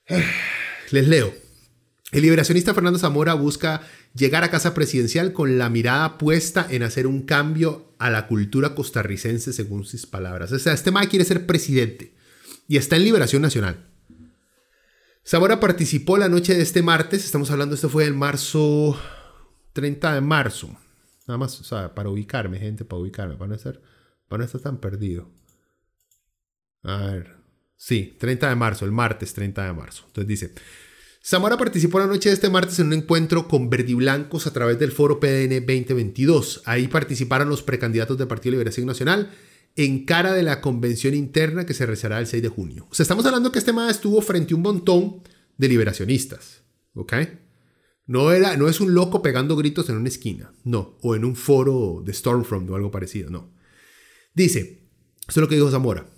Les 0.90 1.08
leo. 1.08 1.34
El 2.10 2.22
liberacionista 2.22 2.74
Fernando 2.74 2.98
Zamora 2.98 3.32
busca 3.34 3.80
llegar 4.14 4.44
a 4.44 4.50
casa 4.50 4.74
presidencial 4.74 5.32
con 5.32 5.56
la 5.56 5.70
mirada 5.70 6.18
puesta 6.18 6.66
en 6.68 6.82
hacer 6.82 7.06
un 7.06 7.22
cambio 7.22 7.94
a 7.98 8.10
la 8.10 8.26
cultura 8.26 8.74
costarricense, 8.74 9.52
según 9.52 9.84
sus 9.84 10.04
palabras. 10.06 10.52
O 10.52 10.58
sea, 10.58 10.74
este 10.74 10.90
MAE 10.90 11.08
quiere 11.08 11.24
ser 11.24 11.46
presidente 11.46 12.14
y 12.68 12.76
está 12.76 12.96
en 12.96 13.04
Liberación 13.04 13.40
Nacional. 13.40 13.88
Zamora 15.26 15.60
participó 15.60 16.18
la 16.18 16.28
noche 16.28 16.54
de 16.54 16.62
este 16.62 16.82
martes, 16.82 17.24
estamos 17.24 17.50
hablando, 17.50 17.74
esto 17.74 17.88
fue 17.88 18.04
el 18.04 18.14
marzo 18.14 19.00
30 19.72 20.14
de 20.14 20.20
marzo. 20.20 20.76
Nada 21.26 21.38
más, 21.38 21.60
o 21.60 21.64
sea, 21.64 21.94
para 21.94 22.10
ubicarme, 22.10 22.58
gente, 22.58 22.84
para 22.84 23.00
ubicarme, 23.00 23.36
para 23.36 23.48
no 23.48 23.54
estar, 23.54 23.80
para 24.28 24.38
no 24.40 24.44
estar 24.44 24.60
tan 24.60 24.78
perdido. 24.78 25.30
A 26.82 27.06
ver, 27.06 27.36
sí, 27.76 28.16
30 28.18 28.48
de 28.48 28.56
marzo, 28.56 28.84
el 28.84 28.92
martes 28.92 29.32
30 29.34 29.64
de 29.64 29.72
marzo. 29.72 30.04
Entonces 30.06 30.26
dice, 30.26 30.52
Zamora 31.24 31.56
participó 31.56 32.00
la 32.00 32.06
noche 32.06 32.28
de 32.28 32.34
este 32.34 32.50
martes 32.50 32.80
en 32.80 32.88
un 32.88 32.94
encuentro 32.94 33.46
con 33.46 33.70
verdiblancos 33.70 34.48
a 34.48 34.52
través 34.52 34.78
del 34.80 34.90
foro 34.90 35.20
PDN 35.20 35.64
2022. 35.64 36.62
Ahí 36.64 36.88
participaron 36.88 37.48
los 37.48 37.62
precandidatos 37.62 38.18
del 38.18 38.26
Partido 38.26 38.50
de 38.50 38.56
Liberación 38.58 38.86
Nacional 38.86 39.30
en 39.76 40.04
cara 40.04 40.32
de 40.32 40.42
la 40.42 40.60
convención 40.60 41.14
interna 41.14 41.64
que 41.64 41.74
se 41.74 41.86
realizará 41.86 42.18
el 42.18 42.26
6 42.26 42.42
de 42.42 42.48
junio. 42.48 42.88
O 42.90 42.94
sea, 42.94 43.04
estamos 43.04 43.24
hablando 43.24 43.52
que 43.52 43.60
este 43.60 43.72
MAD 43.72 43.90
estuvo 43.90 44.20
frente 44.20 44.52
a 44.52 44.56
un 44.56 44.62
montón 44.62 45.22
de 45.56 45.68
liberacionistas, 45.68 46.62
¿ok? 46.94 47.14
No, 48.12 48.30
era, 48.30 48.58
no 48.58 48.68
es 48.68 48.78
un 48.78 48.92
loco 48.92 49.22
pegando 49.22 49.56
gritos 49.56 49.88
en 49.88 49.96
una 49.96 50.10
esquina, 50.10 50.52
no, 50.64 50.98
o 51.00 51.16
en 51.16 51.24
un 51.24 51.34
foro 51.34 52.02
de 52.04 52.12
Stormfront 52.12 52.68
o 52.68 52.76
algo 52.76 52.90
parecido, 52.90 53.30
no. 53.30 53.50
Dice, 54.34 54.82
esto 55.20 55.30
es 55.30 55.36
lo 55.38 55.48
que 55.48 55.54
dijo 55.54 55.70
Zamora, 55.70 56.10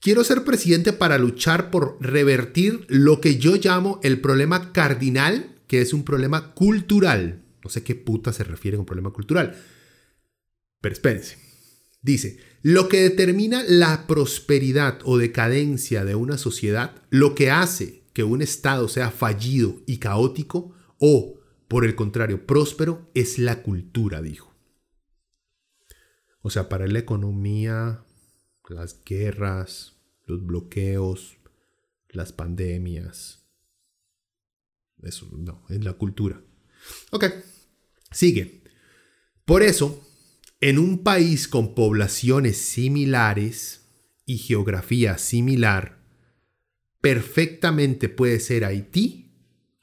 quiero 0.00 0.24
ser 0.24 0.42
presidente 0.42 0.92
para 0.92 1.18
luchar 1.18 1.70
por 1.70 1.96
revertir 2.00 2.86
lo 2.88 3.20
que 3.20 3.36
yo 3.36 3.54
llamo 3.54 4.00
el 4.02 4.20
problema 4.20 4.72
cardinal, 4.72 5.60
que 5.68 5.80
es 5.80 5.92
un 5.92 6.02
problema 6.02 6.54
cultural. 6.54 7.44
No 7.62 7.70
sé 7.70 7.84
qué 7.84 7.94
puta 7.94 8.32
se 8.32 8.42
refiere 8.42 8.76
con 8.76 8.84
problema 8.84 9.12
cultural. 9.12 9.56
Pero 10.80 10.92
espérense. 10.92 11.38
Dice, 12.02 12.38
lo 12.62 12.88
que 12.88 13.00
determina 13.00 13.62
la 13.62 14.08
prosperidad 14.08 14.98
o 15.04 15.18
decadencia 15.18 16.04
de 16.04 16.16
una 16.16 16.36
sociedad, 16.36 16.96
lo 17.10 17.36
que 17.36 17.52
hace 17.52 18.02
que 18.12 18.24
un 18.24 18.42
Estado 18.42 18.88
sea 18.88 19.12
fallido 19.12 19.76
y 19.86 19.98
caótico, 19.98 20.74
o, 21.04 21.40
por 21.66 21.84
el 21.84 21.96
contrario, 21.96 22.46
próspero, 22.46 23.10
es 23.12 23.40
la 23.40 23.64
cultura, 23.64 24.22
dijo. 24.22 24.54
O 26.42 26.48
sea, 26.48 26.68
para 26.68 26.86
la 26.86 27.00
economía, 27.00 28.04
las 28.68 29.02
guerras, 29.04 29.96
los 30.26 30.46
bloqueos, 30.46 31.38
las 32.08 32.32
pandemias. 32.32 33.44
Eso, 35.02 35.28
no, 35.36 35.66
es 35.70 35.82
la 35.82 35.94
cultura. 35.94 36.40
Ok, 37.10 37.24
sigue. 38.12 38.62
Por 39.44 39.64
eso, 39.64 40.08
en 40.60 40.78
un 40.78 41.02
país 41.02 41.48
con 41.48 41.74
poblaciones 41.74 42.58
similares 42.58 43.88
y 44.24 44.38
geografía 44.38 45.18
similar, 45.18 46.00
perfectamente 47.00 48.08
puede 48.08 48.38
ser 48.38 48.64
Haití 48.64 49.21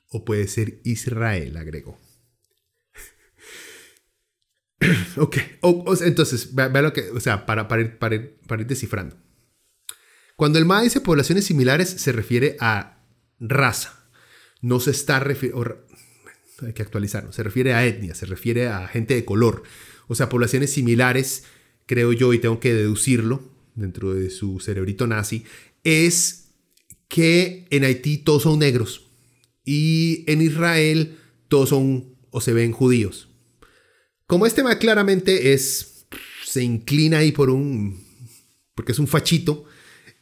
o 0.10 0.26
puede 0.26 0.48
ser 0.48 0.82
Israel, 0.84 1.58
agregó. 1.58 2.00
ok, 5.18 5.38
entonces, 6.02 6.54
vea, 6.54 6.70
lo 6.82 6.94
que, 6.94 7.10
o 7.12 7.20
sea, 7.20 7.46
para, 7.46 7.68
para, 7.68 7.82
ir, 7.82 7.98
para, 7.98 8.16
ir, 8.16 8.68
descifrando. 8.68 9.18
Cuando 10.36 10.58
el 10.60 10.66
MA 10.66 10.84
dice 10.84 11.02
poblaciones 11.02 11.46
similares, 11.46 11.90
se 11.90 12.12
refiere 12.12 12.56
a 12.60 13.04
raza. 13.40 14.10
No 14.62 14.80
se 14.80 14.92
está 14.92 15.20
refiriendo, 15.20 15.86
hay 16.66 16.74
que 16.74 16.82
actualizarlo, 16.82 17.32
se 17.32 17.44
refiere 17.44 17.74
a 17.74 17.86
etnia, 17.86 18.14
se 18.16 18.26
refiere 18.26 18.68
a 18.68 18.88
gente 18.88 19.16
de 19.16 19.24
color 19.24 19.64
o 20.10 20.16
sea, 20.16 20.28
poblaciones 20.28 20.74
similares, 20.74 21.44
creo 21.86 22.12
yo, 22.12 22.34
y 22.34 22.40
tengo 22.40 22.60
que 22.60 22.74
deducirlo 22.74 23.42
dentro 23.76 24.14
de 24.14 24.32
su 24.32 24.60
cerebrito 24.60 25.06
nazi, 25.06 25.46
es 25.84 26.50
que 27.08 27.68
en 27.70 27.84
Haití 27.84 28.18
todos 28.18 28.44
son 28.44 28.60
negros 28.60 29.09
y 29.64 30.24
en 30.32 30.42
Israel 30.42 31.18
todos 31.48 31.70
son 31.70 32.16
o 32.32 32.42
se 32.42 32.54
ven 32.54 32.72
judíos. 32.72 33.30
Como 34.28 34.46
este 34.46 34.62
tema 34.62 34.78
claramente 34.78 35.54
es, 35.54 36.06
se 36.46 36.64
inclina 36.64 37.20
ahí 37.20 37.32
por 37.32 37.50
un, 37.50 38.04
porque 38.76 38.92
es 38.92 39.00
un 39.00 39.08
fachito, 39.08 39.66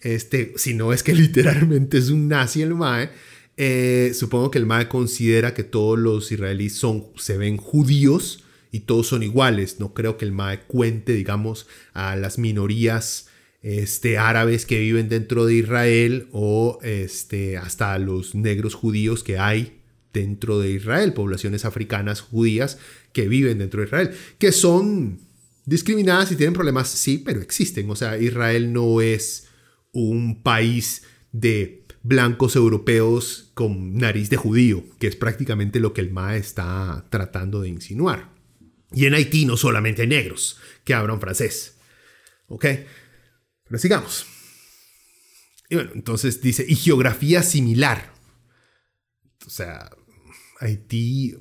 este, 0.01 0.53
si 0.55 0.73
no 0.73 0.93
es 0.93 1.03
que 1.03 1.13
literalmente 1.15 1.97
es 1.97 2.09
un 2.09 2.27
nazi 2.27 2.61
el 2.61 2.75
MAE, 2.75 3.09
eh, 3.57 4.11
supongo 4.13 4.51
que 4.51 4.59
el 4.59 4.65
MAE 4.65 4.88
considera 4.88 5.53
que 5.53 5.63
todos 5.63 5.97
los 5.97 6.31
israelíes 6.31 6.73
son, 6.75 7.07
se 7.17 7.38
ven 7.38 7.57
judíos 7.57 8.43
y 8.71 8.81
todos 8.81 9.07
son 9.07 9.23
iguales. 9.23 9.79
No 9.79 9.93
creo 9.93 10.17
que 10.17 10.25
el 10.25 10.31
MAE 10.31 10.61
cuente, 10.61 11.13
digamos, 11.13 11.67
a 11.93 12.15
las 12.15 12.38
minorías 12.38 13.26
este, 13.62 14.18
árabes 14.18 14.66
que 14.66 14.80
viven 14.80 15.10
dentro 15.10 15.45
de 15.45 15.55
Israel 15.55 16.28
o 16.32 16.80
este, 16.84 17.58
hasta 17.58 17.97
los 17.99 18.36
negros 18.36 18.76
judíos 18.76 19.24
que 19.24 19.38
hay 19.38 19.82
dentro 20.14 20.60
de 20.60 20.72
Israel, 20.72 21.14
poblaciones 21.14 21.66
africanas 21.66 22.22
judías 22.22 22.80
que 23.14 23.28
viven 23.28 23.60
dentro 23.60 23.82
de 23.82 23.88
Israel, 23.88 24.12
que 24.39 24.51
son 24.51 25.20
discriminadas 25.66 26.32
y 26.32 26.36
tienen 26.36 26.53
problemas, 26.53 26.88
sí, 26.88 27.22
pero 27.24 27.41
existen. 27.41 27.89
O 27.89 27.95
sea, 27.95 28.18
Israel 28.18 28.74
no 28.74 29.01
es 29.01 29.47
un 29.91 30.41
país 30.41 31.03
de 31.32 31.86
blancos 32.03 32.55
europeos 32.55 33.51
con 33.53 33.95
nariz 33.97 34.30
de 34.30 34.38
judío, 34.38 34.84
que 34.97 35.08
es 35.08 35.16
prácticamente 35.16 35.80
lo 35.80 35.93
que 35.93 36.01
el 36.01 36.12
MAE 36.12 36.38
está 36.38 37.05
tratando 37.10 37.62
de 37.62 37.70
insinuar. 37.70 38.30
Y 38.93 39.05
en 39.05 39.14
Haití 39.14 39.45
no 39.45 39.58
solamente 39.58 40.03
hay 40.03 40.08
negros 40.08 40.58
que 40.86 40.93
hablan 40.93 41.20
francés. 41.20 41.78
¿Ok? 42.47 42.66
Pero 43.68 43.80
sigamos. 43.80 44.26
Y 45.70 45.76
bueno, 45.76 45.91
entonces 45.93 46.41
dice, 46.41 46.65
y 46.68 46.76
geografía 46.76 47.43
similar. 47.43 48.13
O 49.45 49.49
sea, 49.49 49.89
Haití... 50.59 51.36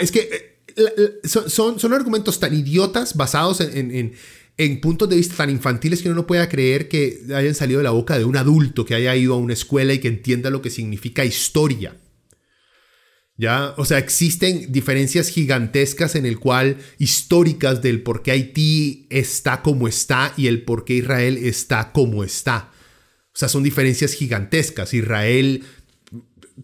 es 0.00 0.10
que 0.10 0.62
eh, 0.76 1.20
son, 1.24 1.78
son, 1.78 1.92
argumentos 1.92 2.40
tan 2.40 2.54
idiotas 2.54 3.14
basados 3.14 3.60
en, 3.60 4.14
en, 4.56 4.80
puntos 4.80 5.08
de 5.08 5.16
vista 5.16 5.36
tan 5.36 5.50
infantiles 5.50 6.02
que 6.02 6.08
uno 6.08 6.16
no 6.16 6.26
pueda 6.26 6.48
creer 6.48 6.88
que 6.88 7.20
hayan 7.34 7.54
salido 7.54 7.78
de 7.78 7.84
la 7.84 7.90
boca 7.90 8.18
de 8.18 8.24
un 8.24 8.36
adulto 8.36 8.84
que 8.84 8.94
haya 8.94 9.14
ido 9.14 9.34
a 9.34 9.38
una 9.38 9.52
escuela 9.52 9.92
y 9.92 10.00
que 10.00 10.08
entienda 10.08 10.50
lo 10.50 10.62
que 10.62 10.70
significa 10.70 11.24
historia. 11.24 11.96
¿Ya? 13.36 13.74
O 13.78 13.84
sea, 13.84 13.98
existen 13.98 14.70
diferencias 14.70 15.28
gigantescas 15.28 16.14
en 16.14 16.24
el 16.24 16.38
cual 16.38 16.76
históricas 16.98 17.82
del 17.82 18.02
por 18.02 18.22
qué 18.22 18.30
Haití 18.30 19.06
está 19.10 19.60
como 19.60 19.88
está 19.88 20.32
y 20.36 20.46
el 20.46 20.62
por 20.62 20.84
qué 20.84 20.94
Israel 20.94 21.38
está 21.38 21.90
como 21.90 22.22
está. 22.22 22.70
O 23.34 23.36
sea, 23.36 23.48
son 23.48 23.64
diferencias 23.64 24.12
gigantescas. 24.12 24.94
Israel, 24.94 25.64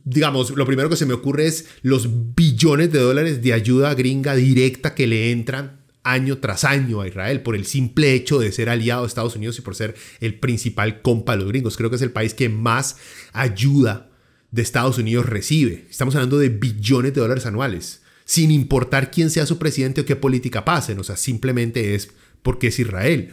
digamos, 0.04 0.50
lo 0.50 0.64
primero 0.64 0.88
que 0.88 0.94
se 0.94 1.06
me 1.06 1.14
ocurre 1.14 1.48
es 1.48 1.66
los 1.82 2.08
billones 2.36 2.92
de 2.92 3.00
dólares 3.00 3.42
de 3.42 3.52
ayuda 3.52 3.92
gringa 3.94 4.36
directa 4.36 4.94
que 4.94 5.08
le 5.08 5.32
entran 5.32 5.80
año 6.04 6.38
tras 6.38 6.62
año 6.62 7.00
a 7.00 7.08
Israel 7.08 7.42
por 7.42 7.56
el 7.56 7.66
simple 7.66 8.14
hecho 8.14 8.38
de 8.38 8.52
ser 8.52 8.68
aliado 8.68 9.02
de 9.02 9.08
Estados 9.08 9.34
Unidos 9.34 9.58
y 9.58 9.62
por 9.62 9.74
ser 9.74 9.96
el 10.20 10.38
principal 10.38 11.02
compa 11.02 11.32
de 11.32 11.38
los 11.38 11.48
gringos. 11.48 11.76
Creo 11.76 11.90
que 11.90 11.96
es 11.96 12.02
el 12.02 12.12
país 12.12 12.32
que 12.32 12.48
más 12.48 12.96
ayuda 13.32 14.09
de 14.50 14.62
Estados 14.62 14.98
Unidos 14.98 15.26
recibe. 15.26 15.86
Estamos 15.90 16.14
hablando 16.14 16.38
de 16.38 16.48
billones 16.48 17.14
de 17.14 17.20
dólares 17.20 17.46
anuales, 17.46 18.02
sin 18.24 18.50
importar 18.50 19.10
quién 19.10 19.30
sea 19.30 19.46
su 19.46 19.58
presidente 19.58 20.00
o 20.00 20.04
qué 20.04 20.16
política 20.16 20.64
pasen. 20.64 20.98
O 20.98 21.04
sea, 21.04 21.16
simplemente 21.16 21.94
es 21.94 22.10
porque 22.42 22.68
es 22.68 22.78
Israel. 22.78 23.30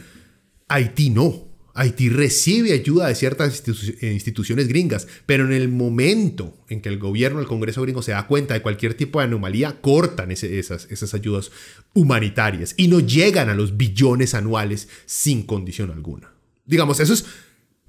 Haití 0.68 1.10
no. 1.10 1.48
Haití 1.74 2.08
recibe 2.08 2.72
ayuda 2.72 3.06
de 3.06 3.14
ciertas 3.14 3.62
eh, 4.00 4.12
instituciones 4.12 4.66
gringas, 4.66 5.06
pero 5.26 5.44
en 5.44 5.52
el 5.52 5.68
momento 5.68 6.56
en 6.68 6.80
que 6.80 6.88
el 6.88 6.98
gobierno, 6.98 7.38
el 7.38 7.46
Congreso 7.46 7.82
gringo 7.82 8.02
se 8.02 8.10
da 8.10 8.26
cuenta 8.26 8.54
de 8.54 8.62
cualquier 8.62 8.94
tipo 8.94 9.20
de 9.20 9.26
anomalía, 9.26 9.80
cortan 9.80 10.32
esas, 10.32 10.88
esas 10.90 11.14
ayudas 11.14 11.52
humanitarias 11.94 12.74
y 12.76 12.88
no 12.88 12.98
llegan 12.98 13.48
a 13.48 13.54
los 13.54 13.76
billones 13.76 14.34
anuales 14.34 14.88
sin 15.06 15.44
condición 15.44 15.92
alguna. 15.92 16.32
Digamos, 16.66 16.98
eso 16.98 17.14
es 17.14 17.26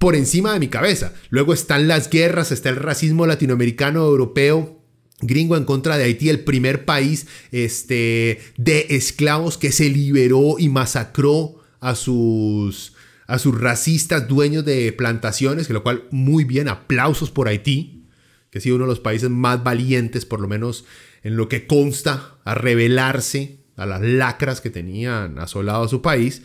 por 0.00 0.16
encima 0.16 0.54
de 0.54 0.60
mi 0.60 0.68
cabeza. 0.68 1.12
Luego 1.28 1.52
están 1.52 1.86
las 1.86 2.08
guerras, 2.08 2.52
está 2.52 2.70
el 2.70 2.76
racismo 2.76 3.26
latinoamericano, 3.26 4.06
europeo, 4.06 4.82
gringo 5.20 5.58
en 5.58 5.66
contra 5.66 5.98
de 5.98 6.04
Haití, 6.04 6.30
el 6.30 6.40
primer 6.40 6.86
país 6.86 7.26
este, 7.52 8.40
de 8.56 8.86
esclavos 8.88 9.58
que 9.58 9.72
se 9.72 9.90
liberó 9.90 10.56
y 10.58 10.70
masacró 10.70 11.60
a 11.80 11.94
sus, 11.94 12.94
a 13.26 13.38
sus 13.38 13.60
racistas 13.60 14.26
dueños 14.26 14.64
de 14.64 14.90
plantaciones, 14.94 15.66
que 15.66 15.74
lo 15.74 15.82
cual 15.82 16.04
muy 16.10 16.44
bien, 16.44 16.68
aplausos 16.68 17.30
por 17.30 17.46
Haití, 17.46 18.06
que 18.48 18.56
ha 18.56 18.62
sido 18.62 18.76
uno 18.76 18.86
de 18.86 18.92
los 18.92 19.00
países 19.00 19.28
más 19.28 19.62
valientes, 19.62 20.24
por 20.24 20.40
lo 20.40 20.48
menos 20.48 20.86
en 21.22 21.36
lo 21.36 21.50
que 21.50 21.66
consta, 21.66 22.38
a 22.44 22.54
rebelarse 22.54 23.58
a 23.76 23.84
las 23.84 24.00
lacras 24.00 24.62
que 24.62 24.70
tenían 24.70 25.38
asolado 25.38 25.84
a 25.84 25.88
su 25.88 26.00
país. 26.00 26.40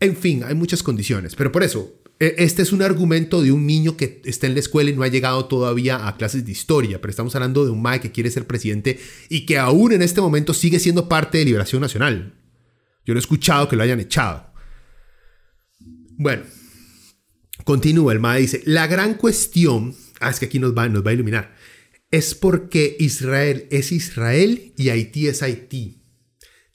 En 0.00 0.16
fin, 0.16 0.42
hay 0.42 0.56
muchas 0.56 0.82
condiciones, 0.82 1.36
pero 1.36 1.52
por 1.52 1.62
eso 1.62 1.95
este 2.18 2.62
es 2.62 2.72
un 2.72 2.82
argumento 2.82 3.42
de 3.42 3.52
un 3.52 3.66
niño 3.66 3.96
que 3.96 4.22
está 4.24 4.46
en 4.46 4.54
la 4.54 4.60
escuela 4.60 4.90
y 4.90 4.94
no 4.94 5.02
ha 5.02 5.08
llegado 5.08 5.46
todavía 5.46 6.08
a 6.08 6.16
clases 6.16 6.44
de 6.44 6.52
historia, 6.52 7.00
pero 7.00 7.10
estamos 7.10 7.34
hablando 7.34 7.64
de 7.64 7.70
un 7.70 7.82
Mae 7.82 8.00
que 8.00 8.12
quiere 8.12 8.30
ser 8.30 8.46
presidente 8.46 8.98
y 9.28 9.44
que 9.44 9.58
aún 9.58 9.92
en 9.92 10.02
este 10.02 10.20
momento 10.20 10.54
sigue 10.54 10.78
siendo 10.78 11.08
parte 11.08 11.38
de 11.38 11.44
Liberación 11.44 11.82
Nacional. 11.82 12.34
Yo 13.04 13.14
no 13.14 13.18
he 13.18 13.20
escuchado 13.20 13.68
que 13.68 13.76
lo 13.76 13.82
hayan 13.82 14.00
echado. 14.00 14.52
Bueno, 16.18 16.42
Continúa, 17.64 18.12
el 18.12 18.20
MAE 18.20 18.42
dice, 18.42 18.62
la 18.64 18.86
gran 18.86 19.14
cuestión, 19.14 19.94
ah, 20.20 20.30
es 20.30 20.38
que 20.38 20.46
aquí 20.46 20.58
nos 20.58 20.76
va, 20.76 20.88
nos 20.88 21.04
va 21.04 21.10
a 21.10 21.14
iluminar, 21.14 21.54
es 22.10 22.34
porque 22.34 22.96
Israel 23.00 23.66
es 23.70 23.92
Israel 23.92 24.72
y 24.76 24.90
Haití 24.90 25.26
es 25.26 25.42
Haití, 25.42 26.04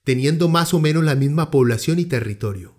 teniendo 0.04 0.50
más 0.50 0.74
o 0.74 0.82
menos 0.82 1.04
la 1.04 1.16
misma 1.16 1.52
población 1.52 2.00
y 2.00 2.06
territorio. 2.06 2.78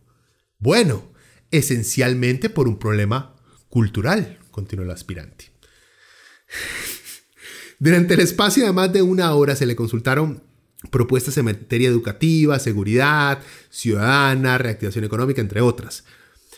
Bueno, 0.59 1.12
esencialmente 1.53 2.51
por 2.51 2.67
un 2.67 2.79
problema 2.79 3.37
cultural, 3.69 4.39
continuó 4.51 4.85
el 4.85 4.91
aspirante. 4.91 5.53
Durante 7.79 8.15
el 8.15 8.21
espacio 8.21 8.65
de 8.65 8.73
más 8.73 8.93
de 8.93 9.03
una 9.03 9.33
hora 9.35 9.55
se 9.55 9.67
le 9.67 9.77
consultaron 9.77 10.43
propuestas 10.91 11.37
en 11.39 11.45
materia 11.45 11.89
educativa, 11.89 12.59
seguridad, 12.59 13.41
ciudadana, 13.71 14.59
reactivación 14.59 15.05
económica, 15.05 15.41
entre 15.41 15.61
otras. 15.61 16.05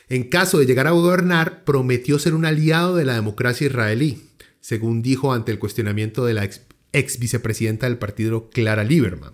En 0.08 0.24
caso 0.24 0.58
de 0.58 0.66
llegar 0.66 0.86
a 0.86 0.92
gobernar, 0.92 1.64
prometió 1.64 2.18
ser 2.18 2.34
un 2.34 2.44
aliado 2.44 2.96
de 2.96 3.04
la 3.04 3.14
democracia 3.14 3.66
israelí, 3.66 4.30
según 4.60 5.02
dijo 5.02 5.32
ante 5.32 5.52
el 5.52 5.58
cuestionamiento 5.58 6.24
de 6.24 6.34
la 6.34 6.48
ex, 6.92 7.18
vicepresidenta 7.18 7.86
del 7.86 7.98
partido 7.98 8.50
Clara 8.50 8.84
Lieberman. 8.84 9.32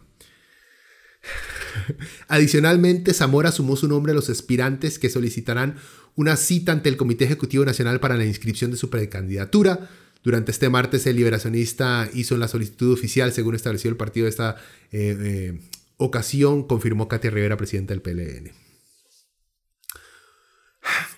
Adicionalmente, 2.28 3.14
Zamora 3.14 3.52
sumó 3.52 3.76
su 3.76 3.88
nombre 3.88 4.12
a 4.12 4.14
los 4.14 4.30
aspirantes 4.30 4.98
que 4.98 5.10
solicitarán 5.10 5.76
una 6.16 6.36
cita 6.36 6.72
ante 6.72 6.88
el 6.88 6.96
Comité 6.96 7.24
Ejecutivo 7.24 7.64
Nacional 7.64 8.00
para 8.00 8.16
la 8.16 8.24
inscripción 8.24 8.70
de 8.70 8.76
su 8.76 8.90
precandidatura. 8.90 9.88
Durante 10.22 10.50
este 10.50 10.68
martes, 10.68 11.06
el 11.06 11.16
liberacionista 11.16 12.08
hizo 12.12 12.36
la 12.36 12.48
solicitud 12.48 12.92
oficial, 12.92 13.32
según 13.32 13.54
estableció 13.54 13.90
el 13.90 13.96
partido 13.96 14.24
de 14.24 14.30
esta 14.30 14.56
eh, 14.92 15.16
eh, 15.18 15.60
ocasión, 15.96 16.66
confirmó 16.66 17.08
Katia 17.08 17.30
Rivera, 17.30 17.56
presidenta 17.56 17.94
del 17.94 18.02
PLN. 18.02 18.52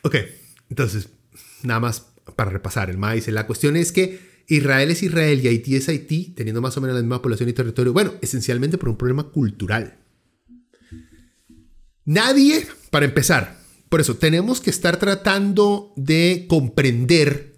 Ok, 0.05 0.17
entonces, 0.69 1.09
nada 1.63 1.79
más 1.79 2.07
para 2.37 2.51
repasar, 2.51 2.91
el 2.91 2.99
MA 2.99 3.13
dice, 3.13 3.31
la 3.31 3.47
cuestión 3.47 3.77
es 3.77 3.93
que 3.93 4.33
Israel 4.49 4.91
es 4.91 5.03
Israel 5.03 5.41
y 5.43 5.49
Haití 5.49 5.77
es 5.77 5.89
Haití, 5.89 6.35
teniendo 6.37 6.61
más 6.61 6.77
o 6.77 6.81
menos 6.81 6.97
la 6.97 7.03
misma 7.03 7.23
población 7.23 7.49
y 7.49 7.53
territorio, 7.53 7.93
bueno, 7.93 8.15
esencialmente 8.21 8.79
por 8.79 8.89
un 8.89 8.97
problema 8.97 9.25
cultural. 9.31 10.02
Nadie, 12.05 12.67
para 12.91 13.05
empezar, 13.05 13.59
por 13.89 14.01
eso 14.01 14.17
tenemos 14.17 14.61
que 14.61 14.71
estar 14.71 14.99
tratando 14.99 15.93
de 15.97 16.47
comprender 16.49 17.53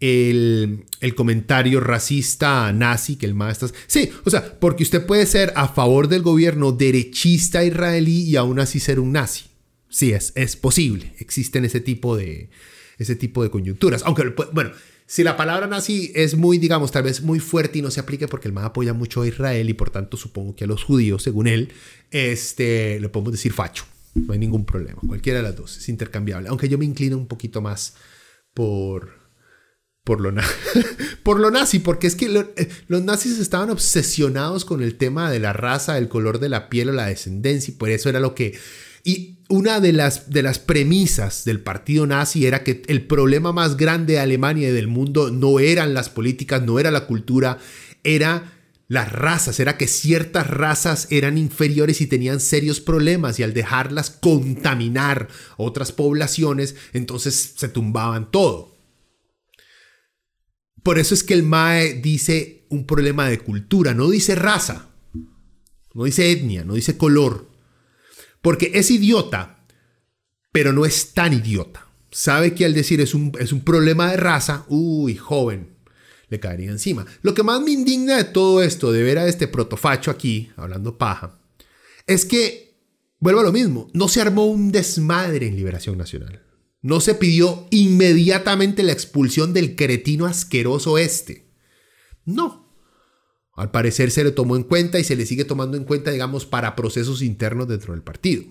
el, 0.00 0.84
comentario 1.14 1.80
racista 1.80 2.72
nazi 2.72 3.16
que 3.16 3.26
el 3.26 3.34
maestro... 3.34 3.70
Sí, 3.86 4.10
o 4.24 4.30
sea, 4.30 4.58
porque 4.58 4.82
usted 4.82 5.06
puede 5.06 5.26
ser 5.26 5.52
a 5.56 5.68
favor 5.68 6.08
del 6.08 6.22
gobierno 6.22 6.72
derechista 6.72 7.64
israelí 7.64 8.22
y 8.22 8.36
aún 8.36 8.58
así 8.58 8.80
ser 8.80 9.00
un 9.00 9.12
nazi. 9.12 9.44
Sí, 9.88 10.12
es, 10.12 10.32
es 10.34 10.56
posible. 10.56 11.14
Existen 11.18 11.64
ese 11.64 11.80
tipo 11.80 12.16
de, 12.16 12.50
ese 12.98 13.16
tipo 13.16 13.42
de 13.42 13.50
coyunturas. 13.50 14.02
Aunque, 14.04 14.34
bueno, 14.52 14.72
si 15.06 15.22
la 15.22 15.36
palabra 15.36 15.68
nazi 15.68 16.10
es 16.14 16.34
muy, 16.34 16.58
digamos, 16.58 16.90
tal 16.90 17.04
vez 17.04 17.22
muy 17.22 17.38
fuerte 17.38 17.78
y 17.78 17.82
no 17.82 17.92
se 17.92 18.00
aplique 18.00 18.26
porque 18.26 18.48
el 18.48 18.54
MAD 18.54 18.66
apoya 18.66 18.92
mucho 18.92 19.22
a 19.22 19.28
Israel 19.28 19.70
y 19.70 19.74
por 19.74 19.90
tanto 19.90 20.16
supongo 20.16 20.56
que 20.56 20.64
a 20.64 20.66
los 20.66 20.82
judíos, 20.82 21.22
según 21.22 21.46
él, 21.46 21.72
este, 22.10 22.98
le 22.98 23.08
podemos 23.08 23.32
decir 23.32 23.52
facho. 23.52 23.84
No 24.14 24.32
hay 24.32 24.38
ningún 24.38 24.64
problema. 24.64 25.00
Cualquiera 25.06 25.38
de 25.38 25.42
las 25.44 25.56
dos 25.56 25.76
es 25.76 25.88
intercambiable. 25.88 26.48
Aunque 26.48 26.68
yo 26.68 26.78
me 26.78 26.84
inclino 26.84 27.16
un 27.16 27.28
poquito 27.28 27.60
más 27.60 27.94
por, 28.52 29.12
por 30.02 30.20
lo, 30.20 30.32
nazi, 31.50 31.78
porque 31.78 32.08
es 32.08 32.16
que 32.16 32.26
eh, 32.56 32.68
los 32.88 33.02
nazis 33.02 33.38
estaban 33.38 33.70
obsesionados 33.70 34.64
con 34.64 34.82
el 34.82 34.96
tema 34.96 35.30
de 35.30 35.38
la 35.38 35.52
raza, 35.52 35.98
el 35.98 36.08
color 36.08 36.40
de 36.40 36.48
la 36.48 36.68
piel 36.68 36.88
o 36.88 36.92
la 36.92 37.06
descendencia, 37.06 37.72
y 37.72 37.76
por 37.76 37.90
eso 37.90 38.08
era 38.08 38.18
lo 38.18 38.34
que 38.34 38.58
y 39.06 39.38
una 39.48 39.78
de 39.78 39.92
las, 39.92 40.30
de 40.30 40.42
las 40.42 40.58
premisas 40.58 41.44
del 41.44 41.60
partido 41.60 42.08
nazi 42.08 42.44
era 42.44 42.64
que 42.64 42.82
el 42.88 43.06
problema 43.06 43.52
más 43.52 43.76
grande 43.76 44.14
de 44.14 44.18
Alemania 44.18 44.68
y 44.68 44.72
del 44.72 44.88
mundo 44.88 45.30
no 45.30 45.60
eran 45.60 45.94
las 45.94 46.08
políticas, 46.08 46.62
no 46.62 46.80
era 46.80 46.90
la 46.90 47.06
cultura, 47.06 47.58
era 48.02 48.52
las 48.88 49.12
razas, 49.12 49.60
era 49.60 49.78
que 49.78 49.86
ciertas 49.86 50.50
razas 50.50 51.06
eran 51.10 51.38
inferiores 51.38 52.00
y 52.00 52.08
tenían 52.08 52.40
serios 52.40 52.80
problemas 52.80 53.38
y 53.38 53.44
al 53.44 53.54
dejarlas 53.54 54.10
contaminar 54.10 55.28
otras 55.56 55.92
poblaciones, 55.92 56.74
entonces 56.92 57.54
se 57.56 57.68
tumbaban 57.68 58.32
todo. 58.32 58.76
Por 60.82 60.98
eso 60.98 61.14
es 61.14 61.22
que 61.22 61.34
el 61.34 61.44
MAE 61.44 62.00
dice 62.02 62.66
un 62.70 62.86
problema 62.86 63.28
de 63.28 63.38
cultura, 63.38 63.94
no 63.94 64.10
dice 64.10 64.34
raza, 64.34 64.88
no 65.94 66.02
dice 66.02 66.32
etnia, 66.32 66.64
no 66.64 66.74
dice 66.74 66.96
color, 66.96 67.54
porque 68.46 68.70
es 68.74 68.92
idiota, 68.92 69.66
pero 70.52 70.72
no 70.72 70.86
es 70.86 71.14
tan 71.14 71.32
idiota. 71.32 71.84
Sabe 72.12 72.54
que 72.54 72.64
al 72.64 72.74
decir 72.74 73.00
es 73.00 73.12
un, 73.12 73.32
es 73.40 73.52
un 73.52 73.62
problema 73.62 74.08
de 74.12 74.18
raza, 74.18 74.64
uy, 74.68 75.16
joven, 75.16 75.74
le 76.28 76.38
caería 76.38 76.70
encima. 76.70 77.04
Lo 77.22 77.34
que 77.34 77.42
más 77.42 77.60
me 77.60 77.72
indigna 77.72 78.18
de 78.18 78.22
todo 78.22 78.62
esto, 78.62 78.92
de 78.92 79.02
ver 79.02 79.18
a 79.18 79.26
este 79.26 79.48
protofacho 79.48 80.12
aquí, 80.12 80.52
hablando 80.54 80.96
paja, 80.96 81.40
es 82.06 82.24
que, 82.24 82.78
vuelvo 83.18 83.40
a 83.40 83.42
lo 83.42 83.50
mismo, 83.50 83.90
no 83.94 84.06
se 84.06 84.20
armó 84.20 84.46
un 84.46 84.70
desmadre 84.70 85.48
en 85.48 85.56
Liberación 85.56 85.98
Nacional. 85.98 86.40
No 86.82 87.00
se 87.00 87.16
pidió 87.16 87.66
inmediatamente 87.72 88.84
la 88.84 88.92
expulsión 88.92 89.54
del 89.54 89.74
cretino 89.74 90.24
asqueroso 90.24 90.98
este. 90.98 91.50
No, 92.24 92.65
al 93.56 93.70
parecer 93.70 94.10
se 94.10 94.22
le 94.22 94.32
tomó 94.32 94.54
en 94.54 94.62
cuenta 94.62 94.98
y 94.98 95.04
se 95.04 95.16
le 95.16 95.24
sigue 95.24 95.44
tomando 95.44 95.76
en 95.76 95.84
cuenta, 95.84 96.10
digamos, 96.10 96.44
para 96.44 96.76
procesos 96.76 97.22
internos 97.22 97.66
dentro 97.66 97.94
del 97.94 98.02
partido. 98.02 98.44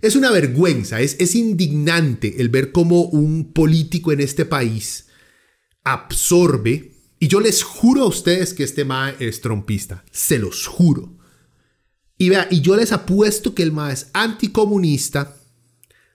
Es 0.00 0.16
una 0.16 0.30
vergüenza, 0.30 1.00
es, 1.00 1.16
es 1.18 1.34
indignante 1.34 2.40
el 2.40 2.48
ver 2.48 2.72
cómo 2.72 3.02
un 3.02 3.52
político 3.52 4.12
en 4.12 4.20
este 4.20 4.44
país 4.44 5.08
absorbe, 5.84 6.94
y 7.20 7.28
yo 7.28 7.40
les 7.40 7.62
juro 7.62 8.02
a 8.02 8.08
ustedes 8.08 8.54
que 8.54 8.64
este 8.64 8.84
MAE 8.84 9.16
es 9.18 9.40
trompista, 9.40 10.04
se 10.10 10.38
los 10.38 10.66
juro. 10.66 11.16
Y 12.16 12.30
vea, 12.30 12.48
y 12.50 12.60
yo 12.60 12.76
les 12.76 12.92
apuesto 12.92 13.54
que 13.54 13.62
el 13.62 13.72
MAE 13.72 13.92
es 13.92 14.10
anticomunista, 14.12 15.36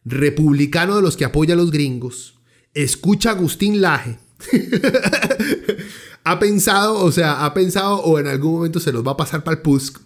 republicano 0.05 0.95
de 0.95 1.01
los 1.01 1.17
que 1.17 1.25
apoya 1.25 1.53
a 1.53 1.57
los 1.57 1.71
gringos, 1.71 2.39
escucha 2.73 3.29
a 3.29 3.33
Agustín 3.33 3.81
Laje, 3.81 4.17
ha 6.23 6.39
pensado, 6.39 7.03
o 7.03 7.11
sea, 7.11 7.45
ha 7.45 7.53
pensado 7.53 7.97
o 7.97 8.19
en 8.19 8.27
algún 8.27 8.53
momento 8.53 8.79
se 8.79 8.91
los 8.91 9.05
va 9.05 9.11
a 9.11 9.17
pasar 9.17 9.43
para 9.43 9.57
el 9.57 9.61
PUSC. 9.61 9.99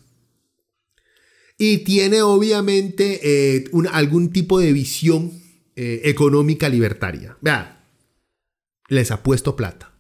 Y 1.58 1.80
tiene 1.80 2.22
obviamente 2.22 3.20
eh, 3.24 3.66
algún 3.92 4.32
tipo 4.32 4.60
de 4.60 4.74
visión 4.74 5.32
eh, 5.76 6.02
económica 6.06 6.70
libertaria. 6.70 7.38
Vea, 7.42 7.86
les 8.90 9.12
ha 9.12 9.24
puesto 9.24 9.56
plata. 9.56 9.94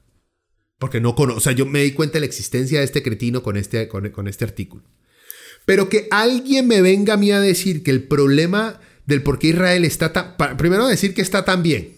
Porque 0.78 1.02
no 1.02 1.16
conozco, 1.16 1.40
o 1.40 1.42
sea, 1.42 1.54
yo 1.54 1.66
me 1.66 1.82
di 1.82 1.94
cuenta 1.94 2.16
de 2.16 2.20
la 2.22 2.26
existencia 2.28 2.80
de 2.80 2.86
este 2.86 3.02
cretino 3.02 3.42
con 3.42 3.58
este, 3.58 3.88
con 3.88 4.28
este 4.28 4.46
artículo. 4.46 4.84
Pero 5.66 5.90
que 5.90 6.08
alguien 6.12 6.68
me 6.68 6.82
venga 6.82 7.16
a 7.16 7.18
mí 7.18 7.32
a 7.32 7.42
decir 7.42 7.84
que 7.84 7.92
el 7.92 8.08
problema 8.08 8.80
del 9.06 9.24
por 9.24 9.38
qué 9.38 9.48
Israel 9.48 9.84
está 9.84 10.14
tan... 10.14 10.38
Primero 10.58 10.88
decir 10.88 11.14
que 11.14 11.22
está 11.22 11.44
tan 11.44 11.64
bien. 11.64 11.98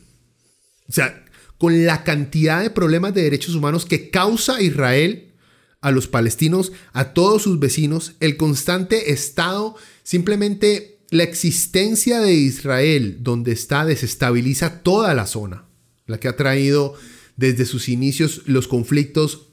O 0.87 0.91
sea, 0.91 1.23
con 1.59 1.85
la 1.85 2.03
cantidad 2.03 2.63
de 2.63 2.71
problemas 2.71 3.13
de 3.13 3.21
derechos 3.21 3.53
humanos 3.53 3.85
que 3.85 4.09
causa 4.09 4.61
Israel 4.61 5.33
a 5.81 5.91
los 5.91 6.07
palestinos, 6.07 6.71
a 6.93 7.13
todos 7.13 7.43
sus 7.43 7.59
vecinos, 7.59 8.13
el 8.21 8.37
constante 8.37 9.11
estado, 9.11 9.75
simplemente 10.03 10.99
la 11.11 11.23
existencia 11.23 12.21
de 12.21 12.33
Israel 12.33 13.17
donde 13.21 13.51
está 13.51 13.85
desestabiliza 13.85 14.81
toda 14.83 15.13
la 15.13 15.27
zona, 15.27 15.65
la 16.07 16.19
que 16.19 16.29
ha 16.29 16.37
traído 16.37 16.95
desde 17.35 17.65
sus 17.65 17.89
inicios 17.89 18.43
los 18.45 18.67
conflictos 18.67 19.47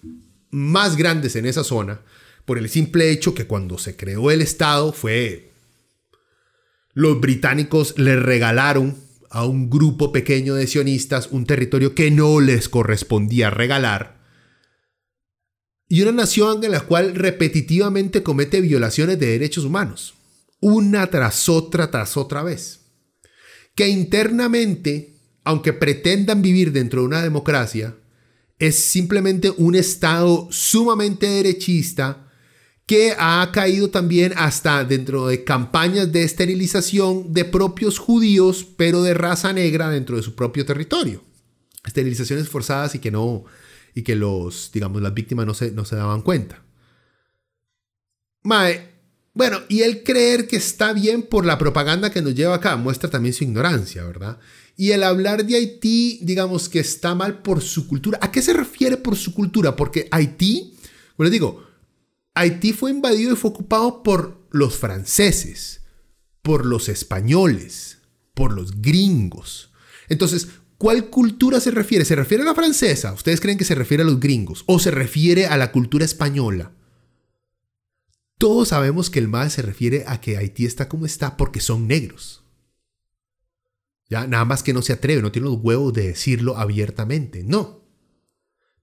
más 0.51 0.97
grandes 0.97 1.35
en 1.35 1.45
esa 1.45 1.65
zona, 1.65 2.03
por 2.45 2.57
el 2.57 2.69
simple 2.69 3.11
hecho 3.11 3.35
que 3.35 3.47
cuando 3.47 3.79
se 3.79 3.97
creó 3.97 4.31
el 4.31 4.43
Estado 4.43 4.93
fue... 4.93 5.51
Los 6.95 7.21
británicos 7.21 7.99
le 7.99 8.17
regalaron 8.17 8.97
a 9.31 9.45
un 9.45 9.71
grupo 9.71 10.13
pequeño 10.13 10.55
de 10.55 10.67
sionistas 10.67 11.29
un 11.31 11.45
territorio 11.47 11.95
que 11.95 12.11
no 12.11 12.41
les 12.41 12.69
correspondía 12.69 13.51
regalar, 13.51 14.17
y 15.89 16.03
una 16.03 16.13
nación 16.13 16.65
en 16.65 16.73
la 16.73 16.81
cual 16.81 17.15
repetitivamente 17.15 18.23
comete 18.23 18.61
violaciones 18.61 19.21
de 19.21 19.27
derechos 19.27 19.65
humanos, 19.65 20.15
una 20.61 21.09
tras 21.09 21.49
otra 21.49 21.91
tras 21.91 22.17
otra 22.17 22.43
vez, 22.43 22.81
que 23.77 23.89
internamente, 23.89 25.21
aunque 25.45 25.73
pretendan 25.73 26.43
vivir 26.43 26.73
dentro 26.73 27.03
de 27.03 27.07
una 27.07 27.23
democracia, 27.23 27.95
es 28.59 28.85
simplemente 28.85 29.53
un 29.57 29.75
Estado 29.77 30.49
sumamente 30.51 31.27
derechista, 31.27 32.26
que 32.87 33.15
ha 33.19 33.51
caído 33.53 33.91
también 33.91 34.33
hasta 34.37 34.85
dentro 34.85 35.27
de 35.27 35.43
campañas 35.43 36.13
de 36.13 36.23
esterilización 36.23 37.33
de 37.33 37.45
propios 37.45 37.99
judíos, 37.99 38.65
pero 38.77 39.03
de 39.03 39.13
raza 39.13 39.53
negra 39.53 39.91
dentro 39.91 40.17
de 40.17 40.23
su 40.23 40.37
propio 40.37 40.65
territorio. 40.65 41.23
Esterilizaciones 41.85 42.49
forzadas 42.49 42.95
y 42.95 43.01
que 43.01 43.11
no, 43.11 43.45
y 43.95 44.03
que 44.03 44.15
los, 44.15 44.71
digamos, 44.73 45.03
las 45.03 45.15
víctimas 45.15 45.47
no 45.47 45.55
se, 45.55 45.73
no 45.73 45.85
se 45.85 45.97
daban 45.97 46.23
cuenta. 46.23 46.63
Mae, 48.43 48.95
Bueno, 49.35 49.61
y 49.69 49.83
el 49.83 50.05
creer 50.05 50.47
que 50.47 50.57
está 50.57 50.93
bien 50.93 51.23
por 51.23 51.45
la 51.45 51.59
propaganda 51.59 52.11
que 52.11 52.23
nos 52.23 52.35
lleva 52.35 52.55
acá 52.55 52.77
muestra 52.77 53.11
también 53.11 53.35
su 53.35 53.45
ignorancia, 53.45 54.05
¿verdad? 54.05 54.39
Y 54.77 54.93
el 54.93 55.03
hablar 55.03 55.45
de 55.45 55.57
Haití, 55.57 56.21
digamos 56.23 56.69
que 56.69 56.79
está 56.79 57.15
mal 57.15 57.43
por 57.43 57.61
su 57.63 57.89
cultura. 57.89 58.19
¿A 58.23 58.31
qué 58.31 58.43
se 58.43 58.53
refiere 58.53 58.97
por 58.97 59.17
su 59.17 59.35
cultura? 59.35 59.75
Porque 59.75 60.09
Haití, 60.11 60.75
bueno, 61.17 61.31
digo, 61.31 61.67
Haití 62.37 62.75
fue 62.75 62.91
invadido 62.91 63.33
y 63.33 63.37
fue 63.37 63.51
ocupado 63.51 64.03
por 64.03 64.47
los 64.51 64.77
franceses, 64.77 65.81
por 66.43 66.67
los 66.67 66.91
españoles, 66.91 68.03
por 68.35 68.53
los 68.53 68.83
gringos. 68.83 69.73
Entonces, 70.09 70.49
¿cuál 70.77 71.07
cultura 71.09 71.61
se 71.61 71.71
refiere? 71.71 72.05
¿Se 72.05 72.15
refiere 72.15 72.43
a 72.43 72.47
la 72.47 72.55
francesa? 72.55 73.15
¿Ustedes 73.15 73.41
creen 73.41 73.57
que 73.57 73.65
se 73.65 73.75
refiere 73.75 74.03
a 74.03 74.07
los 74.07 74.21
gringos? 74.21 74.65
¿O 74.67 74.79
se 74.79 74.91
refiere 74.91 75.47
a 75.47 75.57
la 75.57 75.73
cultura 75.73 76.05
española? 76.05 76.73
Todos 78.37 78.69
sabemos 78.69 79.09
que 79.09 79.19
el 79.19 79.29
mal 79.29 79.51
se 79.51 79.63
refiere 79.63 80.05
a 80.07 80.21
que 80.21 80.37
Haití 80.37 80.67
está 80.67 80.91
como 80.91 81.07
está 81.07 81.39
porque 81.39 81.61
son 81.61 81.89
negros. 81.89 82.45
Ya, 84.11 84.27
nada 84.27 84.45
más 84.45 84.63
que 84.63 84.75
no 84.75 84.83
se 84.83 84.93
atreve, 84.93 85.23
no 85.23 85.33
tiene 85.33 85.49
los 85.49 85.59
huevos 85.63 85.95
de 85.95 86.09
decirlo 86.09 86.59
abiertamente. 86.59 87.45
No. 87.45 87.86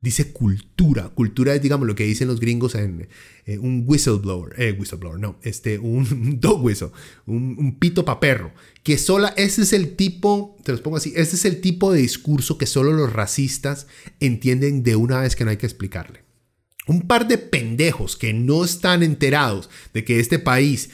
Dice 0.04 0.32
cultura. 0.32 1.10
Cultura 1.10 1.56
es, 1.56 1.62
digamos, 1.64 1.88
lo 1.88 1.96
que 1.96 2.04
dicen 2.04 2.28
los 2.28 2.40
gringos 2.40 2.76
en 2.76 3.08
eh, 3.48 3.58
un 3.58 3.86
whistleblower. 3.88 4.54
Eh, 4.62 4.76
whistleblower, 4.78 5.20
no. 5.20 5.40
Este, 5.42 5.80
un 5.80 6.40
dog 6.40 6.64
whistle. 6.64 6.90
Un, 7.26 7.56
un 7.58 7.80
pito 7.80 8.06
pa' 8.06 8.20
perro. 8.20 8.54
Que 8.84 9.00
sola, 9.00 9.34
ese 9.38 9.64
es 9.64 9.74
el 9.74 9.96
tipo, 9.96 10.58
te 10.64 10.74
los 10.74 10.82
pongo 10.82 10.98
así, 10.98 11.14
ese 11.16 11.38
es 11.38 11.46
el 11.46 11.60
tipo 11.62 11.92
de 11.92 12.02
discurso 12.02 12.60
que 12.60 12.68
solo 12.68 12.92
los 12.92 13.12
racistas 13.12 13.88
entienden 14.20 14.84
de 14.84 14.96
una 14.96 15.22
vez 15.22 15.36
que 15.36 15.46
no 15.46 15.50
hay 15.50 15.58
que 15.58 15.66
explicarle 15.66 16.22
un 16.88 17.08
par 17.08 17.28
de 17.28 17.38
pendejos 17.38 18.18
que 18.18 18.34
no 18.34 18.66
están 18.66 19.04
enterados 19.04 19.70
de 19.94 20.04
que 20.04 20.20
este 20.20 20.40
país 20.40 20.90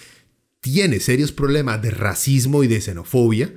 tiene 0.62 1.00
serios 1.00 1.32
problemas 1.32 1.82
de 1.82 1.92
racismo 1.92 2.64
y 2.64 2.68
de 2.68 2.82
xenofobia, 2.82 3.54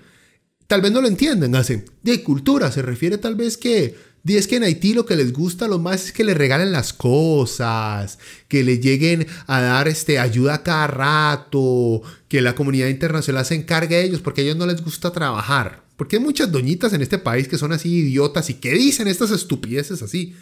tal 0.66 0.80
vez 0.80 0.92
no 0.92 1.00
lo 1.00 1.08
entiendan, 1.08 1.54
hacen, 1.54 1.84
de 2.02 2.22
cultura, 2.22 2.70
se 2.70 2.82
refiere 2.82 3.18
tal 3.18 3.34
vez 3.34 3.56
que, 3.56 3.94
es 4.24 4.46
que 4.46 4.56
en 4.56 4.62
Haití 4.62 4.94
lo 4.94 5.04
que 5.04 5.16
les 5.16 5.32
gusta 5.32 5.66
lo 5.66 5.78
más 5.78 6.06
es 6.06 6.12
que 6.12 6.24
le 6.24 6.34
regalen 6.34 6.72
las 6.72 6.92
cosas, 6.92 8.18
que 8.48 8.62
le 8.62 8.78
lleguen 8.78 9.26
a 9.46 9.60
dar 9.60 9.88
este, 9.88 10.18
ayuda 10.18 10.62
cada 10.62 10.86
rato, 10.86 12.02
que 12.28 12.40
la 12.40 12.54
comunidad 12.54 12.88
internacional 12.88 13.44
se 13.44 13.56
encargue 13.56 13.96
de 13.96 14.04
ellos 14.04 14.20
porque 14.20 14.42
a 14.42 14.44
ellos 14.44 14.56
no 14.56 14.66
les 14.66 14.82
gusta 14.82 15.10
trabajar. 15.10 15.84
Porque 15.96 16.16
hay 16.16 16.22
muchas 16.22 16.50
doñitas 16.50 16.92
en 16.92 17.02
este 17.02 17.18
país 17.18 17.48
que 17.48 17.58
son 17.58 17.72
así 17.72 17.88
idiotas 17.88 18.48
y 18.50 18.54
que 18.54 18.72
dicen 18.72 19.08
estas 19.08 19.30
estupideces 19.30 20.02
así 20.02 20.34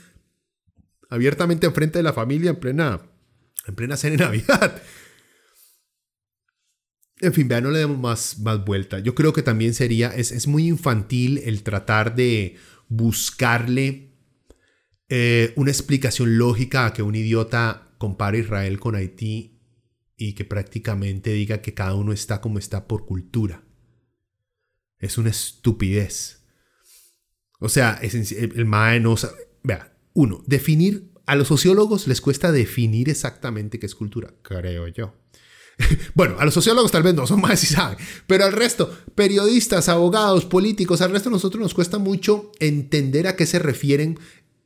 abiertamente 1.09 1.66
enfrente 1.66 1.99
de 1.99 2.03
la 2.03 2.12
familia 2.12 2.51
en 2.51 2.57
plena, 2.57 3.01
en 3.66 3.74
plena 3.74 3.97
cena 3.97 4.16
de 4.16 4.24
Navidad. 4.24 4.83
En 7.20 7.35
fin, 7.35 7.49
vea, 7.49 7.61
no 7.61 7.70
le 7.70 7.81
demos 7.81 7.99
más, 7.99 8.39
más 8.39 8.64
vuelta. 8.64 8.99
Yo 9.01 9.14
creo 9.14 9.33
que 9.33 9.43
también 9.43 9.74
sería, 9.74 10.09
es, 10.09 10.33
es 10.33 10.47
muy 10.47 10.66
infantil 10.66 11.43
el 11.45 11.62
tratar 11.62 12.14
de 12.14 12.57
buscarle 12.91 14.12
eh, 15.09 15.55
una 15.57 15.70
explicación 15.70 16.36
lógica 16.36 16.86
a 16.86 16.93
que 16.93 17.03
un 17.03 17.14
idiota 17.14 17.95
compare 17.97 18.41
Israel 18.41 18.78
con 18.78 18.97
Haití 18.97 19.59
y 20.16 20.34
que 20.34 20.45
prácticamente 20.45 21.32
diga 21.32 21.62
que 21.62 21.72
cada 21.72 21.95
uno 21.95 22.12
está 22.12 22.43
como 22.43 22.59
está 22.59 22.86
por 22.86 23.07
cultura. 23.07 23.64
Es 24.99 25.16
una 25.16 25.30
estupidez. 25.30 26.45
O 27.59 27.68
sea, 27.68 27.99
el, 28.03 28.53
el 28.57 28.66
MAE 28.66 29.01
no 29.01 29.16
sabe. 29.16 29.49
Vea, 29.62 29.97
uno, 30.12 30.43
definir, 30.47 31.12
a 31.26 31.36
los 31.36 31.49
sociólogos 31.49 32.09
les 32.09 32.20
cuesta 32.20 32.53
definir 32.53 33.09
exactamente 33.09 33.78
qué 33.78 33.86
es 33.86 33.95
cultura, 33.95 34.34
creo 34.43 34.88
yo. 34.88 35.14
bueno, 36.14 36.37
a 36.39 36.45
los 36.45 36.55
sociólogos 36.55 36.91
tal 36.91 37.03
vez 37.03 37.14
no, 37.14 37.26
son 37.26 37.41
más 37.41 37.61
si 37.61 37.66
saben, 37.66 37.99
pero 38.26 38.45
al 38.45 38.53
resto, 38.53 38.91
periodistas, 39.14 39.89
abogados, 39.89 40.45
políticos, 40.45 41.01
al 41.01 41.11
resto 41.11 41.28
a 41.28 41.33
nosotros 41.33 41.62
nos 41.62 41.74
cuesta 41.74 41.99
mucho 41.99 42.53
entender 42.61 43.26
a 43.26 43.37
qué 43.37 43.47
se 43.47 43.59
refieren 43.59 44.18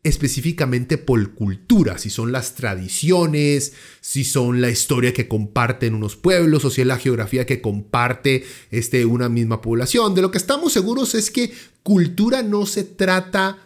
específicamente 0.02 0.98
por 0.98 1.34
cultura, 1.34 1.96
si 1.96 2.10
son 2.10 2.30
las 2.30 2.54
tradiciones, 2.54 3.72
si 4.02 4.22
son 4.22 4.60
la 4.60 4.68
historia 4.68 5.14
que 5.14 5.28
comparten 5.28 5.94
unos 5.94 6.16
pueblos 6.16 6.64
o 6.66 6.70
si 6.70 6.82
es 6.82 6.86
la 6.86 6.98
geografía 6.98 7.46
que 7.46 7.62
comparte 7.62 8.44
este, 8.70 9.06
una 9.06 9.30
misma 9.30 9.62
población. 9.62 10.14
De 10.14 10.20
lo 10.20 10.30
que 10.30 10.36
estamos 10.36 10.74
seguros 10.74 11.14
es 11.14 11.30
que 11.30 11.54
cultura 11.82 12.42
no 12.42 12.66
se 12.66 12.84
trata 12.84 13.58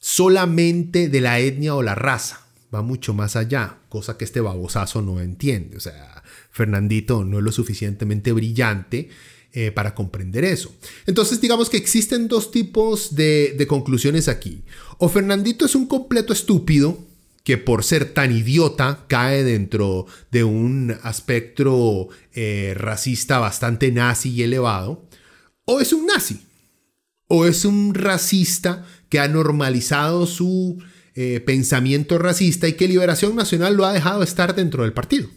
solamente 0.00 1.10
de 1.10 1.20
la 1.20 1.38
etnia 1.38 1.74
o 1.74 1.82
la 1.82 1.94
raza. 1.94 2.45
Va 2.74 2.82
mucho 2.82 3.14
más 3.14 3.36
allá, 3.36 3.78
cosa 3.88 4.18
que 4.18 4.24
este 4.24 4.40
babosazo 4.40 5.02
no 5.02 5.20
entiende. 5.20 5.76
O 5.76 5.80
sea, 5.80 6.22
Fernandito 6.50 7.24
no 7.24 7.38
es 7.38 7.44
lo 7.44 7.52
suficientemente 7.52 8.32
brillante 8.32 9.08
eh, 9.52 9.70
para 9.70 9.94
comprender 9.94 10.44
eso. 10.44 10.74
Entonces, 11.06 11.40
digamos 11.40 11.70
que 11.70 11.78
existen 11.78 12.28
dos 12.28 12.50
tipos 12.50 13.14
de, 13.14 13.64
conclusiones 13.66 14.28
aquí. 14.28 14.62
O 14.98 15.08
Fernandito 15.08 15.64
es 15.64 15.74
un 15.74 15.86
completo 15.86 16.34
estúpido, 16.34 16.98
que 17.42 17.56
por 17.56 17.82
ser 17.82 18.12
tan 18.12 18.36
idiota 18.36 19.06
cae 19.08 19.44
dentro 19.44 20.06
de 20.30 20.44
un 20.44 20.94
aspecto 21.02 22.08
eh, 22.34 22.74
racista 22.76 23.38
bastante 23.38 23.90
nazi 23.92 24.30
y 24.30 24.42
elevado, 24.42 25.06
o 25.64 25.80
es 25.80 25.94
un 25.94 26.04
nazi, 26.04 26.42
o 27.28 27.46
es 27.46 27.64
un 27.64 27.94
racista 27.94 28.84
que 29.08 29.20
ha 29.20 29.28
normalizado 29.28 30.26
su 30.26 30.82
eh, 31.16 31.40
pensamiento 31.40 32.18
racista 32.18 32.68
y 32.68 32.74
que 32.74 32.88
Liberación 32.88 33.34
Nacional 33.34 33.74
lo 33.74 33.86
ha 33.86 33.92
dejado 33.92 34.22
estar 34.22 34.54
dentro 34.54 34.82
del 34.82 34.92
partido. 34.92 35.28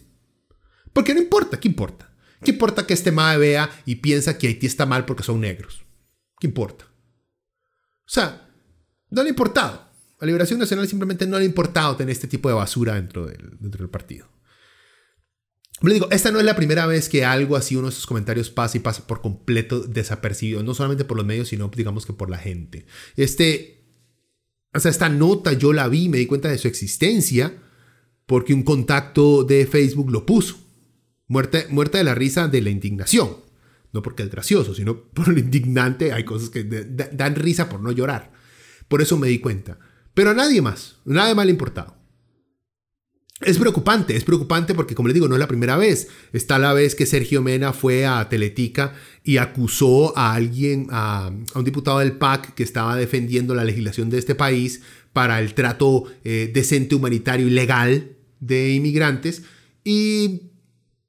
Porque 0.92 1.14
no 1.14 1.20
importa, 1.20 1.58
¿qué 1.58 1.68
importa? 1.68 2.12
¿Qué 2.44 2.50
importa 2.50 2.86
que 2.86 2.94
este 2.94 3.12
MAE 3.12 3.38
vea 3.38 3.70
y 3.86 3.96
piensa 3.96 4.36
que 4.36 4.46
Haití 4.46 4.66
está 4.66 4.84
mal 4.84 5.06
porque 5.06 5.22
son 5.22 5.40
negros? 5.40 5.82
¿Qué 6.38 6.46
importa? 6.46 6.84
O 6.84 8.12
sea, 8.12 8.48
no 9.10 9.22
le 9.22 9.28
ha 9.28 9.30
importado. 9.30 9.88
A 10.18 10.26
Liberación 10.26 10.58
Nacional 10.58 10.86
simplemente 10.86 11.26
no 11.26 11.38
le 11.38 11.44
ha 11.44 11.46
importado 11.46 11.96
tener 11.96 12.12
este 12.12 12.28
tipo 12.28 12.48
de 12.48 12.54
basura 12.54 12.94
dentro 12.94 13.26
del, 13.26 13.56
dentro 13.58 13.78
del 13.78 13.90
partido. 13.90 14.28
Le 15.82 15.94
digo, 15.94 16.08
esta 16.10 16.30
no 16.30 16.38
es 16.38 16.44
la 16.44 16.56
primera 16.56 16.84
vez 16.84 17.08
que 17.08 17.24
algo 17.24 17.56
así, 17.56 17.74
uno 17.74 17.88
de 17.88 17.94
esos 17.94 18.06
comentarios 18.06 18.50
pasa 18.50 18.76
y 18.76 18.80
pasa 18.80 19.06
por 19.06 19.22
completo 19.22 19.80
desapercibido, 19.80 20.62
no 20.62 20.74
solamente 20.74 21.06
por 21.06 21.16
los 21.16 21.24
medios, 21.24 21.48
sino 21.48 21.70
digamos 21.74 22.04
que 22.04 22.12
por 22.12 22.28
la 22.28 22.36
gente. 22.36 22.84
Este, 23.16 23.79
o 24.72 24.80
sea, 24.80 24.90
esta 24.90 25.08
nota 25.08 25.52
yo 25.52 25.72
la 25.72 25.88
vi, 25.88 26.08
me 26.08 26.18
di 26.18 26.26
cuenta 26.26 26.48
de 26.48 26.58
su 26.58 26.68
existencia 26.68 27.54
porque 28.26 28.54
un 28.54 28.62
contacto 28.62 29.42
de 29.42 29.66
Facebook 29.66 30.10
lo 30.10 30.24
puso. 30.24 30.56
Muerta, 31.26 31.64
muerta 31.70 31.98
de 31.98 32.04
la 32.04 32.14
risa 32.14 32.48
de 32.48 32.60
la 32.60 32.70
indignación. 32.70 33.36
No 33.92 34.02
porque 34.02 34.22
es 34.22 34.30
gracioso, 34.30 34.74
sino 34.74 35.02
por 35.14 35.28
lo 35.28 35.38
indignante. 35.38 36.12
Hay 36.12 36.24
cosas 36.24 36.50
que 36.50 36.62
dan 36.64 37.34
risa 37.34 37.68
por 37.68 37.80
no 37.80 37.90
llorar. 37.90 38.32
Por 38.86 39.02
eso 39.02 39.16
me 39.16 39.28
di 39.28 39.40
cuenta. 39.40 39.78
Pero 40.14 40.30
a 40.30 40.34
nadie 40.34 40.62
más, 40.62 40.96
nadie 41.04 41.34
más 41.34 41.46
le 41.46 41.52
importado. 41.52 41.96
Es 43.40 43.56
preocupante, 43.56 44.14
es 44.16 44.24
preocupante 44.24 44.74
porque, 44.74 44.94
como 44.94 45.08
les 45.08 45.14
digo, 45.14 45.26
no 45.26 45.34
es 45.34 45.38
la 45.38 45.48
primera 45.48 45.78
vez. 45.78 46.08
Está 46.34 46.58
la 46.58 46.74
vez 46.74 46.94
que 46.94 47.06
Sergio 47.06 47.40
Mena 47.40 47.72
fue 47.72 48.04
a 48.04 48.28
Teletica 48.28 48.92
y 49.24 49.38
acusó 49.38 50.16
a 50.16 50.34
alguien, 50.34 50.88
a, 50.90 51.32
un 51.54 51.64
diputado 51.64 52.00
del 52.00 52.12
PAC 52.12 52.54
que 52.54 52.62
estaba 52.62 52.96
defendiendo 52.96 53.54
la 53.54 53.64
legislación 53.64 54.10
de 54.10 54.18
este 54.18 54.34
país 54.34 54.82
para 55.14 55.40
el 55.40 55.54
trato 55.54 56.04
eh, 56.22 56.50
decente, 56.52 56.94
humanitario 56.94 57.46
y 57.46 57.50
legal 57.50 58.18
de 58.40 58.74
inmigrantes. 58.74 59.42
Y 59.84 60.50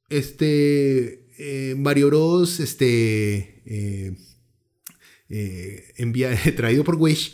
este, 0.10 1.28
eh, 1.38 1.76
Mario 1.78 2.08
Bros, 2.08 2.62
este, 2.62 3.62
eh, 3.66 4.16
envía, 5.98 6.34
traído 6.56 6.86
por 6.86 6.96
Wish, 6.96 7.34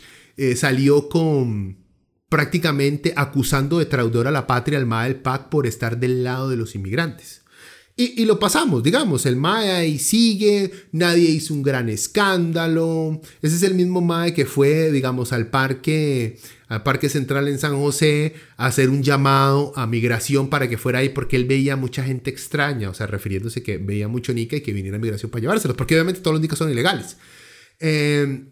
salió 0.56 1.08
con 1.08 1.87
prácticamente 2.28 3.12
acusando 3.16 3.78
de 3.78 3.86
traidor 3.86 4.26
a 4.26 4.30
la 4.30 4.46
patria 4.46 4.78
al 4.78 4.86
MAE 4.86 5.08
del 5.08 5.20
PAC 5.20 5.48
por 5.48 5.66
estar 5.66 5.98
del 5.98 6.24
lado 6.24 6.48
de 6.50 6.56
los 6.56 6.74
inmigrantes. 6.74 7.42
Y, 8.00 8.26
lo 8.26 8.38
pasamos, 8.38 8.84
digamos, 8.84 9.26
el 9.26 9.34
MAE 9.34 9.72
ahí 9.72 9.98
sigue, 9.98 10.70
nadie 10.92 11.30
hizo 11.30 11.52
un 11.52 11.64
gran 11.64 11.88
escándalo. 11.88 13.20
Ese 13.42 13.56
es 13.56 13.64
el 13.64 13.74
mismo 13.74 14.00
MAE 14.00 14.34
que 14.34 14.46
fue, 14.46 14.92
digamos, 14.92 15.32
al 15.32 15.48
parque, 15.48 16.38
al 16.68 16.84
parque 16.84 17.08
central 17.08 17.48
en 17.48 17.58
San 17.58 17.74
José 17.74 18.34
a 18.56 18.66
hacer 18.66 18.88
un 18.88 19.02
llamado 19.02 19.72
a 19.74 19.88
migración 19.88 20.48
para 20.48 20.68
que 20.68 20.78
fuera 20.78 21.00
ahí 21.00 21.08
porque 21.08 21.34
él 21.34 21.46
veía 21.46 21.74
mucha 21.74 22.04
gente 22.04 22.30
extraña, 22.30 22.88
o 22.88 22.94
sea, 22.94 23.08
refiriéndose 23.08 23.64
que 23.64 23.78
veía 23.78 24.06
mucho 24.06 24.32
nica 24.32 24.54
y 24.54 24.60
que 24.60 24.72
viniera 24.72 24.96
a 24.96 25.00
migración 25.00 25.32
para 25.32 25.40
llevárselos, 25.40 25.76
porque 25.76 25.96
obviamente 25.96 26.20
todos 26.20 26.34
los 26.34 26.40
nicas 26.40 26.56
son 26.56 26.70
ilegales. 26.70 27.16
Eh, 27.80 28.44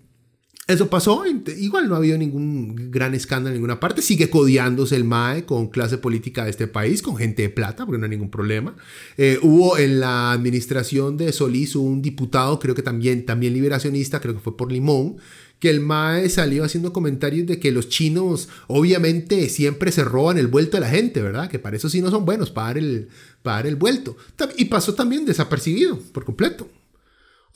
eso 0.66 0.90
pasó, 0.90 1.22
igual 1.58 1.88
no 1.88 1.94
ha 1.94 1.98
habido 1.98 2.18
ningún 2.18 2.90
gran 2.90 3.14
escándalo 3.14 3.54
en 3.54 3.60
ninguna 3.60 3.78
parte, 3.78 4.02
sigue 4.02 4.28
codeándose 4.28 4.96
el 4.96 5.04
MAE 5.04 5.44
con 5.44 5.68
clase 5.68 5.96
política 5.96 6.42
de 6.42 6.50
este 6.50 6.66
país, 6.66 7.02
con 7.02 7.16
gente 7.16 7.42
de 7.42 7.50
plata, 7.50 7.86
porque 7.86 7.98
no 7.98 8.04
hay 8.04 8.10
ningún 8.10 8.32
problema. 8.32 8.74
Eh, 9.16 9.38
hubo 9.42 9.78
en 9.78 10.00
la 10.00 10.32
administración 10.32 11.16
de 11.16 11.32
Solís 11.32 11.76
un 11.76 12.02
diputado, 12.02 12.58
creo 12.58 12.74
que 12.74 12.82
también, 12.82 13.24
también 13.24 13.54
liberacionista, 13.54 14.20
creo 14.20 14.34
que 14.34 14.40
fue 14.40 14.56
por 14.56 14.72
Limón, 14.72 15.18
que 15.60 15.70
el 15.70 15.80
MAE 15.80 16.28
salió 16.28 16.64
haciendo 16.64 16.92
comentarios 16.92 17.46
de 17.46 17.60
que 17.60 17.70
los 17.70 17.88
chinos 17.88 18.48
obviamente 18.66 19.48
siempre 19.48 19.92
se 19.92 20.02
roban 20.02 20.36
el 20.36 20.48
vuelto 20.48 20.78
de 20.78 20.80
la 20.80 20.88
gente, 20.88 21.22
¿verdad? 21.22 21.48
Que 21.48 21.60
para 21.60 21.76
eso 21.76 21.88
sí 21.88 22.02
no 22.02 22.10
son 22.10 22.24
buenos, 22.24 22.50
para 22.50 22.66
dar 22.66 22.78
el, 22.78 23.08
para 23.42 23.58
dar 23.58 23.66
el 23.68 23.76
vuelto. 23.76 24.16
Y 24.56 24.64
pasó 24.64 24.94
también 24.94 25.24
desapercibido 25.24 25.98
por 26.12 26.24
completo. 26.24 26.68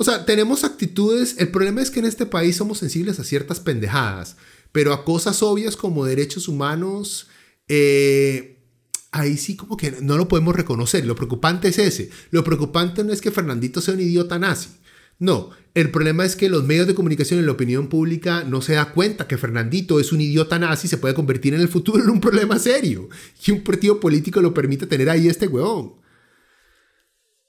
O 0.01 0.05
sea, 0.05 0.25
tenemos 0.25 0.65
actitudes, 0.65 1.35
el 1.37 1.51
problema 1.51 1.83
es 1.83 1.91
que 1.91 2.01
en 2.01 2.07
este 2.07 2.25
país 2.25 2.57
somos 2.57 2.79
sensibles 2.79 3.21
a 3.21 3.25
ciertas 3.25 3.61
pendejadas, 3.61 4.37
pero 4.73 4.95
a 4.95 5.05
cosas 5.05 5.43
obvias 5.43 5.77
como 5.77 6.07
derechos 6.07 6.49
humanos, 6.49 7.27
eh, 7.69 8.63
ahí 9.11 9.37
sí 9.37 9.57
como 9.57 9.77
que 9.77 9.91
no 10.01 10.17
lo 10.17 10.27
podemos 10.27 10.57
reconocer. 10.57 11.05
Lo 11.05 11.17
preocupante 11.17 11.69
es 11.69 11.79
ese. 11.79 12.09
Lo 12.31 12.43
preocupante 12.45 13.05
no 13.05 13.13
es 13.13 13.21
que 13.21 13.31
Fernandito 13.31 13.83
sea 13.83 13.93
un 13.93 14.01
idiota 14.01 14.39
nazi. 14.39 14.71
No, 15.19 15.51
el 15.75 15.91
problema 15.91 16.25
es 16.25 16.35
que 16.35 16.49
los 16.49 16.65
medios 16.65 16.87
de 16.87 16.95
comunicación 16.95 17.39
y 17.39 17.43
la 17.43 17.53
opinión 17.53 17.89
pública 17.89 18.43
no 18.43 18.63
se 18.63 18.73
da 18.73 18.93
cuenta 18.93 19.29
que 19.29 19.37
Fernandito 19.37 20.01
es 20.01 20.13
un 20.13 20.23
idiota 20.23 20.59
nazi 20.59 20.87
y 20.87 20.89
se 20.89 20.97
puede 20.97 21.13
convertir 21.13 21.53
en 21.53 21.61
el 21.61 21.69
futuro 21.69 22.03
en 22.03 22.09
un 22.09 22.23
problema 22.23 22.59
serio. 22.59 23.11
Y 23.45 23.51
un 23.51 23.63
partido 23.63 24.01
político 24.01 24.41
lo 24.41 24.55
permite 24.55 24.87
tener 24.87 25.11
ahí 25.11 25.29
este 25.29 25.47
huevón. 25.47 25.97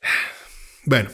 Bueno, 0.84 1.12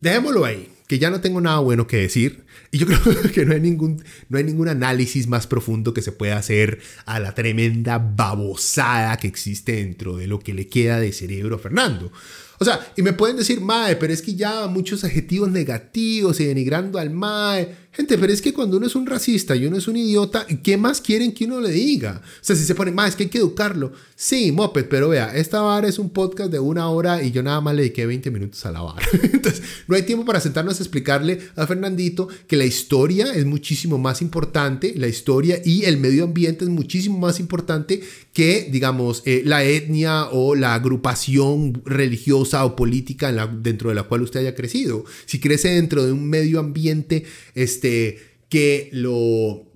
Dejémoslo 0.00 0.44
ahí, 0.44 0.68
que 0.86 0.98
ya 0.98 1.10
no 1.10 1.20
tengo 1.20 1.40
nada 1.40 1.58
bueno 1.60 1.86
que 1.86 1.96
decir. 1.96 2.44
Y 2.70 2.78
yo 2.78 2.86
creo 2.86 3.22
que 3.32 3.44
no 3.46 3.54
hay, 3.54 3.60
ningún, 3.60 4.02
no 4.28 4.38
hay 4.38 4.44
ningún 4.44 4.68
análisis 4.68 5.26
más 5.26 5.46
profundo 5.46 5.94
que 5.94 6.02
se 6.02 6.12
pueda 6.12 6.36
hacer 6.36 6.80
a 7.06 7.18
la 7.18 7.34
tremenda 7.34 7.98
babosada 7.98 9.16
que 9.16 9.28
existe 9.28 9.72
dentro 9.72 10.16
de 10.16 10.26
lo 10.26 10.38
que 10.38 10.54
le 10.54 10.68
queda 10.68 11.00
de 11.00 11.12
cerebro 11.12 11.56
a 11.56 11.58
Fernando. 11.58 12.12
O 12.58 12.64
sea, 12.64 12.92
y 12.96 13.02
me 13.02 13.12
pueden 13.12 13.36
decir, 13.36 13.60
Mae, 13.60 13.96
pero 13.96 14.12
es 14.12 14.22
que 14.22 14.34
ya 14.34 14.66
muchos 14.66 15.04
adjetivos 15.04 15.50
negativos 15.50 16.40
y 16.40 16.46
denigrando 16.46 16.98
al 16.98 17.10
Mae. 17.10 17.85
Gente, 17.96 18.18
pero 18.18 18.30
es 18.30 18.42
que 18.42 18.52
cuando 18.52 18.76
uno 18.76 18.86
es 18.86 18.94
un 18.94 19.06
racista 19.06 19.56
y 19.56 19.64
uno 19.64 19.78
es 19.78 19.88
un 19.88 19.96
idiota, 19.96 20.46
¿qué 20.62 20.76
más 20.76 21.00
quieren 21.00 21.32
que 21.32 21.46
uno 21.46 21.62
le 21.62 21.70
diga? 21.70 22.20
O 22.22 22.44
sea, 22.44 22.54
si 22.54 22.64
se 22.64 22.74
pone, 22.74 22.90
Mae, 22.90 23.08
es 23.08 23.16
que 23.16 23.22
hay 23.22 23.30
que 23.30 23.38
educarlo. 23.38 23.90
Sí, 24.14 24.52
moped, 24.52 24.84
pero 24.84 25.08
vea, 25.08 25.34
esta 25.34 25.62
vara 25.62 25.88
es 25.88 25.98
un 25.98 26.10
podcast 26.10 26.52
de 26.52 26.58
una 26.58 26.90
hora 26.90 27.22
y 27.22 27.30
yo 27.30 27.42
nada 27.42 27.62
más 27.62 27.74
le 27.74 27.82
dediqué 27.82 28.04
20 28.04 28.30
minutos 28.30 28.66
a 28.66 28.72
la 28.72 28.82
vara. 28.82 29.06
Entonces, 29.32 29.62
no 29.88 29.96
hay 29.96 30.02
tiempo 30.02 30.26
para 30.26 30.40
sentarnos 30.40 30.78
a 30.78 30.82
explicarle 30.82 31.40
a 31.56 31.66
Fernandito 31.66 32.28
que 32.46 32.56
la 32.56 32.66
historia 32.66 33.32
es 33.32 33.46
muchísimo 33.46 33.96
más 33.96 34.20
importante, 34.20 34.92
la 34.94 35.08
historia 35.08 35.62
y 35.64 35.84
el 35.84 35.96
medio 35.96 36.24
ambiente 36.24 36.66
es 36.66 36.70
muchísimo 36.70 37.18
más 37.18 37.40
importante 37.40 38.02
que, 38.34 38.68
digamos, 38.70 39.22
eh, 39.24 39.40
la 39.46 39.64
etnia 39.64 40.26
o 40.32 40.54
la 40.54 40.74
agrupación 40.74 41.80
religiosa 41.86 42.62
o 42.66 42.76
política 42.76 43.32
dentro 43.46 43.88
de 43.88 43.94
la 43.94 44.02
cual 44.02 44.20
usted 44.20 44.40
haya 44.40 44.54
crecido. 44.54 45.06
Si 45.24 45.40
crece 45.40 45.68
dentro 45.68 46.04
de 46.04 46.12
un 46.12 46.28
medio 46.28 46.60
ambiente 46.60 47.24
este, 47.54 47.85
que 48.48 48.90
lo 48.92 49.66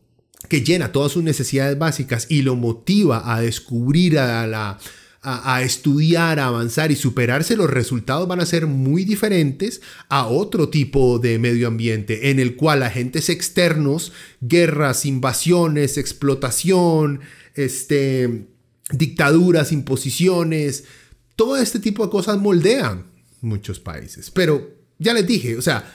que 0.48 0.62
llena 0.62 0.92
todas 0.92 1.12
sus 1.12 1.22
necesidades 1.22 1.78
básicas 1.78 2.26
y 2.28 2.42
lo 2.42 2.56
motiva 2.56 3.34
a 3.34 3.40
descubrir, 3.40 4.18
a, 4.18 4.46
la, 4.46 4.78
a, 5.22 5.62
estudiar, 5.62 6.40
a 6.40 6.46
avanzar 6.46 6.90
y 6.90 6.96
superarse, 6.96 7.56
los 7.56 7.70
resultados 7.70 8.26
van 8.26 8.40
a 8.40 8.46
ser 8.46 8.66
muy 8.66 9.04
diferentes 9.04 9.80
a 10.08 10.26
otro 10.26 10.68
tipo 10.68 11.18
de 11.18 11.38
medio 11.38 11.68
ambiente 11.68 12.30
en 12.30 12.40
el 12.40 12.56
cual 12.56 12.82
agentes 12.82 13.28
externos, 13.28 14.12
guerras, 14.40 15.04
invasiones, 15.04 15.98
explotación, 15.98 17.20
este, 17.54 18.48
dictaduras, 18.90 19.72
imposiciones, 19.72 20.84
todo 21.36 21.58
este 21.58 21.78
tipo 21.78 22.04
de 22.04 22.10
cosas 22.10 22.38
moldean 22.38 23.06
muchos 23.40 23.78
países. 23.78 24.30
Pero 24.30 24.74
ya 24.98 25.14
les 25.14 25.26
dije, 25.26 25.56
o 25.56 25.62
sea, 25.62 25.94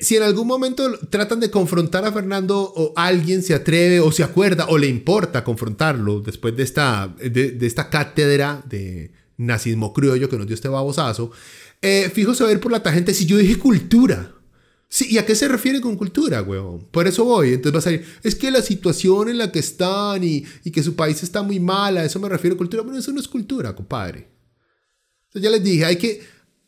si 0.00 0.16
en 0.16 0.22
algún 0.22 0.46
momento 0.46 0.98
tratan 1.10 1.40
de 1.40 1.50
confrontar 1.50 2.04
a 2.04 2.12
Fernando 2.12 2.72
o 2.74 2.92
alguien 2.96 3.42
se 3.42 3.54
atreve 3.54 4.00
o 4.00 4.12
se 4.12 4.22
acuerda 4.22 4.66
o 4.68 4.78
le 4.78 4.86
importa 4.86 5.44
confrontarlo 5.44 6.20
después 6.20 6.56
de 6.56 6.62
esta, 6.62 7.14
de, 7.18 7.58
esta 7.62 7.90
cátedra 7.90 8.62
de 8.68 9.12
nazismo 9.36 9.92
criollo 9.92 10.28
que 10.28 10.38
nos 10.38 10.46
dio 10.46 10.54
este 10.54 10.68
babosazo, 10.68 11.30
eh, 11.80 12.10
fijo 12.12 12.34
saber 12.34 12.60
por 12.60 12.70
la 12.72 12.82
tangente 12.82 13.14
si 13.14 13.26
yo 13.26 13.36
dije 13.36 13.58
cultura. 13.58 14.34
Sí, 14.88 15.06
¿y 15.10 15.18
a 15.18 15.24
qué 15.24 15.34
se 15.34 15.48
refiere 15.48 15.80
con 15.80 15.96
cultura, 15.96 16.42
weón? 16.42 16.86
Por 16.90 17.06
eso 17.06 17.24
voy. 17.24 17.54
Entonces 17.54 17.74
va 17.74 17.78
a 17.78 17.82
salir, 17.82 18.04
es 18.22 18.34
que 18.34 18.50
la 18.50 18.60
situación 18.60 19.30
en 19.30 19.38
la 19.38 19.50
que 19.50 19.58
están 19.58 20.22
y, 20.22 20.44
y 20.64 20.70
que 20.70 20.82
su 20.82 20.94
país 20.94 21.22
está 21.22 21.42
muy 21.42 21.58
mala, 21.58 22.04
eso 22.04 22.20
me 22.20 22.28
refiero 22.28 22.54
a 22.54 22.58
cultura. 22.58 22.82
Bueno, 22.82 22.98
eso 22.98 23.10
no 23.10 23.18
es 23.18 23.26
cultura, 23.26 23.74
compadre. 23.74 24.28
Entonces 25.28 25.42
ya 25.42 25.50
les 25.50 25.64
dije, 25.64 25.86
hay 25.86 25.96
que, 25.96 26.20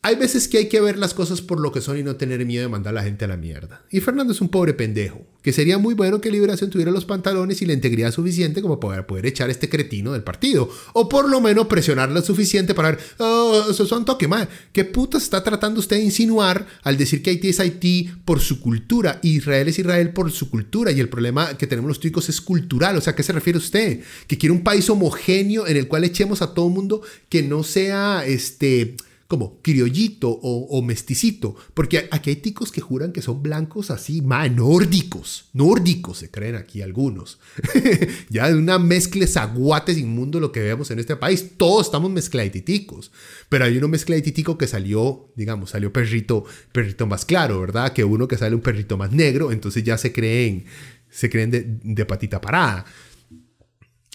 hay 0.05 0.13
veces 0.17 0.47
que 0.47 0.59
hay 0.59 0.69
que 0.69 0.79
ver 0.79 0.99
las 0.99 1.15
cosas 1.15 1.41
por 1.41 1.59
lo 1.59 1.71
que 1.71 1.81
son 1.81 1.97
y 1.97 2.03
no 2.03 2.15
tener 2.15 2.45
miedo 2.45 2.61
de 2.61 2.69
mandar 2.69 2.91
a 2.91 3.01
la 3.01 3.03
gente 3.03 3.25
a 3.25 3.27
la 3.27 3.37
mierda. 3.37 3.81
Y 3.89 4.01
Fernando 4.01 4.33
es 4.33 4.39
un 4.39 4.49
pobre 4.49 4.75
pendejo, 4.75 5.25
que 5.41 5.51
sería 5.51 5.79
muy 5.79 5.95
bueno 5.95 6.21
que 6.21 6.29
Liberación 6.29 6.69
tuviera 6.69 6.91
los 6.91 7.05
pantalones 7.05 7.63
y 7.63 7.65
la 7.65 7.73
integridad 7.73 8.11
suficiente 8.11 8.61
como 8.61 8.79
para 8.79 9.07
poder 9.07 9.25
echar 9.25 9.49
este 9.49 9.67
cretino 9.67 10.13
del 10.13 10.21
partido. 10.21 10.69
O 10.93 11.09
por 11.09 11.27
lo 11.27 11.41
menos 11.41 11.65
presionar 11.65 12.11
lo 12.11 12.21
suficiente 12.21 12.75
para 12.75 12.91
ver, 12.91 12.99
oh, 13.17 13.65
eso 13.71 13.87
son 13.87 14.05
toque, 14.05 14.27
madre. 14.27 14.47
¿Qué 14.71 14.85
puta 14.85 15.17
está 15.17 15.43
tratando 15.43 15.79
usted 15.79 15.95
de 15.95 16.03
insinuar 16.03 16.67
al 16.83 16.97
decir 16.97 17.23
que 17.23 17.31
Haití 17.31 17.49
es 17.49 17.59
Haití 17.59 18.11
por 18.25 18.41
su 18.41 18.61
cultura? 18.61 19.19
Israel 19.23 19.69
es 19.69 19.79
Israel 19.79 20.11
por 20.11 20.31
su 20.31 20.51
cultura. 20.51 20.91
Y 20.91 20.99
el 20.99 21.09
problema 21.09 21.57
que 21.57 21.65
tenemos 21.65 21.87
los 21.89 21.99
ticos 21.99 22.29
es 22.29 22.41
cultural. 22.41 22.95
O 22.95 23.01
sea, 23.01 23.13
¿a 23.13 23.15
qué 23.15 23.23
se 23.23 23.33
refiere 23.33 23.57
usted? 23.57 24.01
Que 24.27 24.37
quiere 24.37 24.53
un 24.53 24.63
país 24.63 24.87
homogéneo 24.87 25.65
en 25.65 25.77
el 25.77 25.87
cual 25.87 26.03
echemos 26.03 26.43
a 26.43 26.53
todo 26.53 26.69
mundo 26.69 27.01
que 27.27 27.41
no 27.41 27.63
sea 27.63 28.23
este 28.23 28.95
como 29.27 29.59
criollito 29.63 30.29
o, 30.29 30.81
mesticito, 30.83 31.55
porque 31.73 32.07
aquí 32.11 32.29
hay 32.29 32.35
ticos 32.35 32.71
que 32.71 32.79
juran 32.79 33.11
que 33.11 33.23
son 33.23 33.41
blancos 33.41 33.89
así, 33.89 34.21
más 34.21 34.51
nórdicos, 34.51 35.49
nórdicos 35.53 36.19
se 36.19 36.29
creen 36.29 36.55
aquí 36.55 36.83
algunos. 36.83 37.39
ya 38.29 38.49
de 38.49 38.55
una 38.55 38.77
mezcla 38.77 39.25
zaguates 39.25 39.97
inmundo 39.97 40.39
lo 40.39 40.51
que 40.51 40.59
vemos 40.59 40.91
en 40.91 40.99
este 40.99 41.15
país, 41.15 41.53
todos 41.57 41.87
estamos 41.87 42.11
mezcladiticos, 42.11 43.11
pero 43.49 43.65
hay 43.65 43.77
uno 43.77 43.87
mezcladitico 43.87 44.59
que 44.59 44.67
salió, 44.67 45.31
digamos, 45.35 45.71
salió 45.71 45.91
perrito, 45.91 46.45
perrito 46.71 47.07
más 47.07 47.25
claro, 47.25 47.59
¿verdad? 47.59 47.93
Que 47.93 48.03
uno 48.03 48.27
que 48.27 48.37
sale 48.37 48.55
un 48.55 48.61
perrito 48.61 48.95
más 48.95 49.11
negro, 49.11 49.51
entonces 49.51 49.83
ya 49.83 49.97
se 49.97 50.11
creen, 50.11 50.65
se 51.09 51.31
creen 51.31 51.49
de, 51.49 51.79
de 51.83 52.05
patita 52.05 52.39
parada. 52.39 52.85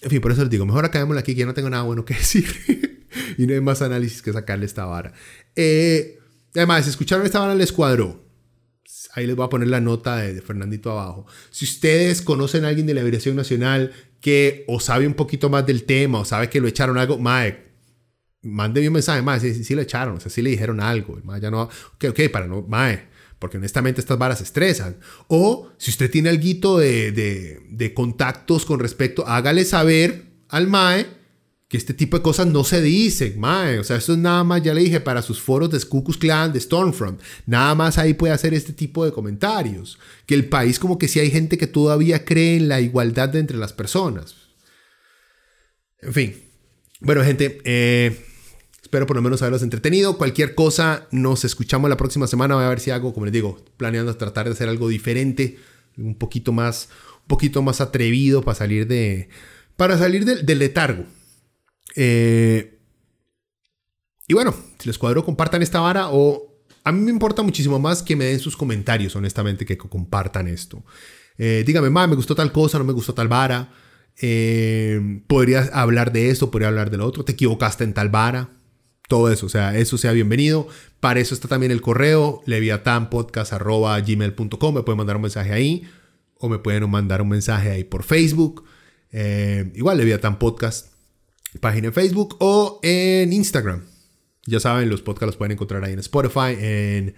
En 0.01 0.09
fin, 0.09 0.21
por 0.21 0.31
eso 0.31 0.41
les 0.41 0.49
digo, 0.49 0.65
mejor 0.65 0.85
acabémoslo 0.85 1.19
aquí, 1.19 1.33
que 1.33 1.41
ya 1.41 1.45
no 1.45 1.53
tengo 1.53 1.69
nada 1.69 1.83
bueno 1.83 2.05
que 2.05 2.13
decir. 2.15 3.00
y 3.37 3.47
no 3.47 3.53
hay 3.53 3.61
más 3.61 3.81
análisis 3.81 4.21
que 4.21 4.33
sacarle 4.33 4.65
esta 4.65 4.85
vara. 4.85 5.13
Eh, 5.55 6.19
además, 6.55 6.83
si 6.85 6.89
escucharon 6.89 7.25
esta 7.25 7.39
vara, 7.39 7.55
les 7.55 7.71
cuadró. 7.71 8.25
Ahí 9.13 9.27
les 9.27 9.35
voy 9.35 9.45
a 9.45 9.49
poner 9.49 9.67
la 9.67 9.81
nota 9.81 10.17
de, 10.17 10.41
Fernandito 10.41 10.91
abajo. 10.91 11.25
Si 11.49 11.65
ustedes 11.65 12.21
conocen 12.21 12.65
a 12.65 12.69
alguien 12.69 12.87
de 12.87 12.93
la 12.93 13.01
Liberación 13.01 13.35
Nacional 13.35 13.91
que 14.21 14.63
o 14.67 14.79
sabe 14.79 15.07
un 15.07 15.15
poquito 15.15 15.49
más 15.49 15.65
del 15.65 15.83
tema 15.83 16.19
o 16.19 16.25
sabe 16.25 16.49
que 16.49 16.61
lo 16.61 16.67
echaron 16.67 16.97
algo, 16.97 17.17
mae, 17.17 17.71
mándenme 18.41 18.87
un 18.87 18.93
mensaje, 18.93 19.21
mae, 19.21 19.39
si, 19.39 19.63
si, 19.63 19.75
lo 19.75 19.81
echaron, 19.81 20.17
o 20.17 20.19
sea, 20.19 20.31
si 20.31 20.41
le 20.41 20.51
dijeron 20.51 20.79
algo, 20.79 21.19
mae, 21.23 21.41
ya 21.41 21.51
no, 21.51 21.63
ok, 21.63 22.05
ok, 22.09 22.19
para 22.31 22.47
no, 22.47 22.61
mae, 22.61 23.09
porque 23.39 23.57
honestamente 23.57 23.99
estas 23.99 24.17
varas 24.17 24.39
estresan. 24.39 24.97
O 25.27 25.71
si 25.77 25.91
usted 25.91 26.09
tiene 26.09 26.29
algo 26.29 26.77
de, 26.79 27.11
de, 27.11 27.59
de 27.69 27.93
contactos 27.93 28.65
con 28.65 28.79
respecto, 28.79 29.27
hágale 29.27 29.65
saber 29.65 30.25
al 30.47 30.67
mae 30.67 31.20
que 31.71 31.77
este 31.77 31.93
tipo 31.93 32.17
de 32.17 32.21
cosas 32.21 32.47
no 32.47 32.65
se 32.65 32.81
dicen, 32.81 33.39
mae. 33.39 33.79
O 33.79 33.85
sea, 33.85 33.95
eso 33.95 34.11
es 34.11 34.19
nada 34.19 34.43
más, 34.43 34.61
ya 34.61 34.73
le 34.73 34.81
dije, 34.81 34.99
para 34.99 35.21
sus 35.21 35.39
foros 35.39 35.69
de 35.71 35.79
Skukus 35.79 36.17
Clan, 36.17 36.51
de 36.51 36.59
Stormfront. 36.59 37.21
Nada 37.45 37.73
más 37.75 37.97
ahí 37.97 38.13
puede 38.13 38.33
hacer 38.33 38.53
este 38.53 38.73
tipo 38.73 39.05
de 39.05 39.13
comentarios. 39.13 39.97
Que 40.25 40.35
el 40.35 40.49
país 40.49 40.79
como 40.79 40.99
que 40.99 41.07
sí 41.07 41.21
hay 41.21 41.31
gente 41.31 41.57
que 41.57 41.67
todavía 41.67 42.25
cree 42.25 42.57
en 42.57 42.67
la 42.67 42.81
igualdad 42.81 43.29
de 43.29 43.39
entre 43.39 43.55
las 43.55 43.71
personas. 43.71 44.35
En 46.01 46.11
fin. 46.11 46.35
Bueno, 46.99 47.23
gente, 47.23 47.61
eh, 47.63 48.21
espero 48.83 49.07
por 49.07 49.15
lo 49.15 49.21
menos 49.21 49.41
haberlos 49.41 49.63
entretenido. 49.63 50.17
Cualquier 50.17 50.55
cosa, 50.55 51.07
nos 51.11 51.45
escuchamos 51.45 51.89
la 51.89 51.95
próxima 51.95 52.27
semana. 52.27 52.55
Voy 52.55 52.65
a 52.65 52.69
ver 52.69 52.81
si 52.81 52.91
hago, 52.91 53.13
como 53.13 53.27
les 53.27 53.33
digo, 53.33 53.63
planeando 53.77 54.13
tratar 54.17 54.47
de 54.47 54.51
hacer 54.51 54.67
algo 54.67 54.89
diferente, 54.89 55.57
un 55.95 56.15
poquito 56.15 56.51
más, 56.51 56.89
un 57.21 57.27
poquito 57.27 57.61
más 57.61 57.79
atrevido 57.79 58.41
para 58.41 58.55
salir 58.55 58.87
de, 58.87 59.29
para 59.77 59.97
salir 59.97 60.25
del 60.25 60.59
letargo. 60.59 61.05
Eh, 61.95 62.79
y 64.27 64.33
bueno, 64.33 64.55
si 64.79 64.87
les 64.87 64.97
cuadro, 64.97 65.25
compartan 65.25 65.61
esta 65.61 65.79
vara 65.79 66.09
o 66.09 66.51
a 66.83 66.91
mí 66.91 67.01
me 67.01 67.11
importa 67.11 67.43
muchísimo 67.43 67.79
más 67.79 68.01
que 68.01 68.15
me 68.15 68.25
den 68.25 68.39
sus 68.39 68.57
comentarios, 68.57 69.15
honestamente, 69.15 69.65
que 69.65 69.77
compartan 69.77 70.47
esto. 70.47 70.83
Eh, 71.37 71.63
dígame, 71.65 71.89
ma, 71.89 72.07
me 72.07 72.15
gustó 72.15 72.35
tal 72.35 72.51
cosa, 72.51 72.77
no 72.77 72.83
me 72.83 72.93
gustó 72.93 73.13
tal 73.13 73.27
vara. 73.27 73.71
Eh, 74.21 75.21
podrías 75.27 75.69
hablar 75.73 76.11
de 76.11 76.29
esto, 76.29 76.51
podría 76.51 76.67
hablar 76.69 76.91
de 76.91 76.97
lo 76.97 77.05
otro. 77.05 77.25
Te 77.25 77.33
equivocaste 77.33 77.83
en 77.83 77.93
tal 77.93 78.09
vara. 78.09 78.49
Todo 79.07 79.31
eso, 79.31 79.45
o 79.45 79.49
sea, 79.49 79.77
eso 79.77 79.97
sea 79.97 80.13
bienvenido. 80.13 80.67
Para 80.99 81.19
eso 81.19 81.35
está 81.35 81.47
también 81.47 81.71
el 81.71 81.81
correo 81.81 82.41
leviatanpodcast.gmail.com. 82.45 84.75
Me 84.75 84.83
pueden 84.83 84.97
mandar 84.97 85.15
un 85.17 85.23
mensaje 85.23 85.51
ahí 85.51 85.83
o 86.37 86.47
me 86.47 86.59
pueden 86.59 86.89
mandar 86.89 87.21
un 87.21 87.29
mensaje 87.29 87.69
ahí 87.69 87.83
por 87.83 88.03
Facebook. 88.03 88.63
Igual 89.11 90.37
Podcast, 90.39 90.93
página 91.59 91.87
en 91.87 91.93
Facebook 91.93 92.37
o 92.39 92.79
en 92.83 93.33
Instagram. 93.33 93.85
Ya 94.45 94.59
saben, 94.59 94.89
los 94.89 95.01
podcasts 95.01 95.27
los 95.27 95.37
pueden 95.37 95.51
encontrar 95.51 95.83
ahí 95.83 95.93
en 95.93 95.99
Spotify, 95.99 96.55
en 96.57 97.15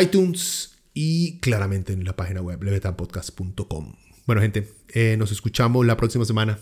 iTunes 0.00 0.76
y 0.92 1.40
claramente 1.40 1.92
en 1.92 2.04
la 2.04 2.16
página 2.16 2.42
web 2.42 2.62
leviatanpodcast.com. 2.62 3.96
Bueno, 4.26 4.42
gente, 4.42 4.68
eh, 4.88 5.16
nos 5.18 5.32
escuchamos 5.32 5.84
la 5.86 5.96
próxima 5.96 6.24
semana. 6.24 6.58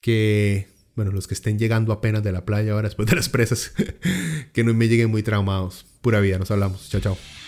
Que 0.00 0.68
bueno, 0.98 1.12
los 1.12 1.28
que 1.28 1.34
estén 1.34 1.60
llegando 1.60 1.92
apenas 1.92 2.24
de 2.24 2.32
la 2.32 2.44
playa 2.44 2.72
ahora 2.72 2.88
después 2.88 3.08
de 3.08 3.16
las 3.16 3.28
presas, 3.28 3.72
que 4.52 4.64
no 4.64 4.74
me 4.74 4.88
lleguen 4.88 5.10
muy 5.10 5.22
traumados. 5.22 5.86
Pura 6.02 6.20
vida, 6.20 6.38
nos 6.38 6.50
hablamos. 6.50 6.88
Chao, 6.90 7.00
chao. 7.00 7.47